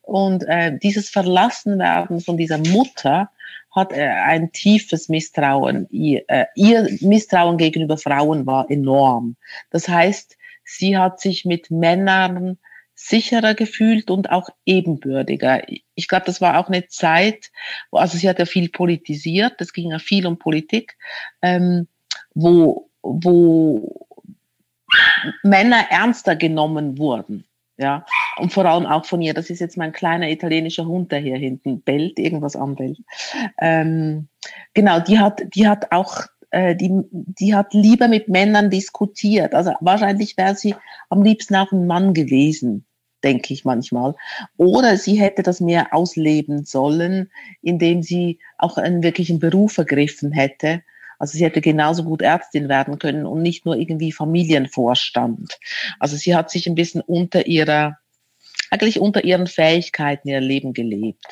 und 0.00 0.44
äh, 0.44 0.78
dieses 0.78 1.10
Verlassenwerden 1.10 2.20
von 2.20 2.36
dieser 2.36 2.58
Mutter 2.58 3.30
hat 3.70 3.92
äh, 3.92 4.06
ein 4.06 4.52
tiefes 4.52 5.08
Misstrauen. 5.08 5.86
Ihr, 5.90 6.24
äh, 6.28 6.46
ihr 6.54 6.88
Misstrauen 7.00 7.56
gegenüber 7.56 7.96
Frauen 7.96 8.46
war 8.46 8.70
enorm. 8.70 9.36
Das 9.70 9.88
heißt, 9.88 10.36
sie 10.64 10.96
hat 10.96 11.20
sich 11.20 11.44
mit 11.44 11.70
Männern 11.70 12.58
sicherer 12.94 13.54
gefühlt 13.54 14.10
und 14.10 14.30
auch 14.30 14.48
ebenbürtiger. 14.64 15.62
Ich 15.94 16.08
glaube, 16.08 16.26
das 16.26 16.40
war 16.40 16.58
auch 16.58 16.68
eine 16.68 16.86
Zeit, 16.88 17.50
wo, 17.90 17.98
also 17.98 18.18
sie 18.18 18.28
hat 18.28 18.38
ja 18.38 18.44
viel 18.44 18.68
politisiert, 18.68 19.54
es 19.60 19.72
ging 19.72 19.90
ja 19.90 19.98
viel 19.98 20.26
um 20.26 20.38
Politik, 20.38 20.96
ähm, 21.40 21.88
wo 22.34 22.88
wo 23.02 24.06
Männer 25.42 25.86
ernster 25.90 26.36
genommen 26.36 26.98
wurden. 26.98 27.44
Ja, 27.82 28.06
und 28.38 28.52
vor 28.52 28.64
allem 28.64 28.86
auch 28.86 29.04
von 29.04 29.20
ihr. 29.20 29.34
Das 29.34 29.50
ist 29.50 29.58
jetzt 29.58 29.76
mein 29.76 29.90
kleiner 29.90 30.30
italienischer 30.30 30.86
Hund, 30.86 31.10
der 31.10 31.18
hier 31.18 31.36
hinten 31.36 31.80
bellt, 31.80 32.16
irgendwas 32.20 32.54
anbellt. 32.54 32.98
Ähm, 33.60 34.28
genau, 34.72 35.00
die 35.00 35.18
hat, 35.18 35.42
die 35.56 35.66
hat 35.66 35.90
auch, 35.90 36.20
äh, 36.52 36.76
die, 36.76 36.92
die 37.10 37.56
hat 37.56 37.74
lieber 37.74 38.06
mit 38.06 38.28
Männern 38.28 38.70
diskutiert. 38.70 39.52
Also 39.52 39.72
wahrscheinlich 39.80 40.36
wäre 40.36 40.54
sie 40.54 40.76
am 41.10 41.22
liebsten 41.22 41.56
auch 41.56 41.72
ein 41.72 41.88
Mann 41.88 42.14
gewesen, 42.14 42.84
denke 43.24 43.52
ich 43.52 43.64
manchmal. 43.64 44.14
Oder 44.56 44.96
sie 44.96 45.16
hätte 45.16 45.42
das 45.42 45.58
mehr 45.58 45.92
ausleben 45.92 46.64
sollen, 46.64 47.32
indem 47.62 48.04
sie 48.04 48.38
auch 48.58 48.78
einen 48.78 49.02
wirklichen 49.02 49.40
Beruf 49.40 49.76
ergriffen 49.76 50.30
hätte 50.30 50.82
also 51.22 51.38
sie 51.38 51.44
hätte 51.44 51.60
genauso 51.60 52.02
gut 52.02 52.20
Ärztin 52.20 52.68
werden 52.68 52.98
können 52.98 53.26
und 53.26 53.42
nicht 53.42 53.64
nur 53.64 53.76
irgendwie 53.76 54.10
Familienvorstand. 54.10 55.56
Also 56.00 56.16
sie 56.16 56.34
hat 56.34 56.50
sich 56.50 56.66
ein 56.66 56.74
bisschen 56.74 57.00
unter 57.00 57.46
ihrer, 57.46 57.96
eigentlich 58.72 58.98
unter 58.98 59.22
ihren 59.22 59.46
Fähigkeiten 59.46 60.26
ihr 60.26 60.40
Leben 60.40 60.72
gelebt. 60.72 61.24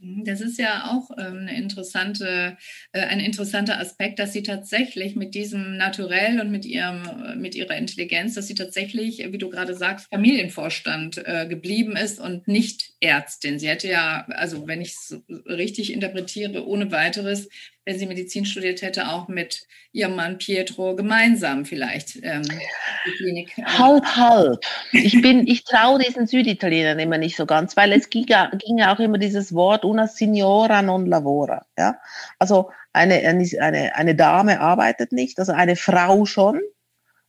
Mhm, 0.00 0.24
das 0.24 0.40
ist 0.40 0.58
ja 0.58 0.90
auch 0.90 1.10
ähm, 1.18 1.38
eine 1.38 1.56
interessante, 1.56 2.56
äh, 2.90 3.00
ein 3.00 3.20
interessanter 3.20 3.78
Aspekt, 3.78 4.18
dass 4.18 4.32
sie 4.32 4.42
tatsächlich 4.42 5.14
mit 5.14 5.36
diesem 5.36 5.76
Naturell 5.76 6.40
und 6.40 6.50
mit, 6.50 6.64
ihrem, 6.64 7.04
äh, 7.04 7.36
mit 7.36 7.54
ihrer 7.54 7.76
Intelligenz, 7.76 8.34
dass 8.34 8.48
sie 8.48 8.56
tatsächlich, 8.56 9.24
wie 9.30 9.38
du 9.38 9.50
gerade 9.50 9.74
sagst, 9.74 10.08
Familienvorstand 10.10 11.18
äh, 11.18 11.46
geblieben 11.48 11.96
ist 11.96 12.18
und 12.18 12.48
nicht 12.48 12.94
Ärztin. 12.98 13.60
Sie 13.60 13.68
hätte 13.68 13.86
ja, 13.86 14.26
also 14.30 14.66
wenn 14.66 14.80
ich 14.80 14.88
es 14.88 15.22
richtig 15.46 15.92
interpretiere, 15.92 16.66
ohne 16.66 16.90
weiteres 16.90 17.48
wenn 17.88 17.98
sie 17.98 18.04
Medizin 18.04 18.44
studiert 18.44 18.82
hätte, 18.82 19.08
auch 19.08 19.28
mit 19.28 19.66
ihrem 19.92 20.14
Mann 20.14 20.36
Pietro 20.36 20.94
gemeinsam 20.94 21.64
vielleicht 21.64 22.16
ähm, 22.22 22.42
die 22.42 23.10
Klinik. 23.16 23.56
Halb, 23.64 24.04
halb. 24.04 24.62
Ich 24.92 25.22
bin, 25.22 25.46
ich 25.46 25.64
traue 25.64 25.98
diesen 25.98 26.26
Süditalienern 26.26 26.98
immer 26.98 27.16
nicht 27.16 27.34
so 27.34 27.46
ganz, 27.46 27.78
weil 27.78 27.92
es 27.92 28.10
ging 28.10 28.26
ging 28.26 28.82
auch 28.82 28.98
immer 28.98 29.16
dieses 29.16 29.54
Wort 29.54 29.86
una 29.86 30.06
signora 30.06 30.82
non 30.82 31.06
lavora. 31.06 31.64
Ja? 31.78 31.96
Also 32.38 32.70
eine, 32.92 33.20
eine, 33.22 33.94
eine 33.94 34.14
Dame 34.14 34.60
arbeitet 34.60 35.12
nicht, 35.12 35.38
also 35.38 35.52
eine 35.52 35.76
Frau 35.76 36.26
schon. 36.26 36.60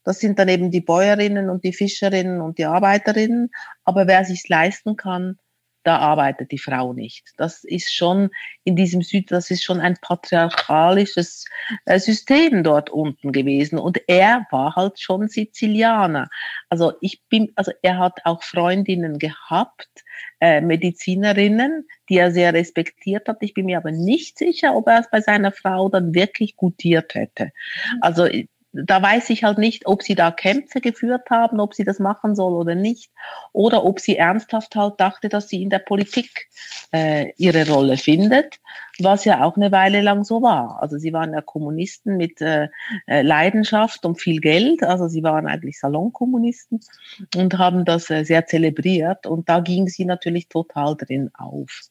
Das 0.03 0.19
sind 0.19 0.39
dann 0.39 0.49
eben 0.49 0.71
die 0.71 0.81
Bäuerinnen 0.81 1.49
und 1.49 1.63
die 1.63 1.71
Fischerinnen 1.71 2.41
und 2.41 2.57
die 2.57 2.65
Arbeiterinnen. 2.65 3.49
Aber 3.85 4.07
wer 4.07 4.25
sich's 4.25 4.49
leisten 4.49 4.97
kann, 4.97 5.39
da 5.83 5.97
arbeitet 5.97 6.51
die 6.51 6.57
Frau 6.57 6.93
nicht. 6.93 7.29
Das 7.37 7.63
ist 7.63 7.93
schon 7.93 8.29
in 8.63 8.75
diesem 8.75 9.01
Süd, 9.01 9.31
das 9.31 9.49
ist 9.49 9.63
schon 9.63 9.79
ein 9.79 9.97
patriarchalisches 10.01 11.45
äh, 11.85 11.99
System 11.99 12.63
dort 12.63 12.89
unten 12.89 13.31
gewesen. 13.31 13.79
Und 13.79 14.01
er 14.07 14.45
war 14.51 14.75
halt 14.75 14.99
schon 14.99 15.29
Sizilianer. 15.29 16.29
Also 16.69 16.93
ich 17.01 17.21
bin, 17.29 17.51
also 17.55 17.71
er 17.81 17.97
hat 17.97 18.19
auch 18.25 18.43
Freundinnen 18.43 19.19
gehabt, 19.19 19.89
äh, 20.41 20.61
Medizinerinnen, 20.61 21.87
die 22.09 22.17
er 22.17 22.31
sehr 22.31 22.53
respektiert 22.53 23.27
hat. 23.27 23.37
Ich 23.41 23.53
bin 23.53 23.65
mir 23.65 23.77
aber 23.77 23.91
nicht 23.91 24.37
sicher, 24.37 24.75
ob 24.75 24.87
er 24.87 24.99
es 24.99 25.09
bei 25.09 25.21
seiner 25.21 25.51
Frau 25.51 25.89
dann 25.89 26.13
wirklich 26.13 26.55
gutiert 26.55 27.15
hätte. 27.15 27.51
Also 28.01 28.27
da 28.71 29.01
weiß 29.01 29.29
ich 29.31 29.43
halt 29.43 29.57
nicht, 29.57 29.87
ob 29.87 30.03
sie 30.03 30.15
da 30.15 30.31
Kämpfe 30.31 30.79
geführt 30.79 31.29
haben, 31.29 31.59
ob 31.59 31.73
sie 31.73 31.83
das 31.83 31.99
machen 31.99 32.35
soll 32.35 32.53
oder 32.53 32.75
nicht, 32.75 33.11
oder 33.51 33.83
ob 33.83 33.99
sie 33.99 34.17
ernsthaft 34.17 34.75
halt 34.75 34.99
dachte, 34.99 35.29
dass 35.29 35.49
sie 35.49 35.63
in 35.63 35.69
der 35.69 35.79
Politik 35.79 36.47
äh, 36.91 37.31
ihre 37.37 37.67
Rolle 37.67 37.97
findet, 37.97 38.59
was 38.99 39.25
ja 39.25 39.43
auch 39.43 39.55
eine 39.55 39.71
Weile 39.71 40.01
lang 40.01 40.23
so 40.23 40.41
war. 40.41 40.81
Also 40.81 40.97
sie 40.97 41.13
waren 41.13 41.33
ja 41.33 41.41
Kommunisten 41.41 42.17
mit 42.17 42.41
äh, 42.41 42.69
äh 43.07 43.21
Leidenschaft 43.23 44.05
und 44.05 44.21
viel 44.21 44.39
Geld, 44.39 44.83
also 44.83 45.07
sie 45.07 45.23
waren 45.23 45.47
eigentlich 45.47 45.79
Salonkommunisten 45.79 46.79
und 47.35 47.57
haben 47.57 47.85
das 47.85 48.09
äh, 48.09 48.23
sehr 48.23 48.45
zelebriert 48.45 49.25
und 49.25 49.49
da 49.49 49.61
ging 49.61 49.87
sie 49.87 50.05
natürlich 50.05 50.47
total 50.47 50.95
drin 50.95 51.31
auf. 51.33 51.89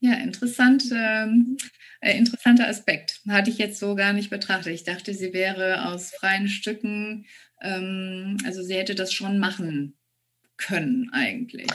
Ja, 0.00 0.14
interessant. 0.14 0.84
Ähm 0.92 1.56
äh, 2.00 2.16
interessanter 2.16 2.68
Aspekt. 2.68 3.20
Hatte 3.28 3.50
ich 3.50 3.58
jetzt 3.58 3.80
so 3.80 3.94
gar 3.94 4.12
nicht 4.12 4.30
betrachtet. 4.30 4.72
Ich 4.72 4.84
dachte, 4.84 5.14
sie 5.14 5.32
wäre 5.32 5.88
aus 5.88 6.10
freien 6.10 6.48
Stücken, 6.48 7.26
ähm, 7.62 8.36
also 8.44 8.62
sie 8.62 8.76
hätte 8.76 8.94
das 8.94 9.12
schon 9.12 9.38
machen 9.38 9.96
können 10.58 11.10
eigentlich. 11.12 11.66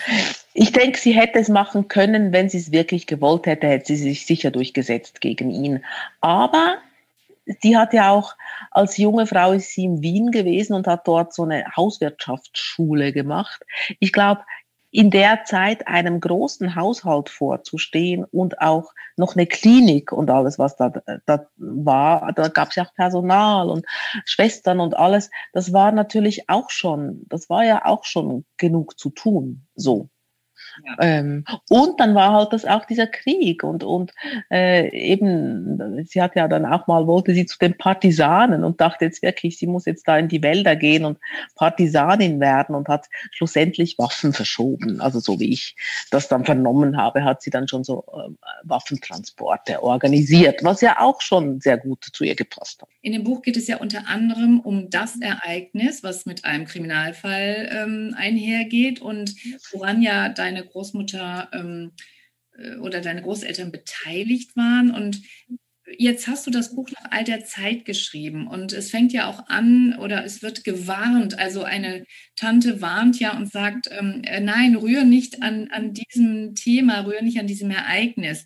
Ich 0.53 0.71
denke, 0.71 0.97
sie 0.97 1.12
hätte 1.12 1.38
es 1.38 1.49
machen 1.49 1.88
können, 1.88 2.31
wenn 2.34 2.49
sie 2.49 2.57
es 2.57 2.71
wirklich 2.71 3.05
gewollt 3.05 3.45
hätte, 3.45 3.67
hätte 3.67 3.88
sie 3.88 3.97
sich 3.97 4.25
sicher 4.25 4.49
durchgesetzt 4.49 5.21
gegen 5.21 5.51
ihn. 5.51 5.84
Aber 6.19 6.77
die 7.63 7.77
hat 7.77 7.93
ja 7.93 8.12
auch 8.12 8.36
als 8.71 8.97
junge 8.97 9.27
Frau 9.27 9.51
ist 9.51 9.71
sie 9.71 9.84
in 9.84 10.01
Wien 10.01 10.31
gewesen 10.31 10.73
und 10.73 10.88
hat 10.88 11.07
dort 11.07 11.34
so 11.34 11.43
eine 11.43 11.65
Hauswirtschaftsschule 11.75 13.12
gemacht. 13.13 13.63
Ich 13.99 14.13
glaube, 14.13 14.41
in 14.91 15.10
der 15.10 15.45
Zeit 15.45 15.88
einem 15.88 16.19
großen 16.19 16.75
Haushalt 16.75 17.30
vorzustehen 17.30 18.25
und 18.25 18.62
auch 18.62 18.93
noch 19.17 19.36
eine 19.36 19.47
Klinik 19.47 20.12
und 20.12 20.30
alles, 20.30 20.60
was 20.60 20.75
da, 20.75 20.91
da 21.25 21.47
war, 21.58 22.32
da 22.34 22.49
gab 22.49 22.69
es 22.69 22.75
ja 22.75 22.86
auch 22.86 22.93
Personal 22.93 23.69
und 23.69 23.86
Schwestern 24.25 24.80
und 24.80 24.95
alles, 24.97 25.32
das 25.54 25.73
war 25.73 25.91
natürlich 25.91 26.49
auch 26.49 26.69
schon, 26.69 27.25
das 27.30 27.49
war 27.49 27.63
ja 27.63 27.86
auch 27.86 28.04
schon 28.04 28.45
genug 28.58 28.99
zu 28.99 29.10
tun, 29.10 29.65
so. 29.75 30.10
Ähm, 30.99 31.45
und 31.69 31.99
dann 31.99 32.15
war 32.15 32.34
halt 32.34 32.53
das 32.53 32.65
auch 32.65 32.86
dieser 32.86 33.07
Krieg 33.07 33.63
und, 33.63 33.84
und 33.84 34.12
äh, 34.49 34.89
eben, 34.95 36.05
sie 36.05 36.21
hat 36.21 36.36
ja 36.36 36.47
dann 36.47 36.65
auch 36.65 36.88
mal, 36.88 37.07
wollte 37.07 37.34
sie 37.34 37.45
zu 37.45 37.57
den 37.60 37.77
Partisanen 37.77 38.63
und 38.63 38.81
dachte 38.81 39.05
jetzt 39.05 39.21
wirklich, 39.21 39.57
sie 39.57 39.67
muss 39.67 39.86
jetzt 39.86 40.07
da 40.07 40.17
in 40.17 40.27
die 40.27 40.43
Wälder 40.43 40.75
gehen 40.75 41.05
und 41.05 41.17
Partisanin 41.55 42.39
werden 42.39 42.75
und 42.75 42.88
hat 42.88 43.07
schlussendlich 43.31 43.97
Waffen 43.97 44.34
verschoben. 44.34 45.01
Also 45.01 45.19
so 45.19 45.39
wie 45.39 45.51
ich 45.51 45.75
das 46.10 46.27
dann 46.27 46.45
vernommen 46.45 46.97
habe, 46.97 47.23
hat 47.23 47.41
sie 47.41 47.49
dann 47.49 47.67
schon 47.67 47.84
so 47.84 48.03
äh, 48.13 48.31
Waffentransporte 48.63 49.84
organisiert, 49.84 50.63
was 50.63 50.81
ja 50.81 50.99
auch 50.99 51.21
schon 51.21 51.60
sehr 51.62 51.77
gut 51.77 52.05
zu 52.12 52.23
ihr 52.23 52.36
gepasst 52.36 52.81
hat. 52.81 52.89
In 53.01 53.13
dem 53.13 53.23
Buch 53.23 53.41
geht 53.41 53.57
es 53.57 53.67
ja 53.67 53.77
unter 53.77 54.07
anderem 54.07 54.60
um 54.60 54.89
das 54.89 55.19
Ereignis, 55.19 56.03
was 56.03 56.25
mit 56.25 56.45
einem 56.45 56.65
Kriminalfall 56.65 57.69
ähm, 57.71 58.15
einhergeht 58.17 59.01
und 59.01 59.36
woran 59.71 60.01
ja 60.01 60.29
deine 60.29 60.61
deine 60.62 60.69
Großmutter 60.69 61.50
ähm, 61.54 61.91
äh, 62.58 62.76
oder 62.78 63.02
deine 63.02 63.21
Großeltern 63.21 63.71
beteiligt 63.71 64.56
waren. 64.56 64.91
Und 64.91 65.21
jetzt 65.97 66.28
hast 66.28 66.47
du 66.47 66.52
das 66.52 66.76
Buch 66.76 66.89
nach 66.91 67.12
all 67.12 67.24
der 67.24 67.43
Zeit 67.43 67.86
geschrieben 67.86 68.47
und 68.47 68.71
es 68.71 68.91
fängt 68.91 69.12
ja 69.13 69.28
auch 69.30 69.47
an 69.47 69.97
oder 70.00 70.24
es 70.24 70.41
wird 70.41 70.63
gewarnt. 70.63 71.38
Also 71.38 71.63
eine 71.63 72.06
Tante 72.36 72.82
warnt 72.82 73.19
ja 73.19 73.36
und 73.36 73.52
sagt, 73.52 73.88
ähm, 73.91 74.21
äh, 74.24 74.39
nein, 74.39 74.76
rühr 74.76 75.04
nicht 75.04 75.41
an, 75.41 75.69
an 75.71 75.93
diesem 75.93 76.56
Thema, 76.56 77.06
rühr 77.06 77.21
nicht 77.21 77.39
an 77.39 77.47
diesem 77.47 77.71
Ereignis. 77.71 78.45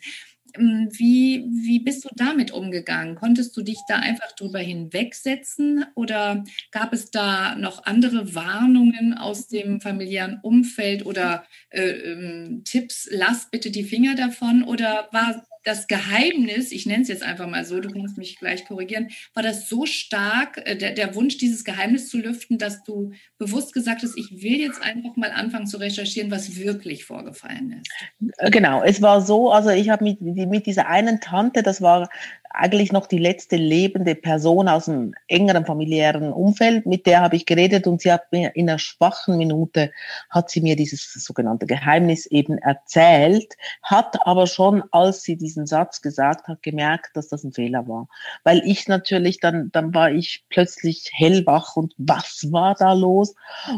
Ähm, 0.57 0.89
wie, 0.91 1.45
wie 1.49 1.79
bist 1.79 2.05
du 2.05 2.09
damit 2.15 2.51
umgegangen? 2.51 3.15
Konntest 3.15 3.55
du 3.57 3.61
dich 3.61 3.77
da 3.87 3.95
einfach 3.97 4.31
drüber 4.33 4.59
hinwegsetzen 4.59 5.85
oder 5.95 6.43
gab 6.71 6.93
es 6.93 7.11
da 7.11 7.55
noch 7.55 7.85
andere 7.85 8.35
Warnungen 8.35 9.13
aus 9.13 9.47
dem 9.47 9.81
familiären 9.81 10.39
Umfeld 10.41 11.05
oder 11.05 11.45
äh, 11.69 11.89
ähm, 11.89 12.63
Tipps, 12.65 13.07
lass 13.11 13.49
bitte 13.49 13.71
die 13.71 13.83
Finger 13.83 14.15
davon 14.15 14.63
oder 14.63 15.09
war 15.11 15.45
das 15.65 15.87
Geheimnis, 15.87 16.71
ich 16.71 16.85
nenne 16.85 17.01
es 17.01 17.09
jetzt 17.09 17.23
einfach 17.23 17.47
mal 17.47 17.65
so, 17.65 17.79
du 17.79 17.89
kannst 17.89 18.17
mich 18.17 18.37
gleich 18.37 18.65
korrigieren, 18.65 19.09
war 19.33 19.43
das 19.43 19.67
so 19.67 19.85
stark, 19.85 20.61
äh, 20.63 20.77
der, 20.77 20.91
der 20.91 21.15
Wunsch, 21.15 21.37
dieses 21.37 21.65
Geheimnis 21.65 22.07
zu 22.07 22.19
lüften, 22.19 22.57
dass 22.57 22.83
du 22.83 23.11
bewusst 23.39 23.73
gesagt 23.73 24.03
hast, 24.03 24.15
ich 24.17 24.43
will 24.43 24.59
jetzt 24.59 24.81
einfach 24.81 25.15
mal 25.15 25.31
anfangen 25.31 25.65
zu 25.65 25.77
recherchieren, 25.77 26.29
was 26.31 26.55
wirklich 26.55 27.03
vorgefallen 27.03 27.81
ist? 27.81 28.51
Genau, 28.51 28.83
es 28.83 29.01
war 29.01 29.21
so, 29.21 29.51
also 29.51 29.71
ich 29.71 29.89
habe 29.89 30.03
mit, 30.03 30.21
mit 30.21 30.67
dieser 30.67 30.87
einen 30.87 31.19
Tante, 31.19 31.63
das 31.63 31.81
war 31.81 32.09
eigentlich 32.49 32.91
noch 32.91 33.07
die 33.07 33.17
letzte 33.17 33.55
lebende 33.55 34.15
Person 34.15 34.67
aus 34.67 34.87
einem 34.87 35.13
engeren 35.27 35.65
familiären 35.65 36.31
Umfeld, 36.31 36.85
mit 36.85 37.05
der 37.05 37.21
habe 37.21 37.35
ich 37.35 37.45
geredet 37.45 37.87
und 37.87 38.01
sie 38.01 38.11
hat 38.11 38.31
mir 38.31 38.55
in 38.55 38.69
einer 38.69 38.79
schwachen 38.79 39.37
Minute, 39.37 39.91
hat 40.29 40.49
sie 40.49 40.61
mir 40.61 40.75
dieses 40.75 41.13
sogenannte 41.13 41.65
Geheimnis 41.65 42.25
eben 42.25 42.57
erzählt, 42.57 43.55
hat 43.83 44.25
aber 44.25 44.47
schon, 44.47 44.83
als 44.91 45.23
sie 45.23 45.37
diesen 45.37 45.65
Satz 45.65 46.01
gesagt 46.01 46.47
hat, 46.47 46.63
gemerkt, 46.63 47.15
dass 47.15 47.27
das 47.27 47.43
ein 47.43 47.53
Fehler 47.53 47.87
war. 47.87 48.07
Weil 48.43 48.61
ich 48.65 48.87
natürlich, 48.87 49.39
dann, 49.39 49.71
dann 49.71 49.93
war 49.93 50.11
ich 50.11 50.45
plötzlich 50.49 51.11
hellwach 51.13 51.75
und 51.75 51.93
was 51.97 52.47
war 52.51 52.75
da 52.75 52.93
los? 52.93 53.35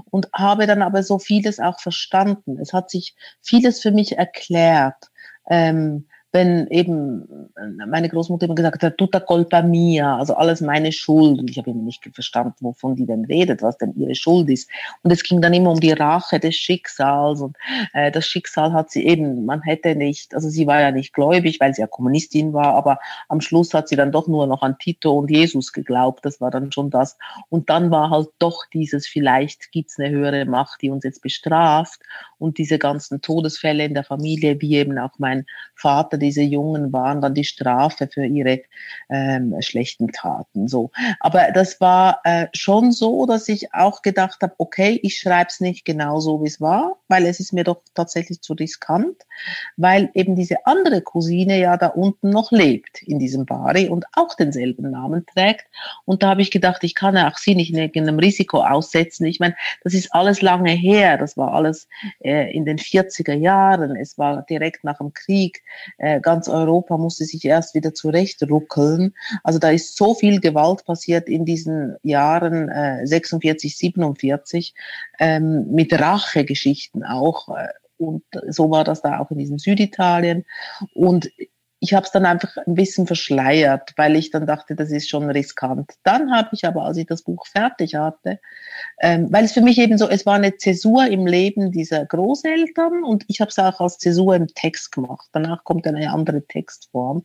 Und 0.09 0.29
habe 0.33 0.67
dann 0.67 0.81
aber 0.81 1.03
so 1.03 1.19
vieles 1.19 1.59
auch 1.59 1.79
verstanden. 1.79 2.59
Es 2.59 2.73
hat 2.73 2.89
sich 2.89 3.15
vieles 3.41 3.81
für 3.81 3.91
mich 3.91 4.17
erklärt. 4.17 5.11
Ähm, 5.49 6.05
wenn 6.33 6.67
eben 6.67 7.49
meine 7.87 8.09
Großmutter 8.09 8.45
immer 8.45 8.55
gesagt 8.55 8.83
hat, 8.83 8.97
tutta 8.97 9.19
colpa 9.19 9.61
mia, 9.61 10.17
also 10.17 10.35
alles 10.35 10.59
meine 10.59 10.91
Schuld. 10.91 11.39
Und 11.39 11.49
ich 11.49 11.57
habe 11.57 11.71
immer 11.71 11.83
nicht 11.83 12.07
verstanden, 12.13 12.55
wovon 12.59 12.95
die 12.95 13.05
denn 13.05 13.25
redet, 13.25 13.61
was 13.61 13.77
denn 13.77 13.95
ihre 13.95 14.13
Schuld 14.13 14.49
ist. 14.49 14.69
Und 15.03 15.11
es 15.11 15.23
ging 15.23 15.41
dann 15.41 15.53
immer 15.53 15.71
um 15.71 15.79
die 15.79 15.93
Rache 15.93 16.39
des 16.39 16.55
Schicksals. 16.55 17.39
Und 17.39 17.55
äh, 17.93 18.11
das 18.11 18.27
Schicksal 18.27 18.73
hat 18.73 18.91
sie 18.91 19.05
eben, 19.05 19.45
man 19.45 19.61
hätte 19.61 19.95
nicht, 19.95 20.35
also 20.35 20.49
sie 20.49 20.67
war 20.67 20.81
ja 20.81 20.91
nicht 20.91 21.13
gläubig, 21.13 21.59
weil 21.61 21.73
sie 21.73 21.81
ja 21.81 21.87
Kommunistin 21.87 22.51
war, 22.51 22.73
aber 22.75 22.99
am 23.29 23.39
Schluss 23.39 23.73
hat 23.73 23.87
sie 23.87 23.95
dann 23.95 24.11
doch 24.11 24.27
nur 24.27 24.47
noch 24.47 24.63
an 24.63 24.77
Tito 24.77 25.17
und 25.17 25.31
Jesus 25.31 25.71
geglaubt. 25.71 26.25
Das 26.25 26.41
war 26.41 26.51
dann 26.51 26.71
schon 26.73 26.89
das. 26.89 27.17
Und 27.49 27.69
dann 27.69 27.89
war 27.89 28.09
halt 28.09 28.29
doch 28.37 28.65
dieses, 28.73 29.07
vielleicht 29.07 29.71
gibt's 29.71 29.97
eine 29.97 30.09
höhere 30.09 30.45
Macht, 30.45 30.81
die 30.81 30.89
uns 30.89 31.05
jetzt 31.05 31.21
bestraft. 31.21 32.01
Und 32.37 32.57
diese 32.57 32.77
ganzen 32.77 33.21
Todesfälle 33.21 33.85
in 33.85 33.93
der 33.93 34.03
Familie, 34.03 34.61
wie 34.61 34.75
eben 34.75 34.99
auch 34.99 35.17
mein 35.17 35.45
Vater, 35.73 36.16
diese 36.17 36.41
Jungen 36.41 36.93
waren 36.93 37.21
dann 37.21 37.33
die 37.33 37.43
Strafe 37.43 38.07
für 38.07 38.25
ihre 38.25 38.61
ähm, 39.09 39.55
schlechten 39.59 40.09
Taten. 40.11 40.67
So, 40.67 40.91
aber 41.19 41.51
das 41.53 41.79
war 41.81 42.19
äh, 42.23 42.47
schon 42.53 42.91
so, 42.91 43.25
dass 43.25 43.47
ich 43.49 43.73
auch 43.73 44.01
gedacht 44.01 44.41
habe, 44.41 44.53
okay, 44.57 44.99
ich 45.03 45.19
schreibe 45.19 45.47
es 45.49 45.59
nicht 45.59 45.85
genau 45.85 46.19
so, 46.19 46.41
wie 46.43 46.47
es 46.47 46.61
war, 46.61 46.97
weil 47.07 47.25
es 47.25 47.39
ist 47.39 47.53
mir 47.53 47.63
doch 47.63 47.81
tatsächlich 47.93 48.41
zu 48.41 48.53
riskant, 48.53 49.15
weil 49.75 50.09
eben 50.13 50.35
diese 50.35 50.65
andere 50.65 51.01
Cousine 51.01 51.59
ja 51.59 51.77
da 51.77 51.87
unten 51.87 52.29
noch 52.29 52.51
lebt 52.51 53.03
in 53.03 53.19
diesem 53.19 53.45
Bari 53.45 53.89
und 53.89 54.05
auch 54.13 54.35
denselben 54.35 54.91
Namen 54.91 55.25
trägt. 55.25 55.65
Und 56.05 56.23
da 56.23 56.29
habe 56.29 56.41
ich 56.41 56.51
gedacht, 56.51 56.83
ich 56.83 56.95
kann 56.95 57.15
ja 57.15 57.29
auch 57.29 57.37
sie 57.37 57.55
nicht 57.55 57.71
in 57.71 57.79
irgendeinem 57.79 58.19
Risiko 58.19 58.61
aussetzen. 58.61 59.25
Ich 59.25 59.39
meine, 59.39 59.55
das 59.83 59.93
ist 59.93 60.13
alles 60.13 60.41
lange 60.41 60.71
her. 60.71 61.17
Das 61.17 61.37
war 61.37 61.53
alles 61.53 61.87
äh, 62.19 62.51
in 62.53 62.65
den 62.65 62.77
40er 62.77 63.33
Jahren. 63.33 63.95
Es 63.95 64.17
war 64.17 64.43
direkt 64.43 64.83
nach 64.83 64.97
dem 64.97 65.13
Krieg. 65.13 65.61
Äh, 65.97 66.06
ganz 66.21 66.47
Europa 66.47 66.97
musste 66.97 67.25
sich 67.25 67.45
erst 67.45 67.75
wieder 67.75 67.93
zurechtruckeln. 67.93 69.13
Also 69.43 69.59
da 69.59 69.69
ist 69.69 69.95
so 69.97 70.15
viel 70.15 70.39
Gewalt 70.39 70.85
passiert 70.85 71.29
in 71.29 71.45
diesen 71.45 71.95
Jahren 72.03 72.69
äh, 72.69 73.05
46, 73.05 73.77
47 73.77 74.73
ähm, 75.19 75.67
mit 75.71 75.93
Rachegeschichten 75.93 77.03
auch. 77.03 77.49
Äh, 77.49 77.67
und 77.97 78.23
so 78.47 78.69
war 78.69 78.83
das 78.83 79.01
da 79.01 79.19
auch 79.19 79.31
in 79.31 79.39
diesem 79.39 79.57
Süditalien. 79.57 80.45
Und 80.93 81.31
ich 81.87 81.93
habe 81.93 82.05
es 82.05 82.11
dann 82.11 82.25
einfach 82.25 82.57
ein 82.57 82.73
bisschen 82.73 83.07
verschleiert, 83.07 83.93
weil 83.95 84.17
ich 84.17 84.29
dann 84.29 84.45
dachte, 84.45 84.75
das 84.75 84.91
ist 84.91 85.09
schon 85.09 85.29
riskant. 85.29 85.93
Dann 86.03 86.33
habe 86.35 86.49
ich 86.51 86.65
aber, 86.65 86.83
als 86.83 86.97
ich 86.97 87.05
das 87.05 87.21
Buch 87.21 87.47
fertig 87.47 87.95
hatte, 87.95 88.41
ähm, 88.99 89.27
weil 89.31 89.45
es 89.45 89.53
für 89.53 89.61
mich 89.61 89.77
eben 89.77 89.97
so, 89.97 90.09
es 90.09 90.25
war 90.25 90.35
eine 90.35 90.57
Zäsur 90.57 91.07
im 91.07 91.25
Leben 91.25 91.71
dieser 91.71 92.05
Großeltern 92.05 93.05
und 93.05 93.23
ich 93.29 93.39
habe 93.39 93.49
es 93.49 93.57
auch 93.57 93.79
als 93.79 93.99
Zäsur 93.99 94.35
im 94.35 94.47
Text 94.47 94.91
gemacht. 94.91 95.29
Danach 95.31 95.63
kommt 95.63 95.87
eine 95.87 96.11
andere 96.11 96.45
Textform. 96.45 97.23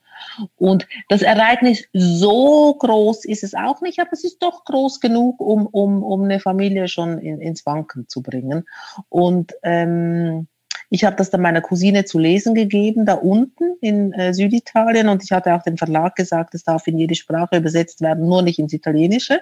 Und 0.54 0.86
das 1.08 1.22
Ereignis 1.22 1.82
so 1.92 2.74
groß 2.74 3.24
ist 3.24 3.42
es 3.42 3.54
auch 3.54 3.80
nicht, 3.80 3.98
aber 3.98 4.12
es 4.12 4.22
ist 4.22 4.40
doch 4.44 4.64
groß 4.64 5.00
genug, 5.00 5.40
um, 5.40 5.66
um, 5.66 6.04
um 6.04 6.22
eine 6.22 6.38
Familie 6.38 6.86
schon 6.86 7.18
in, 7.18 7.40
ins 7.40 7.66
Wanken 7.66 8.06
zu 8.06 8.22
bringen. 8.22 8.64
Und 9.08 9.54
ähm, 9.64 10.46
ich 10.90 11.04
habe 11.04 11.16
das 11.16 11.30
dann 11.30 11.40
meiner 11.40 11.60
Cousine 11.60 12.04
zu 12.04 12.18
lesen 12.18 12.54
gegeben, 12.54 13.06
da 13.06 13.14
unten 13.14 13.76
in 13.80 14.12
äh, 14.12 14.34
Süditalien. 14.34 15.08
Und 15.08 15.24
ich 15.24 15.32
hatte 15.32 15.54
auch 15.54 15.62
dem 15.62 15.78
Verlag 15.78 16.16
gesagt, 16.16 16.54
es 16.54 16.64
darf 16.64 16.86
in 16.86 16.98
jede 16.98 17.14
Sprache 17.14 17.56
übersetzt 17.56 18.00
werden, 18.00 18.26
nur 18.28 18.42
nicht 18.42 18.58
ins 18.58 18.72
Italienische. 18.72 19.40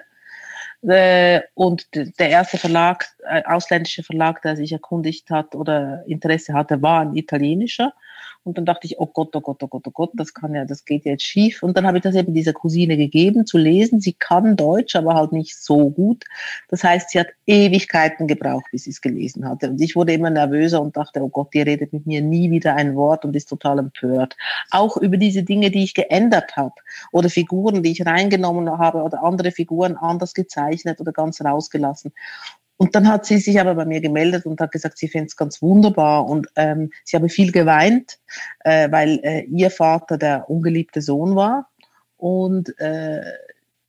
Äh, 0.83 1.41
und 1.53 1.87
der 1.93 2.29
erste 2.29 2.57
Verlag, 2.57 3.05
äh, 3.29 3.43
ausländische 3.45 4.03
Verlag, 4.03 4.41
der 4.41 4.55
sich 4.55 4.71
erkundigt 4.71 5.29
hat 5.29 5.53
oder 5.53 6.03
Interesse 6.07 6.53
hatte, 6.53 6.81
war 6.81 7.01
ein 7.01 7.15
italienischer. 7.15 7.93
Und 8.43 8.57
dann 8.57 8.65
dachte 8.65 8.87
ich, 8.87 8.99
oh 8.99 9.05
Gott, 9.05 9.35
oh 9.35 9.41
Gott, 9.41 9.61
oh 9.61 9.67
Gott, 9.67 9.83
oh 9.87 9.91
Gott, 9.91 10.11
das 10.15 10.33
kann 10.33 10.55
ja, 10.55 10.65
das 10.65 10.83
geht 10.83 11.05
jetzt 11.05 11.23
schief. 11.23 11.61
Und 11.61 11.77
dann 11.77 11.85
habe 11.85 11.97
ich 11.97 12.03
das 12.03 12.15
eben 12.15 12.33
dieser 12.33 12.53
Cousine 12.53 12.97
gegeben 12.97 13.45
zu 13.45 13.59
lesen. 13.59 14.01
Sie 14.01 14.13
kann 14.13 14.55
Deutsch, 14.55 14.95
aber 14.95 15.13
halt 15.13 15.31
nicht 15.31 15.55
so 15.55 15.91
gut. 15.91 16.25
Das 16.67 16.83
heißt, 16.83 17.11
sie 17.11 17.19
hat 17.19 17.27
Ewigkeiten 17.45 18.27
gebraucht, 18.27 18.65
bis 18.71 18.85
sie 18.85 18.89
es 18.89 19.01
gelesen 19.01 19.47
hatte. 19.47 19.69
Und 19.69 19.79
ich 19.79 19.95
wurde 19.95 20.13
immer 20.13 20.31
nervöser 20.31 20.81
und 20.81 20.97
dachte, 20.97 21.21
oh 21.21 21.29
Gott, 21.29 21.53
die 21.53 21.61
redet 21.61 21.93
mit 21.93 22.07
mir 22.07 22.21
nie 22.21 22.49
wieder 22.49 22.75
ein 22.75 22.95
Wort 22.95 23.25
und 23.25 23.35
ist 23.35 23.47
total 23.49 23.77
empört. 23.77 24.35
Auch 24.71 24.97
über 24.97 25.17
diese 25.17 25.43
Dinge, 25.43 25.69
die 25.69 25.83
ich 25.83 25.93
geändert 25.93 26.57
habe 26.57 26.73
oder 27.11 27.29
Figuren, 27.29 27.83
die 27.83 27.91
ich 27.91 28.05
reingenommen 28.05 28.69
habe 28.79 29.03
oder 29.03 29.23
andere 29.23 29.51
Figuren 29.51 29.97
anders 29.97 30.33
gezeichnet 30.33 30.99
oder 30.99 31.11
ganz 31.11 31.41
rausgelassen. 31.41 32.11
Und 32.81 32.95
dann 32.95 33.07
hat 33.07 33.27
sie 33.27 33.37
sich 33.37 33.59
aber 33.59 33.75
bei 33.75 33.85
mir 33.85 34.01
gemeldet 34.01 34.47
und 34.47 34.59
hat 34.59 34.71
gesagt, 34.71 34.97
sie 34.97 35.07
fände 35.07 35.27
es 35.27 35.35
ganz 35.35 35.61
wunderbar. 35.61 36.27
Und 36.27 36.47
ähm, 36.55 36.91
sie 37.03 37.15
habe 37.15 37.29
viel 37.29 37.51
geweint, 37.51 38.17
äh, 38.61 38.91
weil 38.91 39.19
äh, 39.21 39.43
ihr 39.43 39.69
Vater 39.69 40.17
der 40.17 40.49
ungeliebte 40.49 40.99
Sohn 40.99 41.35
war. 41.35 41.69
Und 42.17 42.75
äh, 42.79 43.21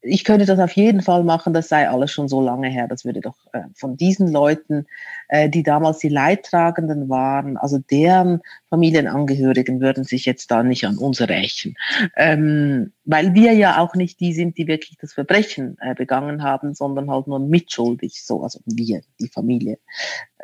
ich 0.02 0.24
könnte 0.24 0.46
das 0.46 0.58
auf 0.58 0.72
jeden 0.72 1.00
Fall 1.00 1.22
machen, 1.22 1.54
das 1.54 1.68
sei 1.68 1.88
alles 1.88 2.10
schon 2.10 2.28
so 2.28 2.40
lange 2.40 2.68
her. 2.68 2.88
Das 2.88 3.04
würde 3.04 3.20
doch 3.20 3.36
äh, 3.52 3.62
von 3.74 3.96
diesen 3.96 4.28
Leuten, 4.28 4.86
äh, 5.28 5.48
die 5.48 5.62
damals 5.62 5.98
die 5.98 6.08
Leidtragenden 6.08 7.08
waren, 7.08 7.56
also 7.56 7.78
deren 7.78 8.40
Familienangehörigen 8.68 9.80
würden 9.80 10.04
sich 10.04 10.24
jetzt 10.24 10.50
da 10.50 10.62
nicht 10.62 10.84
an 10.86 10.98
uns 10.98 11.20
rächen. 11.20 11.76
Ähm, 12.16 12.92
weil 13.04 13.34
wir 13.34 13.52
ja 13.52 13.78
auch 13.78 13.94
nicht 13.94 14.18
die 14.20 14.32
sind, 14.32 14.58
die 14.58 14.66
wirklich 14.66 14.98
das 14.98 15.12
Verbrechen 15.12 15.76
äh, 15.80 15.94
begangen 15.94 16.42
haben, 16.42 16.74
sondern 16.74 17.10
halt 17.10 17.28
nur 17.28 17.38
mitschuldig, 17.38 18.24
so, 18.24 18.42
also 18.42 18.60
wir, 18.64 19.02
die 19.20 19.28
Familie. 19.28 19.78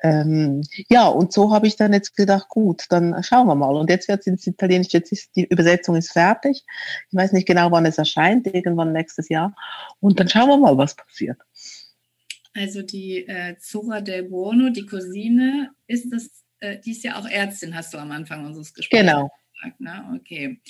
Ähm, 0.02 0.62
ja, 0.88 1.06
und 1.06 1.32
so 1.32 1.52
habe 1.52 1.66
ich 1.66 1.76
dann 1.76 1.92
jetzt 1.92 2.16
gedacht, 2.16 2.48
gut, 2.48 2.84
dann 2.90 3.22
schauen 3.22 3.46
wir 3.46 3.54
mal. 3.54 3.74
Und 3.74 3.90
jetzt 3.90 4.08
wird 4.08 4.20
es 4.20 4.26
ins 4.26 4.46
Italienische, 4.46 4.98
jetzt 4.98 5.12
ist 5.12 5.34
die 5.34 5.44
Übersetzung 5.44 5.96
ist 5.96 6.12
fertig. 6.12 6.64
Ich 7.11 7.16
weiß 7.16 7.32
nicht 7.32 7.46
genau, 7.46 7.70
wann 7.72 7.87
es 7.87 7.98
erscheint, 7.98 8.46
irgendwann 8.46 8.92
nächstes 8.92 9.28
Jahr. 9.28 9.54
Und 10.00 10.20
dann 10.20 10.28
schauen 10.28 10.48
wir 10.48 10.56
mal, 10.56 10.78
was 10.78 10.94
passiert. 10.94 11.38
Also 12.54 12.82
die 12.82 13.26
äh, 13.26 13.56
Zora 13.58 14.00
del 14.00 14.24
Buono, 14.24 14.70
die 14.70 14.87
Cousine, 14.87 15.70
ist 15.87 16.12
das, 16.12 16.30
äh, 16.61 16.78
die 16.78 16.92
ist 16.92 17.04
ja 17.04 17.18
auch 17.18 17.26
Ärztin, 17.26 17.74
hast 17.74 17.92
du 17.92 17.98
am 17.98 18.11
Anfang 18.11 18.46
unseres 18.46 18.74
Gesprächs 18.74 19.02
genau. 19.02 19.30
gesagt. 19.54 19.80
Ne? 19.80 20.18
Okay. 20.20 20.61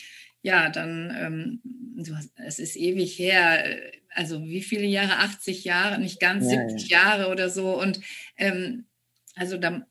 Ja, 0.43 0.71
dann, 0.71 1.61
ähm, 1.97 2.15
hast, 2.15 2.33
es 2.37 2.59
ist 2.59 2.77
ewig 2.77 3.19
her, 3.19 3.65
also 4.15 4.45
wie 4.45 4.63
viele 4.63 4.87
Jahre? 4.87 5.19
80 5.19 5.65
Jahre, 5.65 6.01
nicht 6.01 6.21
ganz, 6.21 6.51
ja, 6.51 6.69
70 6.69 6.89
ja. 6.89 7.03
Jahre 7.03 7.31
oder 7.31 7.51
so. 7.51 7.79
Und 7.79 8.01
ähm, 8.37 8.87
also 9.39 9.57
da, 9.57 9.83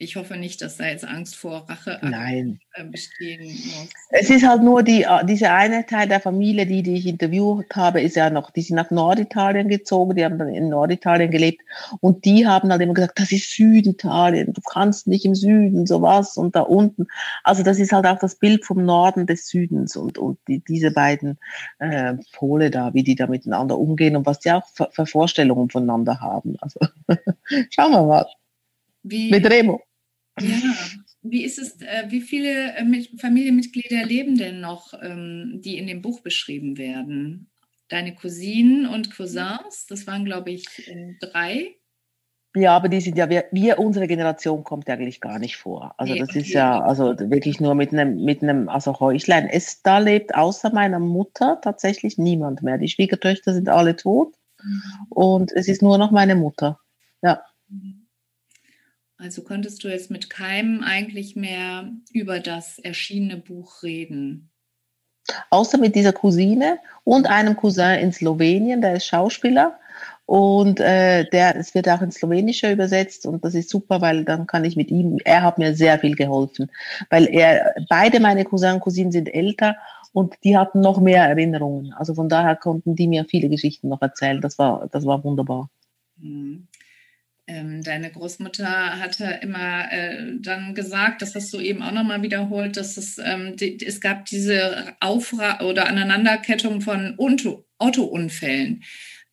ich 0.00 0.14
hoffe 0.14 0.36
nicht, 0.36 0.62
dass 0.62 0.76
da 0.76 0.86
jetzt 0.86 1.04
Angst 1.04 1.34
vor 1.34 1.68
Rache 1.68 1.98
Nein. 2.02 2.60
Äh, 2.74 2.84
bestehen 2.84 3.46
muss. 3.46 3.88
Es 4.10 4.30
ist 4.30 4.46
halt 4.46 4.62
nur 4.62 4.84
die, 4.84 5.02
äh, 5.02 5.24
diese 5.26 5.50
eine 5.50 5.86
Teil 5.86 6.06
der 6.06 6.20
Familie, 6.20 6.66
die, 6.66 6.84
die 6.84 6.94
ich 6.94 7.06
interviewt 7.06 7.74
habe, 7.74 8.00
ist 8.00 8.14
ja 8.14 8.30
noch, 8.30 8.52
die 8.52 8.62
sind 8.62 8.76
nach 8.76 8.92
Norditalien 8.92 9.66
gezogen, 9.68 10.14
die 10.14 10.24
haben 10.24 10.38
dann 10.38 10.54
in 10.54 10.68
Norditalien 10.68 11.32
gelebt 11.32 11.62
und 12.00 12.24
die 12.24 12.46
haben 12.46 12.70
halt 12.70 12.80
immer 12.80 12.94
gesagt, 12.94 13.18
das 13.18 13.32
ist 13.32 13.52
Süditalien, 13.52 14.52
du 14.52 14.60
kannst 14.60 15.08
nicht 15.08 15.24
im 15.24 15.34
Süden 15.34 15.84
sowas 15.84 16.36
und 16.36 16.54
da 16.54 16.60
unten. 16.60 17.08
Also 17.42 17.64
das 17.64 17.80
ist 17.80 17.90
halt 17.90 18.06
auch 18.06 18.20
das 18.20 18.36
Bild 18.36 18.64
vom 18.64 18.84
Norden 18.84 19.26
des 19.26 19.48
Südens 19.48 19.96
und, 19.96 20.16
und 20.16 20.38
die, 20.46 20.60
diese 20.60 20.92
beiden 20.92 21.38
äh, 21.80 22.14
Pole 22.34 22.70
da, 22.70 22.94
wie 22.94 23.02
die 23.02 23.16
da 23.16 23.26
miteinander 23.26 23.76
umgehen 23.76 24.14
und 24.14 24.26
was 24.26 24.38
die 24.38 24.52
auch 24.52 24.66
für, 24.74 24.88
für 24.92 25.06
Vorstellungen 25.06 25.70
voneinander 25.70 26.20
haben. 26.20 26.54
Also 26.60 26.78
schauen 27.70 27.90
wir 27.90 28.04
mal. 28.04 28.26
Wie, 29.02 29.30
mit 29.30 29.48
Remo. 29.48 29.80
Ja, 30.40 30.56
wie 31.22 31.44
ist 31.44 31.58
es, 31.58 31.80
äh, 31.80 32.04
wie 32.08 32.20
viele 32.20 32.74
äh, 32.74 33.04
Familienmitglieder 33.18 34.04
leben 34.04 34.36
denn 34.36 34.60
noch, 34.60 34.94
ähm, 35.02 35.60
die 35.64 35.78
in 35.78 35.86
dem 35.86 36.02
Buch 36.02 36.20
beschrieben 36.20 36.78
werden? 36.78 37.50
Deine 37.88 38.14
Cousinen 38.14 38.86
und 38.86 39.14
Cousins, 39.16 39.86
das 39.88 40.06
waren, 40.06 40.24
glaube 40.24 40.50
ich, 40.50 40.66
drei. 41.20 41.74
Ja, 42.54 42.76
aber 42.76 42.88
die 42.88 43.00
sind 43.00 43.16
ja, 43.16 43.28
wir, 43.28 43.44
wir, 43.52 43.78
unsere 43.78 44.06
Generation 44.06 44.64
kommt 44.64 44.88
eigentlich 44.88 45.20
gar 45.20 45.38
nicht 45.38 45.56
vor. 45.56 45.94
Also 45.96 46.12
nee, 46.12 46.18
das 46.18 46.30
okay. 46.30 46.40
ist 46.40 46.48
ja, 46.48 46.80
also 46.80 47.14
wirklich 47.18 47.60
nur 47.60 47.74
mit 47.74 47.92
einem, 47.92 48.24
mit 48.24 48.42
einem, 48.42 48.68
also 48.68 48.98
Häuslein. 49.00 49.48
Es 49.48 49.82
da 49.82 49.98
lebt 49.98 50.34
außer 50.34 50.72
meiner 50.72 50.98
Mutter 50.98 51.60
tatsächlich 51.62 52.18
niemand 52.18 52.62
mehr. 52.62 52.78
Die 52.78 52.88
Schwiegertöchter 52.88 53.54
sind 53.54 53.68
alle 53.68 53.96
tot 53.96 54.34
mhm. 54.62 54.82
und 55.10 55.52
es 55.52 55.68
ist 55.68 55.82
nur 55.82 55.98
noch 55.98 56.10
meine 56.10 56.34
Mutter. 56.34 56.80
Ja. 57.22 57.42
Mhm. 57.68 57.97
Also 59.18 59.42
konntest 59.42 59.82
du 59.82 59.88
jetzt 59.88 60.12
mit 60.12 60.30
keinem 60.30 60.82
eigentlich 60.82 61.34
mehr 61.34 61.90
über 62.12 62.38
das 62.38 62.78
erschienene 62.78 63.36
Buch 63.36 63.82
reden? 63.82 64.50
Außer 65.50 65.76
mit 65.76 65.96
dieser 65.96 66.12
Cousine 66.12 66.78
und 67.02 67.26
einem 67.26 67.56
Cousin 67.56 67.98
in 67.98 68.12
Slowenien, 68.12 68.80
der 68.80 68.94
ist 68.94 69.06
Schauspieler. 69.06 69.78
Und 70.24 70.78
äh, 70.78 71.28
der, 71.30 71.56
es 71.56 71.74
wird 71.74 71.88
auch 71.88 72.02
ins 72.02 72.16
Slowenische 72.16 72.70
übersetzt 72.70 73.26
und 73.26 73.44
das 73.44 73.54
ist 73.54 73.70
super, 73.70 74.02
weil 74.02 74.24
dann 74.24 74.46
kann 74.46 74.64
ich 74.64 74.76
mit 74.76 74.90
ihm, 74.90 75.18
er 75.24 75.42
hat 75.42 75.56
mir 75.56 75.74
sehr 75.74 75.98
viel 75.98 76.14
geholfen, 76.14 76.70
weil 77.08 77.26
er, 77.26 77.74
beide 77.88 78.20
meine 78.20 78.44
Cousin 78.44 78.74
und 78.74 78.80
Cousinen 78.80 79.10
sind 79.10 79.34
älter 79.34 79.76
und 80.12 80.34
die 80.44 80.56
hatten 80.56 80.80
noch 80.80 81.00
mehr 81.00 81.24
Erinnerungen. 81.24 81.94
Also 81.94 82.14
von 82.14 82.28
daher 82.28 82.56
konnten 82.56 82.94
die 82.94 83.08
mir 83.08 83.24
viele 83.24 83.48
Geschichten 83.48 83.88
noch 83.88 84.02
erzählen. 84.02 84.42
Das 84.42 84.58
war, 84.58 84.86
das 84.92 85.06
war 85.06 85.24
wunderbar. 85.24 85.70
Ähm, 87.48 87.82
deine 87.82 88.10
Großmutter 88.10 89.00
hatte 89.00 89.40
immer 89.40 89.90
äh, 89.90 90.34
dann 90.38 90.74
gesagt, 90.74 91.22
das 91.22 91.34
hast 91.34 91.52
du 91.54 91.60
eben 91.60 91.82
auch 91.82 91.92
nochmal 91.92 92.20
wiederholt, 92.20 92.76
dass 92.76 92.98
es, 92.98 93.16
ähm, 93.18 93.56
die, 93.56 93.84
es 93.84 94.02
gab 94.02 94.26
diese 94.26 94.94
Aufra 95.00 95.62
oder 95.62 95.88
Aneinanderkettung 95.88 96.82
von 96.82 97.14
Auto 97.18 97.64
Autounfällen. 97.78 98.84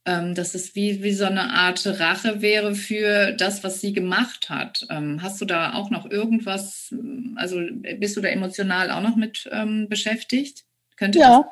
Ähm, 0.08 0.36
dass 0.36 0.54
es 0.54 0.75
wie, 0.75 1.01
wie 1.01 1.13
so 1.13 1.25
eine 1.25 1.51
Art 1.51 1.84
Rache 1.99 2.39
wäre 2.41 2.75
für 2.75 3.32
das, 3.32 3.63
was 3.63 3.82
sie 3.82 3.91
gemacht 3.91 4.51
hat. 4.51 4.86
Ähm, 4.91 5.23
hast 5.23 5.41
du 5.41 5.45
da 5.45 5.73
auch 5.73 5.89
noch 5.89 6.10
irgendwas, 6.10 6.93
also 7.36 7.60
bist 7.97 8.15
du 8.15 8.21
da 8.21 8.28
emotional 8.30 8.91
auch 8.91 9.01
noch 9.01 9.15
mit 9.15 9.49
ähm, 9.51 9.89
beschäftigt? 9.89 10.63
Könnte 10.95 11.19
ja. 11.19 11.43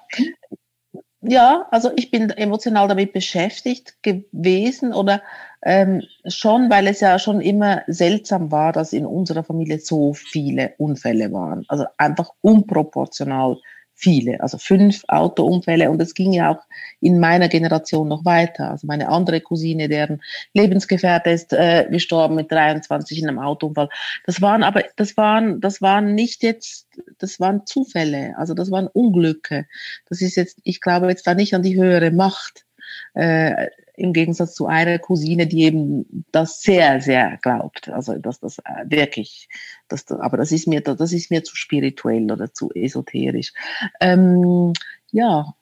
Ja, 1.26 1.68
also 1.72 1.90
ich 1.96 2.12
bin 2.12 2.30
emotional 2.32 2.90
damit 2.90 3.14
beschäftigt 3.14 4.04
gewesen 4.04 4.94
oder 4.94 5.22
ähm, 5.62 6.04
schon, 6.28 6.70
weil 6.70 6.86
es 6.88 7.00
ja 7.00 7.18
schon 7.18 7.40
immer 7.40 7.84
seltsam 7.88 8.52
war, 8.52 8.74
dass 8.74 8.92
in 8.92 9.06
unserer 9.06 9.44
Familie 9.46 9.80
so 9.80 10.14
viele 10.14 10.74
Unfälle 10.78 11.32
waren. 11.32 11.64
Also 11.70 11.86
einfach 11.98 12.32
unproportional 12.42 13.58
viele, 14.04 14.42
also 14.42 14.58
fünf 14.58 15.04
Autounfälle 15.08 15.90
und 15.90 16.02
es 16.02 16.14
ging 16.14 16.34
ja 16.34 16.52
auch 16.52 16.62
in 17.00 17.20
meiner 17.22 17.48
Generation 17.48 18.10
noch 18.10 18.26
weiter. 18.26 18.72
Also 18.72 18.86
meine 18.86 19.08
andere 19.08 19.40
Cousine, 19.40 19.88
deren 19.88 20.22
Lebensgefährte 20.54 21.30
ist 21.30 21.54
äh, 21.54 21.88
gestorben 21.90 22.36
mit 22.36 22.52
23 22.52 23.20
in 23.20 23.30
einem 23.30 23.40
Autounfall. 23.40 23.88
Das 24.26 24.42
waren 24.42 24.64
aber, 24.64 24.84
das 24.98 25.16
waren, 25.16 25.62
das 25.62 25.82
waren 25.82 26.16
nicht 26.16 26.44
jetzt, 26.44 26.88
das 27.18 27.40
waren 27.40 27.66
Zufälle, 27.66 28.34
also 28.38 28.54
das 28.54 28.72
waren 28.72 28.88
Unglücke. 28.88 29.68
Das 30.10 30.22
ist 30.22 30.36
jetzt, 30.36 30.60
ich 30.64 30.82
glaube 30.82 31.08
jetzt 31.08 31.26
da 31.26 31.34
nicht 31.34 31.54
an 31.54 31.64
die 31.64 31.78
höhere 31.78 32.12
Macht. 32.12 32.66
Äh, 33.14 33.68
im 33.96 34.14
Gegensatz 34.14 34.56
zu 34.56 34.66
einer 34.68 34.98
Cousine, 35.00 35.48
die 35.48 35.64
eben 35.64 36.26
das 36.32 36.62
sehr, 36.62 37.02
sehr 37.02 37.38
glaubt. 37.42 37.90
Also, 37.90 38.18
dass 38.18 38.40
das 38.40 38.60
äh, 38.60 38.86
wirklich, 38.86 39.50
dass, 39.88 40.10
aber 40.12 40.38
das 40.38 40.52
ist 40.52 40.68
mir, 40.68 40.82
das 40.82 41.14
ist 41.14 41.30
mir 41.30 41.44
zu 41.44 41.56
spirituell 41.56 42.32
oder 42.32 42.54
zu 42.54 42.72
esoterisch. 42.74 43.54
Ähm, 44.00 44.74
ja, 45.12 45.54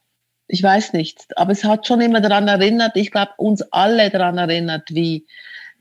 ich 0.48 0.64
weiß 0.64 0.94
nicht, 0.94 1.28
aber 1.38 1.52
es 1.52 1.64
hat 1.64 1.88
schon 1.88 2.02
immer 2.02 2.22
daran 2.22 2.48
erinnert, 2.48 2.96
ich 2.96 3.12
glaube, 3.12 3.32
uns 3.38 3.62
alle 3.72 4.10
daran 4.10 4.38
erinnert, 4.38 4.90
wie, 4.90 5.26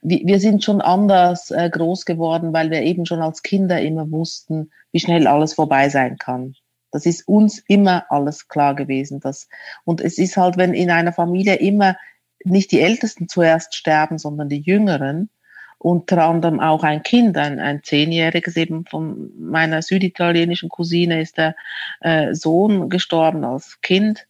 wie 0.02 0.22
wir 0.24 0.40
sind 0.40 0.64
schon 0.64 0.80
anders 0.80 1.50
äh, 1.50 1.68
groß 1.70 2.04
geworden, 2.04 2.52
weil 2.52 2.70
wir 2.70 2.82
eben 2.82 3.06
schon 3.06 3.20
als 3.20 3.42
Kinder 3.42 3.80
immer 3.80 4.10
wussten, 4.10 4.70
wie 4.92 5.00
schnell 5.00 5.26
alles 5.26 5.54
vorbei 5.54 5.88
sein 5.88 6.18
kann. 6.18 6.54
Das 6.92 7.06
ist 7.06 7.26
uns 7.28 7.60
immer 7.68 8.04
alles 8.10 8.48
klar 8.48 8.74
gewesen. 8.74 9.20
Dass, 9.20 9.48
und 9.84 10.00
es 10.00 10.18
ist 10.18 10.36
halt, 10.36 10.56
wenn 10.56 10.74
in 10.74 10.90
einer 10.90 11.12
Familie 11.12 11.56
immer 11.56 11.96
nicht 12.44 12.72
die 12.72 12.80
Ältesten 12.80 13.28
zuerst 13.28 13.74
sterben, 13.74 14.18
sondern 14.18 14.48
die 14.48 14.60
Jüngeren. 14.60 15.30
Unter 15.78 16.24
anderem 16.24 16.60
auch 16.60 16.82
ein 16.82 17.02
Kind, 17.02 17.38
ein, 17.38 17.58
ein 17.58 17.82
Zehnjähriges 17.82 18.56
eben 18.56 18.84
von 18.84 19.30
meiner 19.38 19.80
süditalienischen 19.80 20.68
Cousine 20.68 21.22
ist 21.22 21.38
der 21.38 21.56
äh, 22.00 22.34
Sohn 22.34 22.90
gestorben 22.90 23.44
als 23.44 23.80
Kind, 23.80 24.26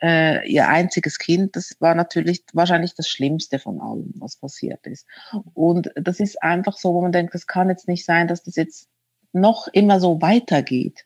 äh, 0.00 0.48
ihr 0.48 0.68
einziges 0.68 1.18
Kind. 1.18 1.56
Das 1.56 1.76
war 1.80 1.96
natürlich 1.96 2.44
wahrscheinlich 2.52 2.94
das 2.94 3.08
Schlimmste 3.08 3.58
von 3.58 3.80
allem, 3.80 4.12
was 4.14 4.36
passiert 4.36 4.86
ist. 4.86 5.08
Und 5.54 5.90
das 5.96 6.20
ist 6.20 6.40
einfach 6.40 6.76
so, 6.76 6.94
wo 6.94 7.02
man 7.02 7.12
denkt, 7.12 7.34
das 7.34 7.48
kann 7.48 7.68
jetzt 7.68 7.88
nicht 7.88 8.04
sein, 8.04 8.28
dass 8.28 8.44
das 8.44 8.54
jetzt 8.54 8.88
noch 9.32 9.66
immer 9.68 9.98
so 9.98 10.20
weitergeht. 10.20 11.04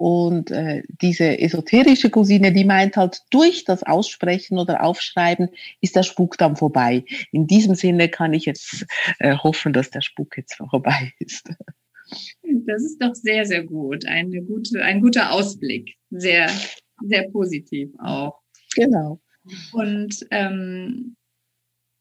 Und 0.00 0.50
äh, 0.50 0.82
diese 1.02 1.38
esoterische 1.40 2.08
Cousine, 2.08 2.54
die 2.54 2.64
meint 2.64 2.96
halt, 2.96 3.20
durch 3.28 3.64
das 3.64 3.82
Aussprechen 3.82 4.56
oder 4.56 4.82
Aufschreiben 4.82 5.50
ist 5.82 5.94
der 5.94 6.04
Spuk 6.04 6.38
dann 6.38 6.56
vorbei. 6.56 7.04
In 7.32 7.46
diesem 7.46 7.74
Sinne 7.74 8.08
kann 8.08 8.32
ich 8.32 8.46
jetzt 8.46 8.86
äh, 9.18 9.36
hoffen, 9.36 9.74
dass 9.74 9.90
der 9.90 10.00
Spuk 10.00 10.38
jetzt 10.38 10.54
vorbei 10.54 11.12
ist. 11.18 11.50
Das 12.66 12.82
ist 12.82 12.96
doch 13.02 13.14
sehr, 13.14 13.44
sehr 13.44 13.62
gut. 13.62 14.06
Eine 14.06 14.40
gute, 14.40 14.82
ein 14.82 15.02
guter 15.02 15.32
Ausblick. 15.32 15.96
Sehr, 16.08 16.50
sehr 17.06 17.28
positiv 17.28 17.90
auch. 17.98 18.40
Genau. 18.74 19.20
Und 19.72 20.26
ähm, 20.30 21.14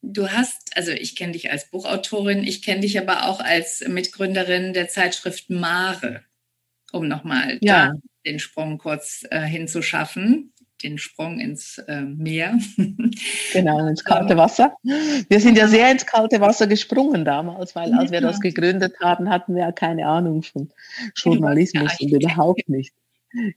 du 0.02 0.30
hast, 0.30 0.78
also 0.78 0.92
ich 0.92 1.18
kenne 1.18 1.34
dich 1.34 1.52
als 1.52 1.70
Buchautorin, 1.70 2.46
ich 2.46 2.62
kenne 2.62 2.80
dich 2.80 2.98
aber 2.98 3.28
auch 3.28 3.42
als 3.42 3.86
Mitgründerin 3.86 4.72
der 4.72 4.88
Zeitschrift 4.88 5.50
Mare 5.50 6.24
um 6.91 7.08
nochmal 7.08 7.58
ja. 7.62 7.93
den 8.25 8.39
Sprung 8.39 8.78
kurz 8.78 9.25
äh, 9.30 9.41
hinzuschaffen, 9.41 10.54
den 10.84 10.97
Sprung 10.97 11.39
ins 11.39 11.78
äh, 11.88 12.02
Meer. 12.02 12.58
genau, 13.54 13.88
ins 13.88 14.04
kalte 14.04 14.38
Wasser. 14.38 14.75
Wir 14.84 15.39
sind 15.39 15.58
ja 15.58 15.67
sehr 15.67 15.91
ins 15.91 16.06
kalte 16.06 16.39
Wasser 16.39 16.67
gesprungen 16.67 17.25
damals, 17.25 17.75
weil 17.75 17.93
als 17.93 18.12
wir 18.12 18.21
das 18.21 18.39
gegründet 18.39 18.93
haben, 19.02 19.30
hatten 19.30 19.56
wir 19.56 19.63
ja 19.63 19.71
keine 19.71 20.08
Ahnung 20.08 20.43
von 20.43 20.69
Journalismus 21.15 21.99
und 21.99 22.12
überhaupt 22.12 22.69
nicht. 22.69 22.93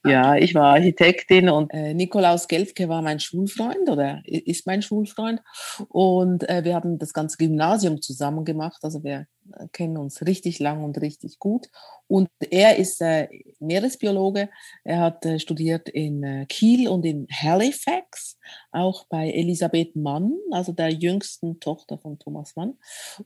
Ja, 0.05 0.37
ich 0.37 0.55
war 0.55 0.75
Architektin 0.75 1.49
und 1.49 1.73
äh, 1.73 1.95
Nikolaus 1.95 2.47
Gelfke 2.47 2.89
war 2.89 3.01
mein 3.01 3.21
Schulfreund 3.21 3.89
oder 3.89 4.23
ist 4.27 4.67
mein 4.67 4.83
Schulfreund. 4.83 5.41
Und 5.89 6.49
äh, 6.49 6.65
wir 6.65 6.75
haben 6.75 6.99
das 6.99 7.15
ganze 7.15 7.39
Gymnasium 7.39 8.03
zusammen 8.03 8.45
gemacht. 8.45 8.81
Also 8.83 9.03
wir 9.03 9.27
äh, 9.57 9.67
kennen 9.73 9.97
uns 9.97 10.21
richtig 10.27 10.59
lang 10.59 10.85
und 10.85 11.01
richtig 11.01 11.39
gut. 11.39 11.69
Und 12.07 12.29
er 12.51 12.77
ist 12.77 13.01
äh, 13.01 13.29
Meeresbiologe. 13.61 14.51
Er 14.85 15.01
hat 15.01 15.25
äh, 15.25 15.39
studiert 15.39 15.89
in 15.89 16.23
äh, 16.23 16.47
Kiel 16.47 16.89
und 16.89 17.07
in 17.07 17.27
Halifax, 17.31 18.39
auch 18.73 19.07
bei 19.09 19.31
Elisabeth 19.31 19.97
Mann, 19.97 20.35
also 20.51 20.73
der 20.73 20.91
jüngsten 20.91 21.61
Tochter 21.61 21.97
von 21.97 22.19
Thomas 22.19 22.57
Mann. 22.57 22.75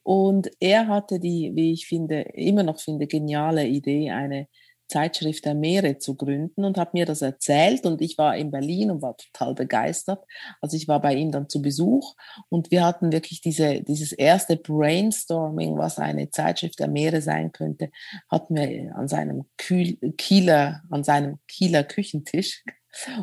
Und 0.04 0.48
er 0.60 0.86
hatte 0.86 1.18
die, 1.18 1.50
wie 1.54 1.72
ich 1.72 1.88
finde, 1.88 2.20
immer 2.20 2.62
noch 2.62 2.78
finde, 2.78 3.08
geniale 3.08 3.66
Idee, 3.66 4.10
eine 4.12 4.46
Zeitschrift 4.88 5.44
der 5.44 5.54
Meere 5.54 5.98
zu 5.98 6.14
gründen 6.14 6.64
und 6.64 6.78
hat 6.78 6.94
mir 6.94 7.06
das 7.06 7.22
erzählt 7.22 7.86
und 7.86 8.00
ich 8.00 8.18
war 8.18 8.36
in 8.36 8.50
Berlin 8.50 8.90
und 8.90 9.02
war 9.02 9.16
total 9.16 9.54
begeistert. 9.54 10.24
Also 10.60 10.76
ich 10.76 10.88
war 10.88 11.00
bei 11.00 11.14
ihm 11.14 11.32
dann 11.32 11.48
zu 11.48 11.62
Besuch 11.62 12.14
und 12.48 12.70
wir 12.70 12.84
hatten 12.84 13.12
wirklich 13.12 13.40
diese, 13.40 13.82
dieses 13.82 14.12
erste 14.12 14.56
Brainstorming, 14.56 15.76
was 15.76 15.98
eine 15.98 16.30
Zeitschrift 16.30 16.78
der 16.78 16.88
Meere 16.88 17.20
sein 17.20 17.52
könnte, 17.52 17.90
hatten 18.30 18.54
wir 18.54 18.94
an 18.96 19.08
seinem 19.08 19.44
Kühl, 19.56 19.96
Kieler, 20.16 20.82
an 20.90 21.04
seinem 21.04 21.38
Kieler 21.48 21.84
Küchentisch. 21.84 22.62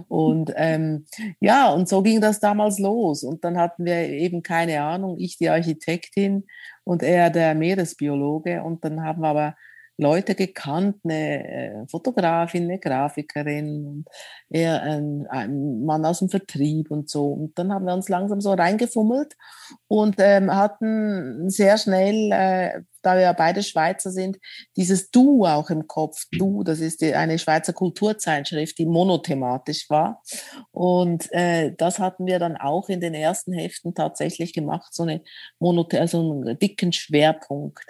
Und 0.08 0.54
ähm, 0.56 1.06
ja, 1.39 1.71
und 1.71 1.89
so 1.89 2.04
ging 2.04 2.21
das 2.21 2.39
damals 2.39 2.80
los. 2.80 3.23
Und 3.23 3.43
dann 3.43 3.58
hatten 3.58 3.86
wir 3.86 4.08
eben 4.10 4.43
keine 4.43 4.82
Ahnung, 4.82 5.17
ich 5.17 5.38
die 5.38 5.49
Architektin 5.49 6.45
und 6.84 7.04
er 7.04 7.30
der 7.30 7.56
Meeresbiologe. 7.56 8.63
Und 8.63 8.86
dann 8.86 9.04
haben 9.04 9.21
wir 9.21 9.30
aber 9.30 9.56
Leute 10.04 10.36
gekannt, 10.36 10.98
eine 11.04 11.48
äh, 11.48 11.88
Fotografin, 11.88 12.63
eine 12.63 12.80
Grafikerin, 12.80 14.06
eher 14.50 14.82
ein, 14.84 15.26
ein, 15.30 15.84
Mann 15.86 16.06
aus 16.06 16.20
dem 16.20 16.30
Vertrieb 16.30 16.92
und 16.92 17.10
so. 17.10 17.28
Und 17.28 17.58
dann 17.58 17.74
haben 17.74 17.86
wir 17.86 17.94
uns 17.94 18.10
langsam 18.10 18.42
so 18.42 18.54
reingefummelt 18.54 19.36
und 19.88 20.16
ähm, 20.20 20.54
hatten 20.54 21.50
sehr 21.50 21.78
schnell 21.78 22.32
äh, 22.32 22.82
da 23.04 23.16
wir 23.16 23.22
ja 23.22 23.34
beide 23.34 23.63
Schweizer 23.63 24.12
sind, 24.12 24.39
dieses 24.76 25.12
Du 25.12 25.46
auch 25.46 25.70
im 25.70 25.88
Kopf. 25.88 26.26
Du, 26.32 26.63
das 26.63 26.80
ist 26.80 27.02
die, 27.02 27.13
eine 27.13 27.38
Schweizer 27.38 27.74
Kulturzeitschrift, 27.74 28.78
die 28.78 28.86
monothematisch 28.86 29.89
war. 29.89 30.22
Und 30.72 31.32
äh, 31.32 31.74
das 31.78 32.00
hatten 32.00 32.26
wir 32.26 32.39
dann 32.39 32.58
auch 32.58 32.89
in 32.89 33.02
den 33.02 33.13
ersten 33.13 33.54
Heften 33.54 33.94
tatsächlich 33.94 34.54
gemacht, 34.54 34.94
so 34.94 35.04
eine 35.04 35.22
Monothe 35.60 36.00
also 36.00 36.20
einen 36.20 36.58
dicken 36.58 36.92
Schwerpunkt 36.94 37.86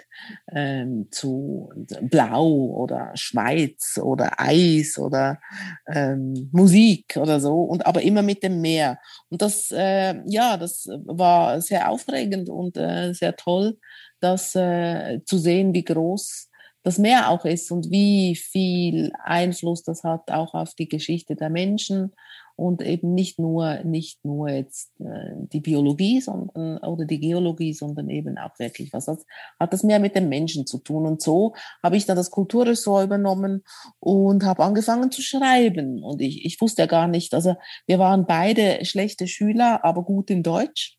ähm, 0.52 1.08
zu 1.10 1.70
Blau 2.02 2.46
oder 2.46 3.12
Schweiz 3.14 3.98
oder 4.02 4.40
Eis 4.40 4.98
oder 4.98 5.40
ähm, 5.86 6.48
Musik 6.52 7.16
oder 7.16 7.40
so 7.40 7.62
und 7.62 7.86
aber 7.86 8.02
immer 8.02 8.22
mit 8.22 8.42
dem 8.42 8.60
Meer. 8.60 8.98
Und 9.30 9.42
das, 9.42 9.70
äh, 9.70 10.14
ja, 10.26 10.56
das 10.56 10.88
war 11.04 11.60
sehr 11.60 11.90
aufregend 11.90 12.48
und 12.48 12.76
äh, 12.76 13.12
sehr 13.12 13.36
toll 13.36 13.78
das 14.24 14.54
äh, 14.54 15.20
zu 15.24 15.38
sehen, 15.38 15.74
wie 15.74 15.84
groß 15.84 16.50
das 16.84 16.98
Meer 16.98 17.30
auch 17.30 17.44
ist 17.44 17.70
und 17.70 17.90
wie 17.90 18.36
viel 18.36 19.12
Einfluss 19.22 19.82
das 19.82 20.04
hat 20.04 20.30
auch 20.30 20.54
auf 20.54 20.74
die 20.74 20.88
Geschichte 20.88 21.34
der 21.34 21.48
Menschen 21.48 22.12
und 22.56 22.82
eben 22.82 23.14
nicht 23.14 23.38
nur 23.38 23.82
nicht 23.84 24.24
nur 24.24 24.48
jetzt 24.48 24.92
äh, 25.00 25.32
die 25.34 25.60
Biologie 25.60 26.20
sondern 26.20 26.78
oder 26.78 27.04
die 27.04 27.18
Geologie 27.18 27.72
sondern 27.72 28.10
eben 28.10 28.38
auch 28.38 28.58
wirklich 28.58 28.92
was 28.92 29.08
hat, 29.08 29.20
hat 29.58 29.72
das 29.72 29.82
mehr 29.82 29.98
mit 29.98 30.14
den 30.14 30.28
Menschen 30.28 30.66
zu 30.66 30.78
tun. 30.78 31.06
Und 31.06 31.22
so 31.22 31.54
habe 31.82 31.96
ich 31.96 32.06
dann 32.06 32.16
das 32.16 32.30
Kulturressort 32.30 33.06
übernommen 33.06 33.64
und 33.98 34.44
habe 34.44 34.62
angefangen 34.62 35.10
zu 35.10 35.22
schreiben. 35.22 36.02
Und 36.04 36.20
ich 36.20 36.44
ich 36.44 36.60
wusste 36.60 36.82
ja 36.82 36.86
gar 36.86 37.08
nicht 37.08 37.34
also 37.34 37.56
wir 37.86 37.98
waren 37.98 38.26
beide 38.26 38.84
schlechte 38.84 39.26
Schüler 39.26 39.84
aber 39.84 40.04
gut 40.04 40.30
in 40.30 40.42
Deutsch 40.42 40.98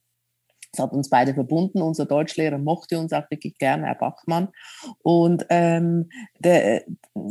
das 0.75 0.83
hat 0.83 0.93
uns 0.93 1.09
beide 1.09 1.33
verbunden. 1.33 1.81
Unser 1.81 2.05
Deutschlehrer 2.05 2.57
mochte 2.57 2.99
uns 2.99 3.13
auch 3.13 3.29
wirklich 3.29 3.57
gerne, 3.57 3.87
Herr 3.87 3.95
Bachmann. 3.95 4.49
Und 5.03 5.45
ähm, 5.49 6.09
der, 6.39 6.83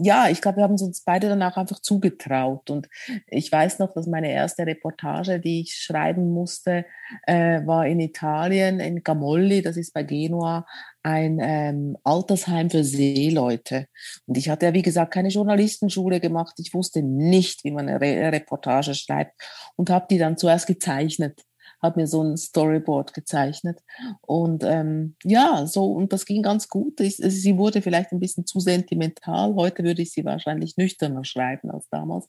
ja, 0.02 0.28
ich 0.28 0.40
glaube, 0.40 0.58
wir 0.58 0.64
haben 0.64 0.72
uns 0.72 1.02
beide 1.02 1.28
danach 1.28 1.56
einfach 1.56 1.80
zugetraut. 1.80 2.70
Und 2.70 2.88
ich 3.28 3.50
weiß 3.50 3.78
noch, 3.78 3.92
dass 3.92 4.06
meine 4.06 4.32
erste 4.32 4.66
Reportage, 4.66 5.40
die 5.40 5.60
ich 5.62 5.74
schreiben 5.74 6.32
musste, 6.32 6.86
äh, 7.26 7.64
war 7.66 7.86
in 7.86 8.00
Italien, 8.00 8.80
in 8.80 9.02
Gamolli, 9.02 9.62
das 9.62 9.76
ist 9.76 9.92
bei 9.92 10.02
Genua, 10.02 10.66
ein 11.02 11.38
ähm, 11.42 11.98
Altersheim 12.02 12.70
für 12.70 12.82
Seeleute. 12.82 13.88
Und 14.26 14.38
ich 14.38 14.48
hatte 14.48 14.66
ja, 14.66 14.72
wie 14.72 14.82
gesagt, 14.82 15.12
keine 15.12 15.28
Journalistenschule 15.28 16.18
gemacht. 16.18 16.54
Ich 16.58 16.72
wusste 16.72 17.02
nicht, 17.02 17.62
wie 17.64 17.72
man 17.72 17.88
eine 17.88 18.00
Re 18.00 18.32
Reportage 18.32 18.94
schreibt 18.94 19.34
und 19.76 19.90
habe 19.90 20.06
die 20.08 20.18
dann 20.18 20.38
zuerst 20.38 20.66
gezeichnet 20.66 21.42
hat 21.84 21.96
mir 21.96 22.06
so 22.06 22.22
ein 22.22 22.36
Storyboard 22.36 23.12
gezeichnet. 23.12 23.80
Und 24.22 24.64
ähm, 24.64 25.16
ja, 25.22 25.66
so, 25.66 25.92
und 25.92 26.12
das 26.12 26.24
ging 26.24 26.42
ganz 26.42 26.68
gut. 26.68 26.98
Ich, 27.00 27.16
sie 27.16 27.58
wurde 27.58 27.82
vielleicht 27.82 28.10
ein 28.12 28.20
bisschen 28.20 28.46
zu 28.46 28.58
sentimental. 28.58 29.54
Heute 29.54 29.84
würde 29.84 30.00
ich 30.00 30.12
sie 30.12 30.24
wahrscheinlich 30.24 30.76
nüchterner 30.78 31.24
schreiben 31.24 31.70
als 31.70 31.88
damals. 31.90 32.26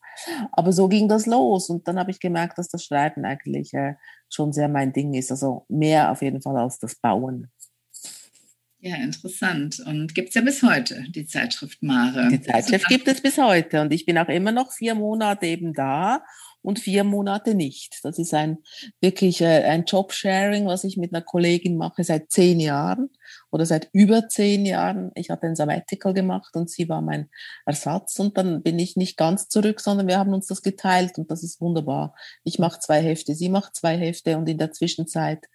Aber 0.52 0.74
so 0.74 0.90
ging 0.90 1.08
das 1.08 1.26
los. 1.26 1.70
Und 1.70 1.88
dann 1.88 1.98
habe 1.98 2.12
ich 2.12 2.20
gemerkt, 2.20 2.58
dass 2.58 2.68
das 2.68 2.84
Schreiben 2.84 3.24
eigentlich 3.24 3.74
äh, 3.74 3.96
schon 4.30 4.52
sehr 4.52 4.68
mein 4.68 4.92
Ding 4.92 5.14
ist. 5.14 5.32
Also 5.32 5.66
mehr 5.70 6.12
auf 6.12 6.22
jeden 6.22 6.42
Fall 6.42 6.58
als 6.58 6.78
das 6.80 6.96
Bauen. 6.96 7.50
Ja, 8.80 8.98
interessant. 8.98 9.80
Und 9.80 10.14
gibt 10.14 10.30
es 10.30 10.36
ja 10.36 10.42
bis 10.42 10.62
heute 10.62 11.06
die 11.10 11.26
Zeitschrift 11.26 11.82
Mare. 11.82 12.28
Die 12.30 12.42
Zeitschrift 12.42 12.88
gibt 12.88 13.08
es 13.08 13.22
bis 13.22 13.38
heute. 13.38 13.82
Und 13.82 13.92
ich 13.94 14.06
bin 14.06 14.18
auch 14.18 14.28
immer 14.28 14.52
noch 14.52 14.72
vier 14.72 14.94
Monate 14.94 15.48
eben 15.48 15.74
da 15.74 16.24
und 16.66 16.80
vier 16.80 17.04
Monate 17.04 17.56
nicht. 17.56 18.00
Das 18.04 18.20
ist 18.20 18.34
ein 18.34 18.58
wirklich 19.00 19.42
äh, 19.42 19.64
ein 19.64 19.86
Jobsharing, 19.86 20.66
was 20.66 20.84
ich 20.84 20.98
mit 20.98 21.14
einer 21.14 21.24
Kollegin 21.24 21.78
mache 21.78 22.04
seit 22.04 22.32
zehn 22.32 22.60
Jahren 22.60 23.10
oder 23.52 23.66
seit 23.66 23.90
über 23.94 24.28
zehn 24.28 24.66
Jahren. 24.66 25.12
Ich 25.16 25.30
habe 25.30 25.48
ein 25.48 25.56
Sabbatical 25.56 26.14
gemacht 26.14 26.56
und 26.56 26.70
sie 26.70 26.90
war 26.90 27.02
mein 27.02 27.30
Ersatz 27.66 28.20
und 28.20 28.38
dann 28.38 28.64
bin 28.64 28.80
ich 28.80 28.96
nicht 28.96 29.18
ganz 29.18 29.48
zurück, 29.48 29.80
sondern 29.80 30.08
wir 30.08 30.18
haben 30.18 30.34
uns 30.34 30.48
das 30.48 30.62
geteilt 30.62 31.18
und 31.18 31.32
das 31.32 31.44
ist 31.44 31.62
wunderbar. 31.62 32.16
Ich 32.44 32.60
mache 32.60 32.80
zwei 32.80 33.02
Hefte, 33.02 33.36
sie 33.36 33.50
macht 33.50 33.76
zwei 33.76 33.98
Hefte 33.98 34.38
und 34.38 34.50
in 34.50 34.58
der 34.58 34.72
Zwischenzeit 34.72 35.46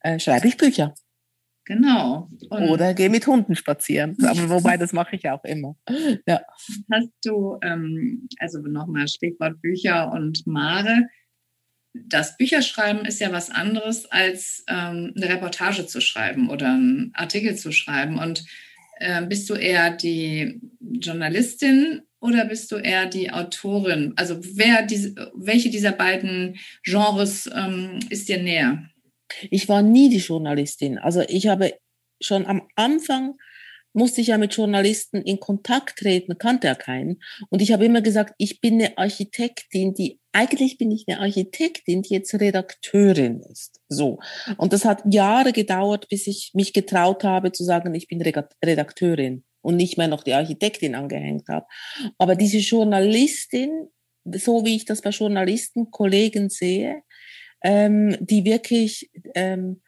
äh, 0.00 0.18
schreibe 0.18 0.48
ich 0.48 0.56
Bücher. 0.56 0.94
Genau. 1.66 2.30
Und 2.48 2.62
Oder 2.68 2.94
gehe 2.94 3.10
mit 3.10 3.26
Hunden 3.26 3.56
spazieren. 3.56 4.16
Aber 4.24 4.48
wobei, 4.48 4.76
das 4.76 4.92
mache 4.92 5.16
ich 5.16 5.28
auch 5.28 5.44
immer. 5.44 5.76
Ja. 6.26 6.40
Hast 6.90 7.10
du, 7.24 7.58
ähm, 7.62 8.28
also 8.38 8.60
nochmal 8.60 9.08
Stichwort 9.08 9.60
Bücher 9.60 10.12
und 10.12 10.46
Mare. 10.46 11.08
Das 11.92 12.36
Bücherschreiben 12.36 13.04
ist 13.04 13.20
ja 13.20 13.32
was 13.32 13.50
anderes, 13.50 14.06
als 14.06 14.64
ähm, 14.68 15.12
eine 15.16 15.28
Reportage 15.28 15.86
zu 15.86 16.00
schreiben 16.00 16.50
oder 16.50 16.68
einen 16.68 17.10
Artikel 17.14 17.56
zu 17.56 17.72
schreiben. 17.72 18.18
Und 18.18 18.44
äh, 18.98 19.26
bist 19.26 19.50
du 19.50 19.54
eher 19.54 19.90
die 19.90 20.60
Journalistin 20.80 22.02
oder 22.20 22.44
bist 22.44 22.70
du 22.70 22.76
eher 22.76 23.06
die 23.06 23.32
Autorin? 23.32 24.12
Also 24.14 24.38
wer 24.56 24.82
diese, 24.82 25.32
welche 25.34 25.70
dieser 25.70 25.92
beiden 25.92 26.58
Genres 26.84 27.50
ähm, 27.52 27.98
ist 28.08 28.28
dir 28.28 28.40
näher? 28.40 28.88
Ich 29.50 29.68
war 29.68 29.82
nie 29.82 30.08
die 30.08 30.18
Journalistin. 30.18 30.98
Also 30.98 31.22
ich 31.22 31.46
habe 31.46 31.74
schon 32.20 32.46
am 32.46 32.66
Anfang 32.74 33.34
musste 33.96 34.20
ich 34.20 34.26
ja 34.28 34.38
mit 34.38 34.54
Journalisten 34.54 35.22
in 35.22 35.40
Kontakt 35.40 35.98
treten, 35.98 36.36
kannte 36.36 36.66
ja 36.66 36.74
keinen. 36.74 37.22
Und 37.48 37.62
ich 37.62 37.72
habe 37.72 37.86
immer 37.86 38.02
gesagt, 38.02 38.34
ich 38.36 38.60
bin 38.60 38.74
eine 38.74 38.98
Architektin, 38.98 39.94
die, 39.94 40.20
eigentlich 40.32 40.76
bin 40.76 40.90
ich 40.90 41.06
eine 41.08 41.20
Architektin, 41.20 42.02
die 42.02 42.12
jetzt 42.12 42.34
Redakteurin 42.34 43.40
ist. 43.40 43.80
So. 43.88 44.18
Und 44.58 44.74
das 44.74 44.84
hat 44.84 45.02
Jahre 45.10 45.52
gedauert, 45.52 46.08
bis 46.10 46.26
ich 46.26 46.50
mich 46.52 46.74
getraut 46.74 47.24
habe 47.24 47.52
zu 47.52 47.64
sagen, 47.64 47.94
ich 47.94 48.06
bin 48.06 48.20
Redakteurin 48.20 49.44
und 49.62 49.76
nicht 49.76 49.96
mehr 49.96 50.08
noch 50.08 50.24
die 50.24 50.34
Architektin 50.34 50.94
angehängt 50.94 51.48
habe. 51.48 51.64
Aber 52.18 52.36
diese 52.36 52.58
Journalistin, 52.58 53.88
so 54.30 54.66
wie 54.66 54.76
ich 54.76 54.84
das 54.84 55.00
bei 55.00 55.10
Journalisten, 55.10 55.90
Kollegen 55.90 56.50
sehe, 56.50 57.02
ähm, 57.66 58.16
die 58.20 58.44
wirklich, 58.44 59.10
ähm, 59.34 59.82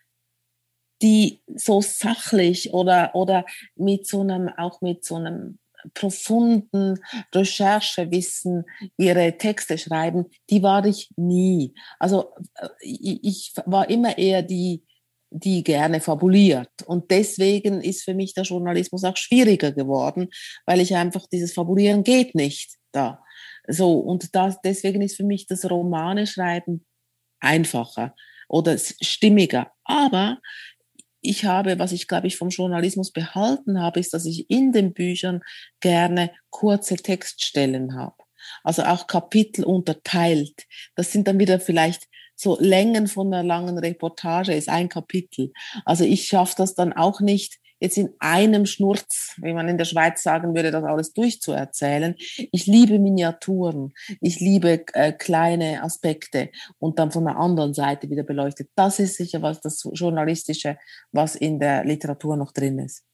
die 1.00 1.42
so 1.46 1.80
sachlich 1.80 2.74
oder, 2.74 3.14
oder 3.14 3.44
mit 3.76 4.04
so 4.04 4.20
einem, 4.20 4.48
auch 4.48 4.80
mit 4.80 5.04
so 5.04 5.14
einem 5.14 5.60
profunden 5.94 6.98
Recherchewissen 7.32 8.64
ihre 8.96 9.38
Texte 9.38 9.78
schreiben, 9.78 10.26
die 10.50 10.60
war 10.64 10.84
ich 10.84 11.08
nie. 11.16 11.72
Also 12.00 12.34
äh, 12.56 12.68
ich 12.80 13.52
war 13.64 13.88
immer 13.88 14.18
eher 14.18 14.42
die, 14.42 14.84
die 15.30 15.62
gerne 15.62 16.00
fabuliert. 16.00 16.82
Und 16.84 17.12
deswegen 17.12 17.80
ist 17.80 18.02
für 18.02 18.14
mich 18.14 18.34
der 18.34 18.42
Journalismus 18.42 19.04
auch 19.04 19.16
schwieriger 19.16 19.70
geworden, 19.70 20.30
weil 20.66 20.80
ich 20.80 20.96
einfach 20.96 21.28
dieses 21.28 21.52
Fabulieren 21.52 22.02
geht 22.02 22.34
nicht 22.34 22.74
da. 22.90 23.22
So, 23.68 24.00
und 24.00 24.34
das, 24.34 24.60
deswegen 24.62 25.00
ist 25.00 25.16
für 25.16 25.24
mich 25.24 25.46
das 25.46 25.70
Romane 25.70 26.26
schreiben 26.26 26.84
einfacher 27.40 28.14
oder 28.48 28.76
stimmiger. 28.78 29.72
Aber 29.84 30.38
ich 31.20 31.44
habe, 31.44 31.78
was 31.78 31.92
ich 31.92 32.06
glaube 32.06 32.26
ich 32.26 32.36
vom 32.36 32.48
Journalismus 32.48 33.12
behalten 33.12 33.80
habe, 33.80 34.00
ist, 34.00 34.14
dass 34.14 34.24
ich 34.24 34.48
in 34.50 34.72
den 34.72 34.94
Büchern 34.94 35.42
gerne 35.80 36.30
kurze 36.50 36.96
Textstellen 36.96 37.96
habe. 37.96 38.16
Also 38.62 38.84
auch 38.84 39.06
Kapitel 39.06 39.64
unterteilt. 39.64 40.66
Das 40.94 41.12
sind 41.12 41.28
dann 41.28 41.38
wieder 41.38 41.60
vielleicht 41.60 42.04
so 42.34 42.56
Längen 42.60 43.08
von 43.08 43.32
einer 43.32 43.42
langen 43.42 43.78
Reportage 43.78 44.54
ist 44.54 44.68
ein 44.68 44.88
Kapitel. 44.88 45.52
Also 45.84 46.04
ich 46.04 46.28
schaffe 46.28 46.54
das 46.56 46.74
dann 46.74 46.92
auch 46.92 47.20
nicht, 47.20 47.58
jetzt 47.80 47.96
in 47.96 48.14
einem 48.18 48.66
Schnurz, 48.66 49.34
wie 49.38 49.52
man 49.52 49.68
in 49.68 49.78
der 49.78 49.84
Schweiz 49.84 50.22
sagen 50.22 50.54
würde, 50.54 50.70
das 50.70 50.84
alles 50.84 51.12
durchzuerzählen. 51.12 52.14
Ich 52.52 52.66
liebe 52.66 52.98
Miniaturen, 52.98 53.92
ich 54.20 54.40
liebe 54.40 54.84
äh, 54.94 55.12
kleine 55.12 55.82
Aspekte 55.82 56.50
und 56.78 56.98
dann 56.98 57.10
von 57.10 57.24
der 57.24 57.36
anderen 57.36 57.74
Seite 57.74 58.10
wieder 58.10 58.24
beleuchtet. 58.24 58.70
Das 58.74 58.98
ist 58.98 59.16
sicher 59.16 59.42
was 59.42 59.60
das 59.60 59.82
Journalistische, 59.92 60.78
was 61.12 61.36
in 61.36 61.60
der 61.60 61.84
Literatur 61.84 62.36
noch 62.36 62.52
drin 62.52 62.78
ist. 62.78 63.04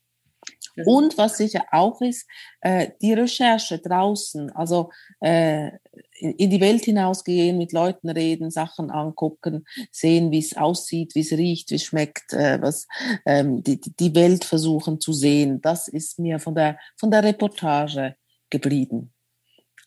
Und 0.84 1.16
was 1.18 1.36
sicher 1.36 1.64
auch 1.70 2.00
ist, 2.00 2.26
äh, 2.60 2.90
die 3.00 3.12
Recherche 3.12 3.78
draußen, 3.78 4.50
also 4.50 4.90
äh, 5.20 5.70
in 6.18 6.50
die 6.50 6.60
Welt 6.60 6.84
hinausgehen, 6.84 7.58
mit 7.58 7.72
Leuten 7.72 8.08
reden, 8.08 8.50
Sachen 8.50 8.90
angucken, 8.90 9.64
sehen, 9.90 10.30
wie 10.30 10.38
es 10.38 10.56
aussieht, 10.56 11.14
wie 11.14 11.20
es 11.20 11.32
riecht, 11.32 11.70
wie 11.70 11.76
es 11.76 11.84
schmeckt, 11.84 12.32
äh, 12.32 12.60
was 12.60 12.86
ähm, 13.26 13.62
die, 13.62 13.80
die 13.80 14.14
Welt 14.14 14.44
versuchen 14.44 15.00
zu 15.00 15.12
sehen. 15.12 15.60
Das 15.60 15.88
ist 15.88 16.18
mir 16.18 16.38
von 16.38 16.54
der, 16.54 16.78
von 16.96 17.10
der 17.10 17.24
Reportage 17.24 18.16
geblieben. 18.50 19.13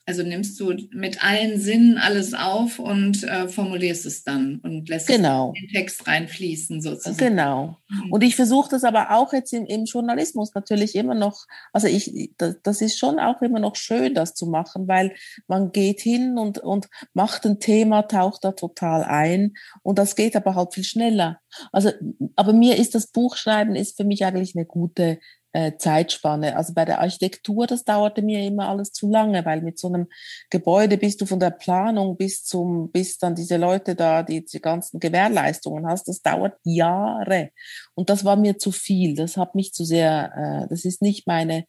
Also 0.07 0.23
nimmst 0.23 0.57
du 0.61 0.73
mit 0.91 1.21
allen 1.21 1.59
Sinnen 1.59 1.97
alles 1.97 2.33
auf 2.33 2.79
und 2.79 3.25
äh, 3.25 3.49
formulierst 3.49 4.05
es 4.05 4.23
dann 4.23 4.61
und 4.63 4.87
lässt 4.87 5.07
genau. 5.07 5.51
den 5.51 5.67
Text 5.67 6.07
reinfließen 6.07 6.81
sozusagen. 6.81 7.17
Genau. 7.17 7.77
Mhm. 7.89 8.13
Und 8.13 8.23
ich 8.23 8.37
versuche 8.37 8.69
das 8.69 8.85
aber 8.85 9.11
auch 9.11 9.33
jetzt 9.33 9.51
im, 9.51 9.65
im, 9.65 9.83
Journalismus 9.83 10.55
natürlich 10.55 10.95
immer 10.95 11.13
noch, 11.13 11.45
also 11.73 11.87
ich, 11.87 12.31
das, 12.37 12.55
das, 12.63 12.79
ist 12.79 12.97
schon 12.97 13.19
auch 13.19 13.41
immer 13.41 13.59
noch 13.59 13.75
schön, 13.75 14.13
das 14.13 14.33
zu 14.33 14.45
machen, 14.45 14.87
weil 14.87 15.13
man 15.47 15.73
geht 15.73 15.99
hin 15.99 16.37
und, 16.37 16.59
und 16.59 16.87
macht 17.13 17.45
ein 17.45 17.59
Thema, 17.59 18.03
taucht 18.03 18.45
da 18.45 18.53
total 18.53 19.03
ein 19.03 19.55
und 19.83 19.99
das 19.99 20.15
geht 20.15 20.37
aber 20.37 20.55
halt 20.55 20.73
viel 20.73 20.85
schneller. 20.85 21.41
Also, 21.73 21.91
aber 22.37 22.53
mir 22.53 22.77
ist 22.77 22.95
das 22.95 23.07
Buchschreiben 23.07 23.75
ist 23.75 23.97
für 23.97 24.05
mich 24.05 24.23
eigentlich 24.23 24.55
eine 24.55 24.65
gute 24.65 25.19
äh, 25.53 25.77
Zeitspanne. 25.77 26.55
Also 26.55 26.73
bei 26.73 26.85
der 26.85 26.99
Architektur, 26.99 27.67
das 27.67 27.83
dauerte 27.83 28.21
mir 28.21 28.45
immer 28.45 28.69
alles 28.69 28.91
zu 28.91 29.09
lange, 29.09 29.45
weil 29.45 29.61
mit 29.61 29.79
so 29.79 29.87
einem 29.87 30.07
Gebäude 30.49 30.97
bist 30.97 31.21
du 31.21 31.25
von 31.25 31.39
der 31.39 31.51
Planung 31.51 32.17
bis 32.17 32.43
zum, 32.43 32.91
bis 32.91 33.17
dann 33.17 33.35
diese 33.35 33.57
Leute 33.57 33.95
da, 33.95 34.23
die 34.23 34.45
die 34.45 34.61
ganzen 34.61 34.99
Gewährleistungen 34.99 35.87
hast, 35.87 36.07
das 36.07 36.21
dauert 36.21 36.57
Jahre. 36.63 37.51
Und 37.95 38.09
das 38.09 38.25
war 38.25 38.35
mir 38.35 38.57
zu 38.57 38.71
viel. 38.71 39.15
Das 39.15 39.37
hat 39.37 39.55
mich 39.55 39.73
zu 39.73 39.83
sehr, 39.83 40.65
äh, 40.65 40.67
das 40.69 40.85
ist 40.85 41.01
nicht 41.01 41.27
meine 41.27 41.65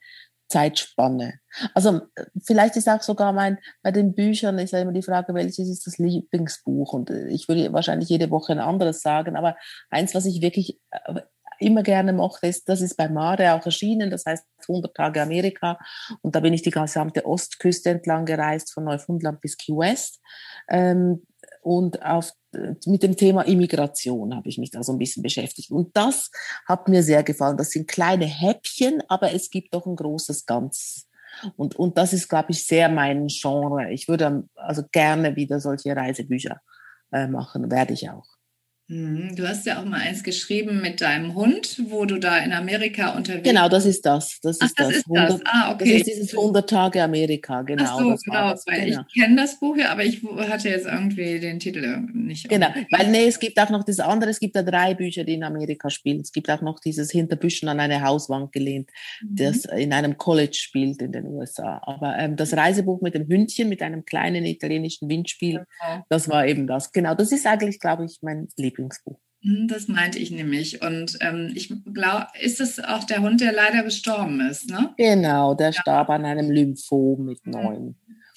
Zeitspanne. 0.49 1.35
Also 1.74 2.01
vielleicht 2.43 2.76
ist 2.76 2.89
auch 2.89 3.03
sogar 3.03 3.33
mein, 3.33 3.59
bei 3.83 3.93
den 3.93 4.14
Büchern 4.14 4.59
ist 4.59 4.72
ja 4.72 4.81
immer 4.81 4.93
die 4.93 5.03
Frage, 5.03 5.35
welches 5.35 5.68
ist 5.68 5.87
das 5.87 5.99
Lieblingsbuch? 5.99 6.93
Und 6.95 7.11
äh, 7.11 7.29
ich 7.29 7.49
würde 7.49 7.72
wahrscheinlich 7.72 8.09
jede 8.09 8.31
Woche 8.31 8.53
ein 8.53 8.59
anderes 8.59 9.03
sagen, 9.03 9.37
aber 9.37 9.57
eins, 9.91 10.14
was 10.14 10.26
ich 10.26 10.41
wirklich 10.41 10.81
äh, 10.91 11.20
immer 11.59 11.82
gerne 11.82 12.12
mochte, 12.12 12.46
ist, 12.46 12.68
das 12.68 12.80
ist 12.80 12.96
bei 12.96 13.09
Mare 13.09 13.52
auch 13.54 13.64
erschienen, 13.64 14.11
das 14.11 14.24
heißt 14.26 14.44
100 14.68 14.94
Tage 14.94 15.22
Amerika. 15.22 15.78
Und 16.22 16.34
da 16.34 16.40
bin 16.40 16.54
ich 16.54 16.62
die 16.62 16.70
gesamte 16.70 17.26
Ostküste 17.26 17.90
entlang 17.90 18.24
gereist, 18.24 18.72
von 18.72 18.84
Neufundland 18.84 19.40
bis 19.40 19.56
Key 19.56 19.72
West. 19.72 20.20
Ähm, 20.68 21.22
und 21.62 22.02
auf, 22.02 22.32
mit 22.86 23.02
dem 23.02 23.16
Thema 23.16 23.42
Immigration 23.42 24.34
habe 24.34 24.48
ich 24.48 24.59
mich 24.59 24.70
da 24.70 24.82
so 24.82 24.92
ein 24.92 24.98
bisschen 24.98 25.22
beschäftigt. 25.22 25.70
Und 25.70 25.96
das 25.96 26.30
hat 26.66 26.88
mir 26.88 27.02
sehr 27.02 27.22
gefallen. 27.22 27.56
Das 27.56 27.70
sind 27.70 27.88
kleine 27.88 28.26
Häppchen, 28.26 29.02
aber 29.09 29.32
es 29.32 29.50
gibt 29.50 29.74
doch 29.74 29.86
ein 29.86 29.96
großes 29.96 30.46
Ganz. 30.46 31.09
Und, 31.56 31.76
und 31.76 31.98
das 31.98 32.12
ist, 32.12 32.28
glaube 32.28 32.52
ich, 32.52 32.64
sehr 32.64 32.88
mein 32.88 33.26
Genre. 33.28 33.90
Ich 33.92 34.09
würde 34.09 34.48
also 34.54 34.82
gerne 34.90 35.36
wieder 35.36 35.61
solche 35.61 35.94
Reisebücher 35.94 36.61
äh, 37.12 37.26
machen, 37.26 37.70
werde 37.70 37.92
ich 37.92 38.11
auch. 38.11 38.38
Mhm. 38.91 39.36
Du 39.36 39.47
hast 39.47 39.66
ja 39.66 39.80
auch 39.80 39.84
mal 39.84 40.01
eins 40.01 40.22
geschrieben 40.22 40.80
mit 40.80 41.03
deinem 41.03 41.34
Hund, 41.34 41.82
wo 41.89 42.07
du 42.07 42.18
da 42.18 42.39
in 42.39 42.55
Amerika 42.55 43.11
unterwegs 43.11 43.43
bist. 43.43 43.55
Genau, 43.55 43.68
das 43.68 43.84
ist 43.84 44.07
das. 44.07 44.41
Das 44.41 44.57
ist 44.57 44.62
Ach, 44.62 44.70
das. 44.76 44.89
das, 44.89 44.97
ist 44.97 45.07
100, 45.07 45.30
das. 45.30 45.41
Ah, 45.45 45.72
okay. 45.72 45.99
das 45.99 46.09
ist 46.09 46.16
dieses 46.16 46.34
100 46.34 46.70
Tage 46.70 47.03
Amerika, 47.03 47.61
genau. 47.62 47.84
Ach 47.86 47.99
so, 47.99 48.16
genau, 48.24 48.55
weil 48.66 48.86
genau. 48.86 49.03
ich 49.07 49.22
kenne 49.22 49.36
das 49.36 49.61
Buch 49.61 49.76
ja, 49.76 49.91
aber 49.91 50.05
ich 50.05 50.22
hatte 50.24 50.70
jetzt 50.70 50.86
irgendwie 50.86 51.39
den 51.39 51.59
Titel 51.59 51.99
nicht. 52.14 52.49
Genau, 52.49 52.68
weil 52.91 53.11
nee, 53.11 53.26
es 53.26 53.39
gibt 53.39 53.61
auch 53.61 53.68
noch 53.68 53.84
das 53.84 54.01
andere, 54.01 54.30
es 54.30 54.41
gibt 54.41 54.57
da 54.57 54.62
drei 54.62 54.95
Bücher, 54.95 55.22
die 55.24 55.34
in 55.34 55.45
Amerika 55.45 55.91
spielen. 55.91 56.20
Es 56.20 56.32
gibt 56.32 56.51
auch 56.51 56.62
noch 56.62 56.80
dieses 56.80 57.11
Hinterbüschen 57.11 57.68
an 57.68 57.80
eine 57.80 58.03
Hauswand 58.03 58.53
gelehnt, 58.53 58.89
mhm. 59.20 59.36
das 59.36 59.66
in 59.66 59.93
einem 59.93 60.16
College 60.16 60.57
spielt 60.59 61.03
in 61.03 61.12
den 61.12 61.26
USA. 61.26 61.82
Aber 61.84 62.16
ähm, 62.16 62.36
das 62.36 62.55
Reisebuch 62.55 63.03
mit 63.03 63.14
dem 63.14 63.28
Hündchen, 63.28 63.68
mit 63.68 63.82
einem 63.82 64.07
kleinen 64.07 64.47
italienischen 64.47 65.11
Windspiel, 65.11 65.66
okay. 65.82 66.01
das 66.09 66.30
war 66.30 66.47
eben 66.47 66.66
das. 66.66 66.91
Genau, 66.93 67.14
das 67.14 67.32
ist 67.32 67.47
eigentlich, 67.47 67.80
glaube 67.80 68.07
ich, 68.07 68.20
mein 68.22 68.49
Lieblings 68.57 68.78
Lieblingsbuch. 68.79 69.18
Hm, 69.43 69.68
das 69.68 69.89
meinte 69.89 70.18
ich 70.18 70.31
nämlich. 70.31 70.83
Und 70.83 71.18
ähm, 71.20 71.53
ich 71.55 71.72
glaube, 71.93 72.26
ist 72.41 72.61
es 72.61 72.81
auch 72.81 73.05
der 73.05 73.22
Hund, 73.22 73.41
der 73.41 73.53
leider 73.53 73.83
gestorben 73.83 74.41
ist, 74.41 74.70
ne? 74.70 74.95
Genau, 74.97 75.55
der 75.55 75.68
ja. 75.68 75.72
starb 75.72 76.11
an 76.11 76.24
einem 76.24 76.51
Lymphom 76.51 77.24
mit 77.24 77.47
neun. 77.47 77.97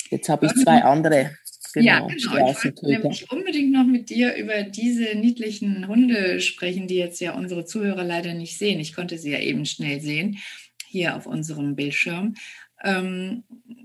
Jetzt 0.10 0.30
habe 0.30 0.46
ich 0.46 0.54
zwei 0.54 0.84
andere. 0.84 1.32
Genau, 1.74 1.86
ja, 1.86 2.00
genau. 2.00 2.16
Ich 2.18 2.30
wollte 2.66 2.86
nämlich 2.86 3.32
unbedingt 3.32 3.72
noch 3.72 3.86
mit 3.86 4.10
dir 4.10 4.36
über 4.36 4.64
diese 4.64 5.16
niedlichen 5.16 5.88
Hunde 5.88 6.42
sprechen, 6.42 6.88
die 6.88 6.98
jetzt 6.98 7.22
ja 7.22 7.34
unsere 7.34 7.64
Zuhörer 7.64 8.04
leider 8.04 8.34
nicht 8.34 8.58
sehen. 8.58 8.80
Ich 8.82 8.94
konnte 8.94 9.18
sie 9.18 9.32
ja 9.32 9.40
eben 9.40 9.66
schnell 9.66 10.02
sehen, 10.02 10.38
hier 10.86 11.16
auf 11.16 11.26
unserem 11.26 11.76
Bildschirm. 11.78 12.36
Ähm, 12.84 13.44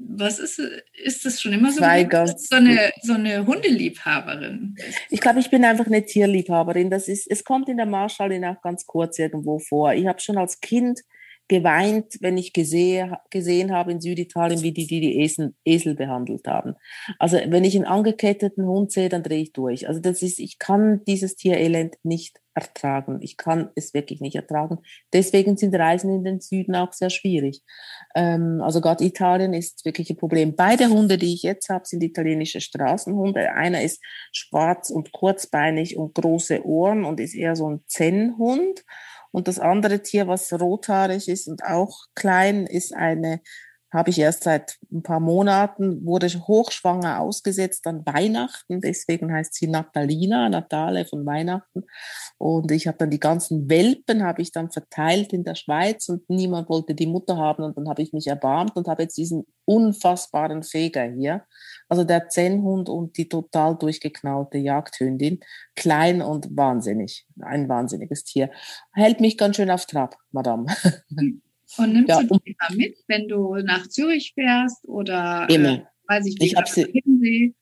was 0.08 0.38
ist, 0.38 0.58
ist 0.58 1.24
das 1.24 1.40
schon 1.40 1.52
immer 1.52 1.70
so? 1.70 1.80
So 2.38 2.56
eine, 2.56 2.92
so 3.02 3.12
eine 3.14 3.46
Hundeliebhaberin. 3.46 4.76
Ich 5.10 5.20
glaube, 5.20 5.40
ich 5.40 5.50
bin 5.50 5.64
einfach 5.64 5.86
eine 5.86 6.04
Tierliebhaberin. 6.04 6.90
Das 6.90 7.08
ist, 7.08 7.30
es 7.30 7.44
kommt 7.44 7.68
in 7.68 7.76
der 7.76 7.86
Marschallin 7.86 8.44
auch 8.44 8.60
ganz 8.62 8.86
kurz 8.86 9.18
irgendwo 9.18 9.58
vor. 9.58 9.92
Ich 9.92 10.06
habe 10.06 10.20
schon 10.20 10.38
als 10.38 10.60
Kind 10.60 11.00
geweint, 11.48 12.16
wenn 12.20 12.38
ich 12.38 12.52
gesehen, 12.52 13.14
gesehen 13.30 13.72
habe 13.72 13.92
in 13.92 14.00
Süditalien, 14.00 14.62
wie 14.62 14.72
die 14.72 14.86
die, 14.86 15.00
die 15.00 15.20
Esel, 15.20 15.54
Esel 15.64 15.94
behandelt 15.94 16.46
haben. 16.46 16.74
Also 17.18 17.38
wenn 17.46 17.64
ich 17.64 17.76
einen 17.76 17.84
angeketteten 17.84 18.66
Hund 18.66 18.90
sehe, 18.90 19.08
dann 19.08 19.22
drehe 19.22 19.42
ich 19.42 19.52
durch. 19.52 19.88
Also 19.88 20.00
das 20.00 20.22
ist, 20.22 20.40
ich 20.40 20.58
kann 20.58 21.04
dieses 21.04 21.36
Tierelend 21.36 21.96
nicht 22.02 22.40
ertragen. 22.56 23.18
Ich 23.20 23.36
kann 23.36 23.70
es 23.74 23.92
wirklich 23.92 24.20
nicht 24.20 24.34
ertragen. 24.34 24.78
Deswegen 25.12 25.56
sind 25.56 25.74
Reisen 25.74 26.10
in 26.10 26.24
den 26.24 26.40
Süden 26.40 26.74
auch 26.74 26.92
sehr 26.92 27.10
schwierig. 27.10 27.62
Ähm, 28.14 28.60
also 28.62 28.80
gerade 28.80 29.04
Italien 29.04 29.52
ist 29.52 29.84
wirklich 29.84 30.08
ein 30.10 30.16
Problem. 30.16 30.56
Beide 30.56 30.88
Hunde, 30.88 31.18
die 31.18 31.34
ich 31.34 31.42
jetzt 31.42 31.68
habe, 31.68 31.84
sind 31.84 32.02
italienische 32.02 32.60
Straßenhunde. 32.60 33.52
Einer 33.52 33.82
ist 33.82 34.02
schwarz 34.32 34.90
und 34.90 35.12
kurzbeinig 35.12 35.98
und 35.98 36.14
große 36.14 36.64
Ohren 36.64 37.04
und 37.04 37.20
ist 37.20 37.34
eher 37.34 37.56
so 37.56 37.68
ein 37.68 37.84
Zen-Hund. 37.86 38.84
Und 39.32 39.48
das 39.48 39.58
andere 39.58 40.02
Tier, 40.02 40.26
was 40.28 40.50
rothaarig 40.50 41.28
ist 41.28 41.46
und 41.46 41.62
auch 41.62 42.06
klein, 42.14 42.64
ist 42.64 42.94
eine, 42.94 43.42
habe 43.96 44.10
ich 44.10 44.18
erst 44.18 44.44
seit 44.44 44.76
ein 44.92 45.02
paar 45.02 45.20
Monaten, 45.20 46.04
wurde 46.04 46.28
hochschwanger 46.28 47.20
ausgesetzt 47.20 47.86
an 47.86 48.04
Weihnachten. 48.04 48.80
Deswegen 48.80 49.32
heißt 49.32 49.54
sie 49.54 49.68
Natalina, 49.68 50.48
Natale 50.48 51.06
von 51.06 51.24
Weihnachten. 51.24 51.84
Und 52.38 52.70
ich 52.70 52.86
habe 52.86 52.98
dann 52.98 53.10
die 53.10 53.20
ganzen 53.20 53.68
Welpen 53.70 54.22
habe 54.22 54.42
ich 54.42 54.52
dann 54.52 54.70
verteilt 54.70 55.32
in 55.32 55.44
der 55.44 55.54
Schweiz 55.54 56.08
und 56.08 56.28
niemand 56.28 56.68
wollte 56.68 56.94
die 56.94 57.06
Mutter 57.06 57.36
haben. 57.36 57.62
Und 57.62 57.76
dann 57.76 57.88
habe 57.88 58.02
ich 58.02 58.12
mich 58.12 58.26
erbarmt 58.26 58.76
und 58.76 58.86
habe 58.86 59.02
jetzt 59.02 59.16
diesen 59.16 59.46
unfassbaren 59.64 60.62
Feger 60.62 61.04
hier. 61.04 61.44
Also 61.88 62.04
der 62.04 62.28
Zen-Hund 62.28 62.88
und 62.88 63.16
die 63.16 63.28
total 63.28 63.76
durchgeknallte 63.76 64.58
Jagdhündin. 64.58 65.40
Klein 65.74 66.20
und 66.20 66.54
wahnsinnig. 66.56 67.26
Ein 67.40 67.68
wahnsinniges 67.68 68.24
Tier. 68.24 68.50
Hält 68.92 69.20
mich 69.20 69.38
ganz 69.38 69.56
schön 69.56 69.70
auf 69.70 69.86
Trab, 69.86 70.16
Madame. 70.32 70.66
Und 71.76 71.92
nimmst 71.92 72.08
ja, 72.08 72.22
du 72.22 72.38
die 72.38 72.56
immer 72.58 72.76
mit, 72.76 72.96
wenn 73.08 73.28
du 73.28 73.56
nach 73.56 73.88
Zürich 73.88 74.32
fährst 74.34 74.86
oder 74.86 75.46
äh, 75.48 75.54
immer. 75.54 75.72
Äh, 75.72 75.84
weiß 76.08 76.26
ich 76.26 76.38
nicht, 76.38 76.56
ich 76.58 76.66
sie, 76.66 76.84
Hiddensee? 76.84 77.54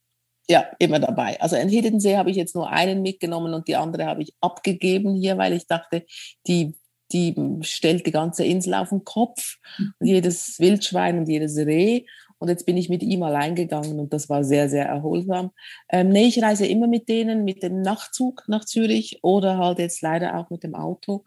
Ja, 0.49 0.67
immer 0.79 0.99
dabei. 0.99 1.41
Also 1.41 1.57
in 1.57 1.69
Hiddensee 1.69 2.17
habe 2.17 2.31
ich 2.31 2.37
jetzt 2.37 2.55
nur 2.55 2.71
einen 2.71 3.01
mitgenommen 3.03 3.55
und 3.55 3.67
die 3.67 3.77
andere 3.77 4.05
habe 4.05 4.23
ich 4.23 4.35
abgegeben 4.41 5.15
hier, 5.15 5.39
weil 5.39 5.55
ich 5.55 5.67
dachte, 5.67 6.05
die 6.47 6.75
die 7.13 7.35
stellt 7.63 8.07
die 8.07 8.11
ganze 8.11 8.45
Insel 8.45 8.75
auf 8.75 8.89
den 8.89 9.05
Kopf, 9.05 9.59
mhm. 9.79 9.93
jedes 10.01 10.59
Wildschwein 10.59 11.19
und 11.19 11.29
jedes 11.29 11.57
Reh. 11.57 12.05
Und 12.39 12.49
jetzt 12.49 12.67
bin 12.67 12.77
ich 12.77 12.89
mit 12.89 13.03
ihm 13.03 13.23
allein 13.23 13.55
gegangen 13.55 14.01
und 14.01 14.13
das 14.13 14.29
war 14.29 14.45
sehr, 14.45 14.69
sehr 14.69 14.87
erholsam. 14.87 15.53
Ähm, 15.89 16.09
nee, 16.09 16.27
ich 16.27 16.43
reise 16.43 16.67
immer 16.67 16.89
mit 16.89 17.09
denen, 17.09 17.45
mit 17.45 17.63
dem 17.63 17.81
Nachtzug 17.81 18.45
nach 18.49 18.65
Zürich 18.65 19.21
oder 19.23 19.57
halt 19.57 19.79
jetzt 19.79 20.03
leider 20.03 20.37
auch 20.37 20.51
mit 20.51 20.63
dem 20.63 20.75
Auto. 20.75 21.25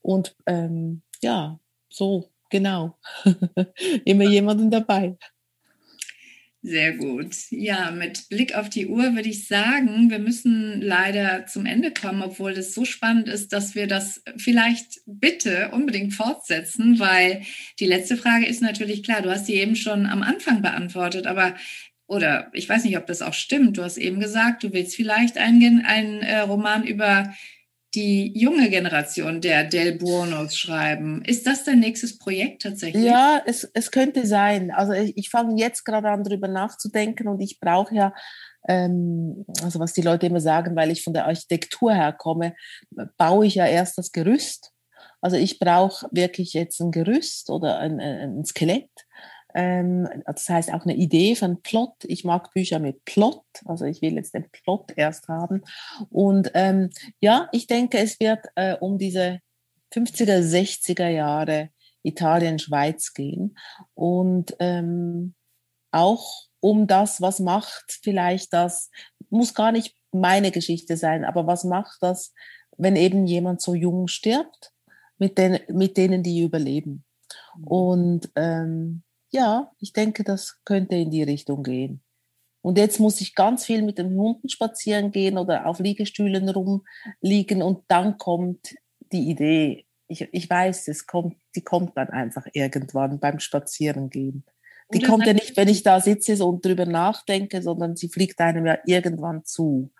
Und 0.00 0.34
ähm, 0.46 1.02
ja, 1.22 1.60
so, 1.96 2.30
genau. 2.50 2.98
immer 4.04 4.24
jemanden 4.24 4.70
dabei. 4.70 5.16
Sehr 6.62 6.94
gut. 6.94 7.32
Ja, 7.50 7.92
mit 7.92 8.28
Blick 8.28 8.56
auf 8.56 8.68
die 8.68 8.88
Uhr 8.88 9.14
würde 9.14 9.28
ich 9.28 9.46
sagen, 9.46 10.10
wir 10.10 10.18
müssen 10.18 10.80
leider 10.80 11.46
zum 11.46 11.64
Ende 11.64 11.92
kommen, 11.92 12.22
obwohl 12.22 12.54
das 12.54 12.74
so 12.74 12.84
spannend 12.84 13.28
ist, 13.28 13.52
dass 13.52 13.76
wir 13.76 13.86
das 13.86 14.20
vielleicht 14.36 15.00
bitte 15.06 15.70
unbedingt 15.70 16.12
fortsetzen, 16.12 16.98
weil 16.98 17.42
die 17.78 17.86
letzte 17.86 18.16
Frage 18.16 18.46
ist 18.46 18.62
natürlich 18.62 19.04
klar, 19.04 19.22
du 19.22 19.30
hast 19.30 19.46
die 19.46 19.54
eben 19.54 19.76
schon 19.76 20.06
am 20.06 20.22
Anfang 20.22 20.60
beantwortet, 20.60 21.28
aber 21.28 21.54
oder 22.08 22.50
ich 22.52 22.68
weiß 22.68 22.84
nicht, 22.84 22.96
ob 22.96 23.06
das 23.06 23.22
auch 23.22 23.34
stimmt. 23.34 23.78
Du 23.78 23.84
hast 23.84 23.96
eben 23.96 24.18
gesagt, 24.20 24.64
du 24.64 24.72
willst 24.72 24.96
vielleicht 24.96 25.38
einen, 25.38 25.84
einen 25.84 26.22
äh, 26.22 26.40
Roman 26.40 26.84
über 26.84 27.32
die 27.96 28.30
junge 28.38 28.68
Generation 28.68 29.40
der 29.40 29.64
Del 29.64 29.96
Buonos 29.96 30.56
schreiben. 30.56 31.24
Ist 31.24 31.46
das 31.46 31.64
dein 31.64 31.80
nächstes 31.80 32.18
Projekt 32.18 32.62
tatsächlich? 32.62 33.02
Ja, 33.02 33.42
es, 33.46 33.68
es 33.72 33.90
könnte 33.90 34.26
sein. 34.26 34.70
Also 34.70 34.92
ich, 34.92 35.16
ich 35.16 35.30
fange 35.30 35.58
jetzt 35.58 35.84
gerade 35.84 36.10
an, 36.10 36.22
darüber 36.22 36.46
nachzudenken 36.46 37.26
und 37.26 37.40
ich 37.40 37.58
brauche 37.58 37.94
ja, 37.94 38.14
ähm, 38.68 39.46
also 39.62 39.80
was 39.80 39.94
die 39.94 40.02
Leute 40.02 40.26
immer 40.26 40.40
sagen, 40.40 40.76
weil 40.76 40.90
ich 40.90 41.02
von 41.02 41.14
der 41.14 41.26
Architektur 41.26 41.94
herkomme, 41.94 42.54
baue 43.16 43.46
ich 43.46 43.54
ja 43.54 43.66
erst 43.66 43.96
das 43.96 44.12
Gerüst. 44.12 44.72
Also 45.22 45.36
ich 45.36 45.58
brauche 45.58 46.06
wirklich 46.12 46.52
jetzt 46.52 46.78
ein 46.80 46.90
Gerüst 46.90 47.48
oder 47.48 47.78
ein, 47.78 47.98
ein 47.98 48.44
Skelett 48.44 48.90
ähm, 49.56 50.06
das 50.26 50.48
heißt 50.48 50.72
auch 50.72 50.84
eine 50.84 50.94
Idee 50.94 51.34
von 51.34 51.62
Plot. 51.62 52.04
Ich 52.04 52.24
mag 52.24 52.52
Bücher 52.52 52.78
mit 52.78 53.04
Plot, 53.06 53.42
also 53.64 53.86
ich 53.86 54.02
will 54.02 54.14
jetzt 54.14 54.34
den 54.34 54.50
Plot 54.50 54.92
erst 54.96 55.28
haben. 55.28 55.62
Und 56.10 56.50
ähm, 56.52 56.90
ja, 57.20 57.48
ich 57.52 57.66
denke, 57.66 57.98
es 57.98 58.20
wird 58.20 58.44
äh, 58.54 58.76
um 58.76 58.98
diese 58.98 59.40
50er, 59.94 60.40
60er 60.42 61.08
Jahre 61.08 61.70
Italien, 62.02 62.58
Schweiz 62.58 63.14
gehen. 63.14 63.56
Und 63.94 64.54
ähm, 64.60 65.34
auch 65.90 66.44
um 66.60 66.86
das, 66.86 67.22
was 67.22 67.40
macht 67.40 67.98
vielleicht 68.02 68.52
das, 68.52 68.90
muss 69.30 69.54
gar 69.54 69.72
nicht 69.72 69.96
meine 70.12 70.50
Geschichte 70.50 70.98
sein, 70.98 71.24
aber 71.24 71.46
was 71.46 71.64
macht 71.64 71.96
das, 72.02 72.34
wenn 72.76 72.94
eben 72.94 73.26
jemand 73.26 73.62
so 73.62 73.74
jung 73.74 74.06
stirbt, 74.06 74.72
mit, 75.16 75.38
den, 75.38 75.60
mit 75.68 75.96
denen, 75.96 76.22
die 76.22 76.42
überleben. 76.42 77.04
Mhm. 77.56 77.64
Und 77.64 78.30
ähm, 78.36 79.02
ja, 79.30 79.70
ich 79.78 79.92
denke, 79.92 80.24
das 80.24 80.60
könnte 80.64 80.96
in 80.96 81.10
die 81.10 81.22
Richtung 81.22 81.62
gehen. 81.62 82.02
Und 82.62 82.78
jetzt 82.78 82.98
muss 82.98 83.20
ich 83.20 83.34
ganz 83.34 83.64
viel 83.64 83.82
mit 83.82 83.98
den 83.98 84.16
Hunden 84.16 84.48
spazieren 84.48 85.12
gehen 85.12 85.38
oder 85.38 85.66
auf 85.66 85.78
Liegestühlen 85.78 86.48
rumliegen 86.48 87.62
und 87.62 87.84
dann 87.88 88.18
kommt 88.18 88.74
die 89.12 89.30
Idee. 89.30 89.86
Ich, 90.08 90.28
ich 90.32 90.50
weiß, 90.50 90.88
es 90.88 91.06
kommt, 91.06 91.36
die 91.54 91.62
kommt 91.62 91.96
dann 91.96 92.10
einfach 92.10 92.46
irgendwann 92.52 93.20
beim 93.20 93.38
Spazierengehen. 93.38 94.44
Die 94.92 95.02
kommt 95.02 95.26
ja 95.26 95.32
nicht, 95.32 95.56
wenn 95.56 95.68
ich 95.68 95.82
da 95.82 96.00
sitze 96.00 96.44
und 96.44 96.64
drüber 96.64 96.86
nachdenke, 96.86 97.60
sondern 97.62 97.96
sie 97.96 98.08
fliegt 98.08 98.40
einem 98.40 98.66
ja 98.66 98.78
irgendwann 98.84 99.44
zu. 99.44 99.92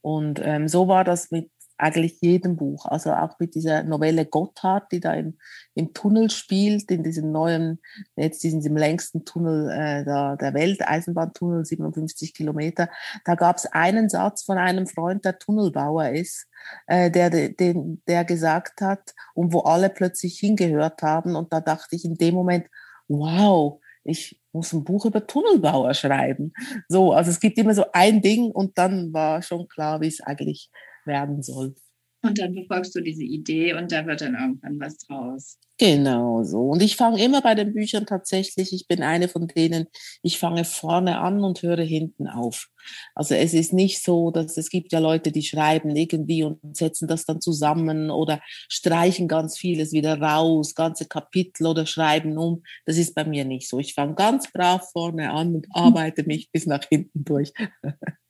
Und 0.00 0.40
ähm, 0.42 0.68
so 0.68 0.88
war 0.88 1.04
das 1.04 1.30
mit 1.30 1.50
eigentlich 1.78 2.18
jedem 2.20 2.56
Buch. 2.56 2.86
Also 2.86 3.12
auch 3.12 3.38
mit 3.38 3.54
dieser 3.54 3.82
Novelle 3.82 4.26
Gotthard, 4.26 4.90
die 4.92 5.00
da 5.00 5.14
im, 5.14 5.38
im 5.74 5.92
Tunnel 5.92 6.30
spielt, 6.30 6.90
in 6.90 7.02
diesem 7.02 7.32
neuen, 7.32 7.80
jetzt 8.16 8.44
in 8.44 8.60
diesem 8.60 8.76
längsten 8.76 9.24
Tunnel 9.24 9.70
äh, 9.70 10.04
der, 10.04 10.36
der 10.36 10.54
Welt, 10.54 10.86
Eisenbahntunnel, 10.86 11.64
57 11.64 12.34
Kilometer. 12.34 12.88
Da 13.24 13.34
gab 13.34 13.56
es 13.56 13.66
einen 13.66 14.08
Satz 14.08 14.42
von 14.42 14.58
einem 14.58 14.86
Freund, 14.86 15.24
der 15.24 15.38
Tunnelbauer 15.38 16.10
ist, 16.10 16.46
äh, 16.86 17.10
der, 17.10 17.30
den, 17.30 18.02
der 18.06 18.24
gesagt 18.24 18.80
hat, 18.80 19.14
und 19.34 19.52
wo 19.52 19.60
alle 19.60 19.90
plötzlich 19.90 20.38
hingehört 20.38 21.02
haben. 21.02 21.36
Und 21.36 21.52
da 21.52 21.60
dachte 21.60 21.96
ich 21.96 22.04
in 22.04 22.16
dem 22.16 22.34
Moment, 22.34 22.66
wow, 23.08 23.80
ich 24.04 24.40
muss 24.52 24.72
ein 24.72 24.84
Buch 24.84 25.04
über 25.04 25.26
Tunnelbauer 25.26 25.94
schreiben. 25.94 26.52
So, 26.88 27.12
also 27.12 27.30
es 27.30 27.40
gibt 27.40 27.58
immer 27.58 27.74
so 27.74 27.84
ein 27.92 28.22
Ding 28.22 28.50
und 28.50 28.78
dann 28.78 29.12
war 29.12 29.42
schon 29.42 29.68
klar, 29.68 30.00
wie 30.00 30.08
es 30.08 30.20
eigentlich 30.20 30.70
werden 31.06 31.42
soll. 31.42 31.74
Und 32.22 32.38
dann 32.38 32.54
befolgst 32.54 32.94
du 32.94 33.00
diese 33.00 33.22
Idee 33.22 33.74
und 33.74 33.92
da 33.92 34.04
wird 34.06 34.20
dann 34.20 34.34
irgendwann 34.34 34.80
was 34.80 34.98
draus. 34.98 35.58
Genau 35.78 36.42
so. 36.42 36.70
Und 36.70 36.82
ich 36.82 36.96
fange 36.96 37.22
immer 37.22 37.42
bei 37.42 37.54
den 37.54 37.74
Büchern 37.74 38.06
tatsächlich, 38.06 38.72
ich 38.72 38.88
bin 38.88 39.02
eine 39.02 39.28
von 39.28 39.46
denen, 39.46 39.86
ich 40.22 40.38
fange 40.38 40.64
vorne 40.64 41.20
an 41.20 41.44
und 41.44 41.62
höre 41.62 41.82
hinten 41.82 42.26
auf. 42.26 42.68
Also 43.14 43.34
es 43.34 43.52
ist 43.52 43.72
nicht 43.74 44.02
so, 44.02 44.30
dass 44.30 44.56
es 44.56 44.70
gibt 44.70 44.92
ja 44.92 44.98
Leute, 44.98 45.32
die 45.32 45.42
schreiben 45.42 45.94
irgendwie 45.94 46.42
und 46.44 46.58
setzen 46.74 47.06
das 47.06 47.26
dann 47.26 47.40
zusammen 47.40 48.10
oder 48.10 48.40
streichen 48.68 49.28
ganz 49.28 49.58
vieles 49.58 49.92
wieder 49.92 50.20
raus, 50.20 50.74
ganze 50.74 51.06
Kapitel 51.06 51.66
oder 51.66 51.84
schreiben 51.84 52.38
um. 52.38 52.62
Das 52.86 52.96
ist 52.96 53.14
bei 53.14 53.24
mir 53.24 53.44
nicht 53.44 53.68
so. 53.68 53.78
Ich 53.78 53.92
fange 53.92 54.14
ganz 54.14 54.50
brav 54.50 54.90
vorne 54.92 55.30
an 55.30 55.56
und 55.56 55.66
arbeite 55.70 56.24
mich 56.24 56.50
bis 56.50 56.66
nach 56.66 56.84
hinten 56.88 57.24
durch. 57.24 57.52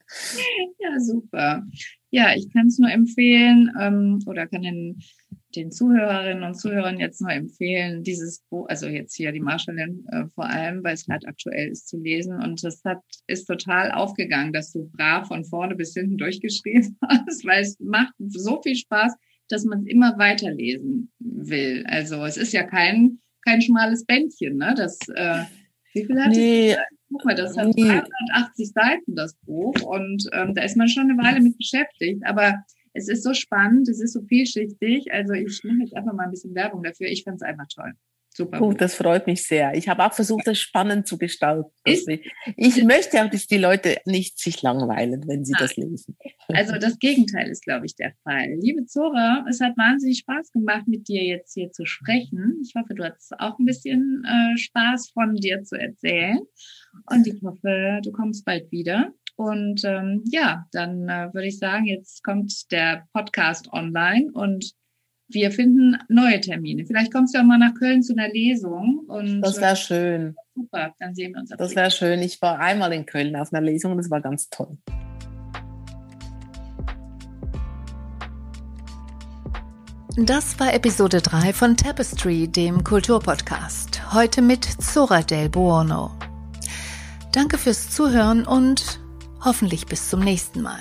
Ja, 0.78 1.00
super. 1.00 1.64
Ja, 2.10 2.34
ich 2.34 2.52
kann 2.52 2.68
es 2.68 2.78
nur 2.78 2.90
empfehlen 2.90 3.70
ähm, 3.80 4.22
oder 4.26 4.46
kann 4.46 4.62
den, 4.62 5.02
den 5.54 5.72
Zuhörerinnen 5.72 6.44
und 6.44 6.54
Zuhörern 6.54 6.98
jetzt 7.00 7.20
nur 7.20 7.32
empfehlen, 7.32 8.02
dieses 8.04 8.42
Buch, 8.48 8.66
also 8.68 8.86
jetzt 8.86 9.14
hier 9.14 9.32
die 9.32 9.40
Marschallin 9.40 10.06
äh, 10.12 10.26
vor 10.34 10.46
allem, 10.46 10.84
weil 10.84 10.94
es 10.94 11.06
gerade 11.06 11.26
aktuell 11.26 11.68
ist 11.68 11.88
zu 11.88 11.98
lesen. 11.98 12.40
Und 12.40 12.62
das 12.62 12.82
hat, 12.84 13.00
ist 13.26 13.46
total 13.46 13.90
aufgegangen, 13.90 14.52
dass 14.52 14.72
du 14.72 14.88
brav 14.92 15.28
von 15.28 15.44
vorne 15.44 15.74
bis 15.74 15.94
hinten 15.94 16.16
durchgeschrieben 16.16 16.96
hast, 17.08 17.44
weil 17.44 17.62
es 17.62 17.78
macht 17.80 18.14
so 18.18 18.62
viel 18.62 18.76
Spaß, 18.76 19.14
dass 19.48 19.64
man 19.64 19.80
es 19.80 19.86
immer 19.86 20.16
weiterlesen 20.18 21.10
will. 21.18 21.84
Also 21.86 22.24
es 22.24 22.36
ist 22.36 22.52
ja 22.52 22.62
kein, 22.62 23.20
kein 23.44 23.62
schmales 23.62 24.04
Bändchen, 24.04 24.56
ne? 24.56 24.74
Das, 24.76 24.98
äh, 25.14 25.44
wie 25.92 26.04
viel 26.04 26.20
hat 26.20 26.30
nee. 26.30 26.72
es? 26.72 26.78
Guck 27.10 27.24
mal, 27.24 27.34
das 27.34 27.56
hat 27.56 27.68
380 27.76 28.72
Seiten, 28.72 29.14
das 29.14 29.34
Buch. 29.46 29.74
Und 29.82 30.28
ähm, 30.32 30.54
da 30.54 30.62
ist 30.62 30.76
man 30.76 30.88
schon 30.88 31.10
eine 31.10 31.22
Weile 31.22 31.40
mit 31.40 31.56
beschäftigt. 31.56 32.24
Aber 32.24 32.64
es 32.92 33.08
ist 33.08 33.22
so 33.22 33.34
spannend, 33.34 33.88
es 33.88 34.00
ist 34.00 34.12
so 34.12 34.22
vielschichtig. 34.22 35.12
Also 35.12 35.34
ich 35.34 35.62
mache 35.64 35.78
jetzt 35.80 35.94
einfach 35.94 36.14
mal 36.14 36.24
ein 36.24 36.30
bisschen 36.30 36.54
Werbung 36.54 36.82
dafür. 36.82 37.08
Ich 37.08 37.24
finde 37.24 37.36
es 37.36 37.42
einfach 37.42 37.66
toll. 37.68 37.92
Super. 38.36 38.58
Gut, 38.58 38.82
das 38.82 38.94
freut 38.94 39.26
mich 39.26 39.44
sehr. 39.44 39.72
Ich 39.74 39.88
habe 39.88 40.04
auch 40.04 40.12
versucht, 40.12 40.46
das 40.46 40.58
spannend 40.58 41.06
zu 41.06 41.16
gestalten. 41.16 41.70
Ist, 41.86 42.06
ich 42.54 42.84
möchte 42.84 43.24
auch, 43.24 43.30
dass 43.30 43.46
die 43.46 43.56
Leute 43.56 43.96
nicht 44.04 44.38
sich 44.38 44.60
langweilen, 44.60 45.24
wenn 45.26 45.42
sie 45.46 45.52
Nein. 45.52 45.62
das 45.62 45.76
lesen. 45.78 46.18
Also 46.48 46.76
das 46.76 46.98
Gegenteil 46.98 47.48
ist, 47.48 47.62
glaube 47.62 47.86
ich, 47.86 47.96
der 47.96 48.12
Fall. 48.24 48.58
Liebe 48.60 48.84
Zora, 48.84 49.42
es 49.48 49.62
hat 49.62 49.78
wahnsinnig 49.78 50.18
Spaß 50.18 50.52
gemacht, 50.52 50.86
mit 50.86 51.08
dir 51.08 51.24
jetzt 51.24 51.54
hier 51.54 51.72
zu 51.72 51.86
sprechen. 51.86 52.60
Ich 52.62 52.74
hoffe, 52.74 52.92
du 52.92 53.04
hattest 53.04 53.32
auch 53.40 53.58
ein 53.58 53.64
bisschen 53.64 54.22
äh, 54.26 54.58
Spaß 54.58 55.12
von 55.14 55.34
dir 55.36 55.62
zu 55.62 55.80
erzählen. 55.80 56.40
Und 57.10 57.26
ich 57.26 57.40
hoffe, 57.42 58.00
du 58.02 58.12
kommst 58.12 58.44
bald 58.44 58.70
wieder. 58.70 59.14
Und 59.36 59.82
ähm, 59.84 60.24
ja, 60.26 60.66
dann 60.72 61.08
äh, 61.08 61.32
würde 61.32 61.48
ich 61.48 61.58
sagen, 61.58 61.86
jetzt 61.86 62.22
kommt 62.22 62.70
der 62.70 63.06
Podcast 63.14 63.72
online 63.72 64.30
und 64.34 64.74
wir 65.28 65.50
finden 65.50 65.96
neue 66.08 66.40
Termine. 66.40 66.86
Vielleicht 66.86 67.12
kommst 67.12 67.34
du 67.34 67.40
auch 67.40 67.44
mal 67.44 67.58
nach 67.58 67.74
Köln 67.74 68.02
zu 68.02 68.12
einer 68.12 68.28
Lesung. 68.28 69.00
Und, 69.08 69.40
das 69.40 69.60
wäre 69.60 69.76
schön. 69.76 70.36
Super, 70.54 70.94
dann 70.98 71.14
sehen 71.14 71.32
wir 71.32 71.40
uns. 71.40 71.50
Das 71.50 71.74
wäre 71.74 71.90
schön. 71.90 72.20
Ich 72.22 72.40
war 72.40 72.58
einmal 72.58 72.92
in 72.92 73.06
Köln 73.06 73.34
auf 73.36 73.52
einer 73.52 73.62
Lesung 73.62 73.92
und 73.92 73.98
das 73.98 74.10
war 74.10 74.20
ganz 74.20 74.48
toll. 74.50 74.78
Das 80.18 80.58
war 80.58 80.72
Episode 80.72 81.20
3 81.20 81.52
von 81.52 81.76
Tapestry, 81.76 82.48
dem 82.48 82.82
Kulturpodcast. 82.82 84.14
Heute 84.14 84.40
mit 84.40 84.64
Zora 84.64 85.20
del 85.20 85.50
Buono. 85.50 86.10
Danke 87.32 87.58
fürs 87.58 87.90
Zuhören 87.90 88.46
und 88.46 88.98
hoffentlich 89.44 89.84
bis 89.84 90.08
zum 90.08 90.20
nächsten 90.20 90.62
Mal. 90.62 90.80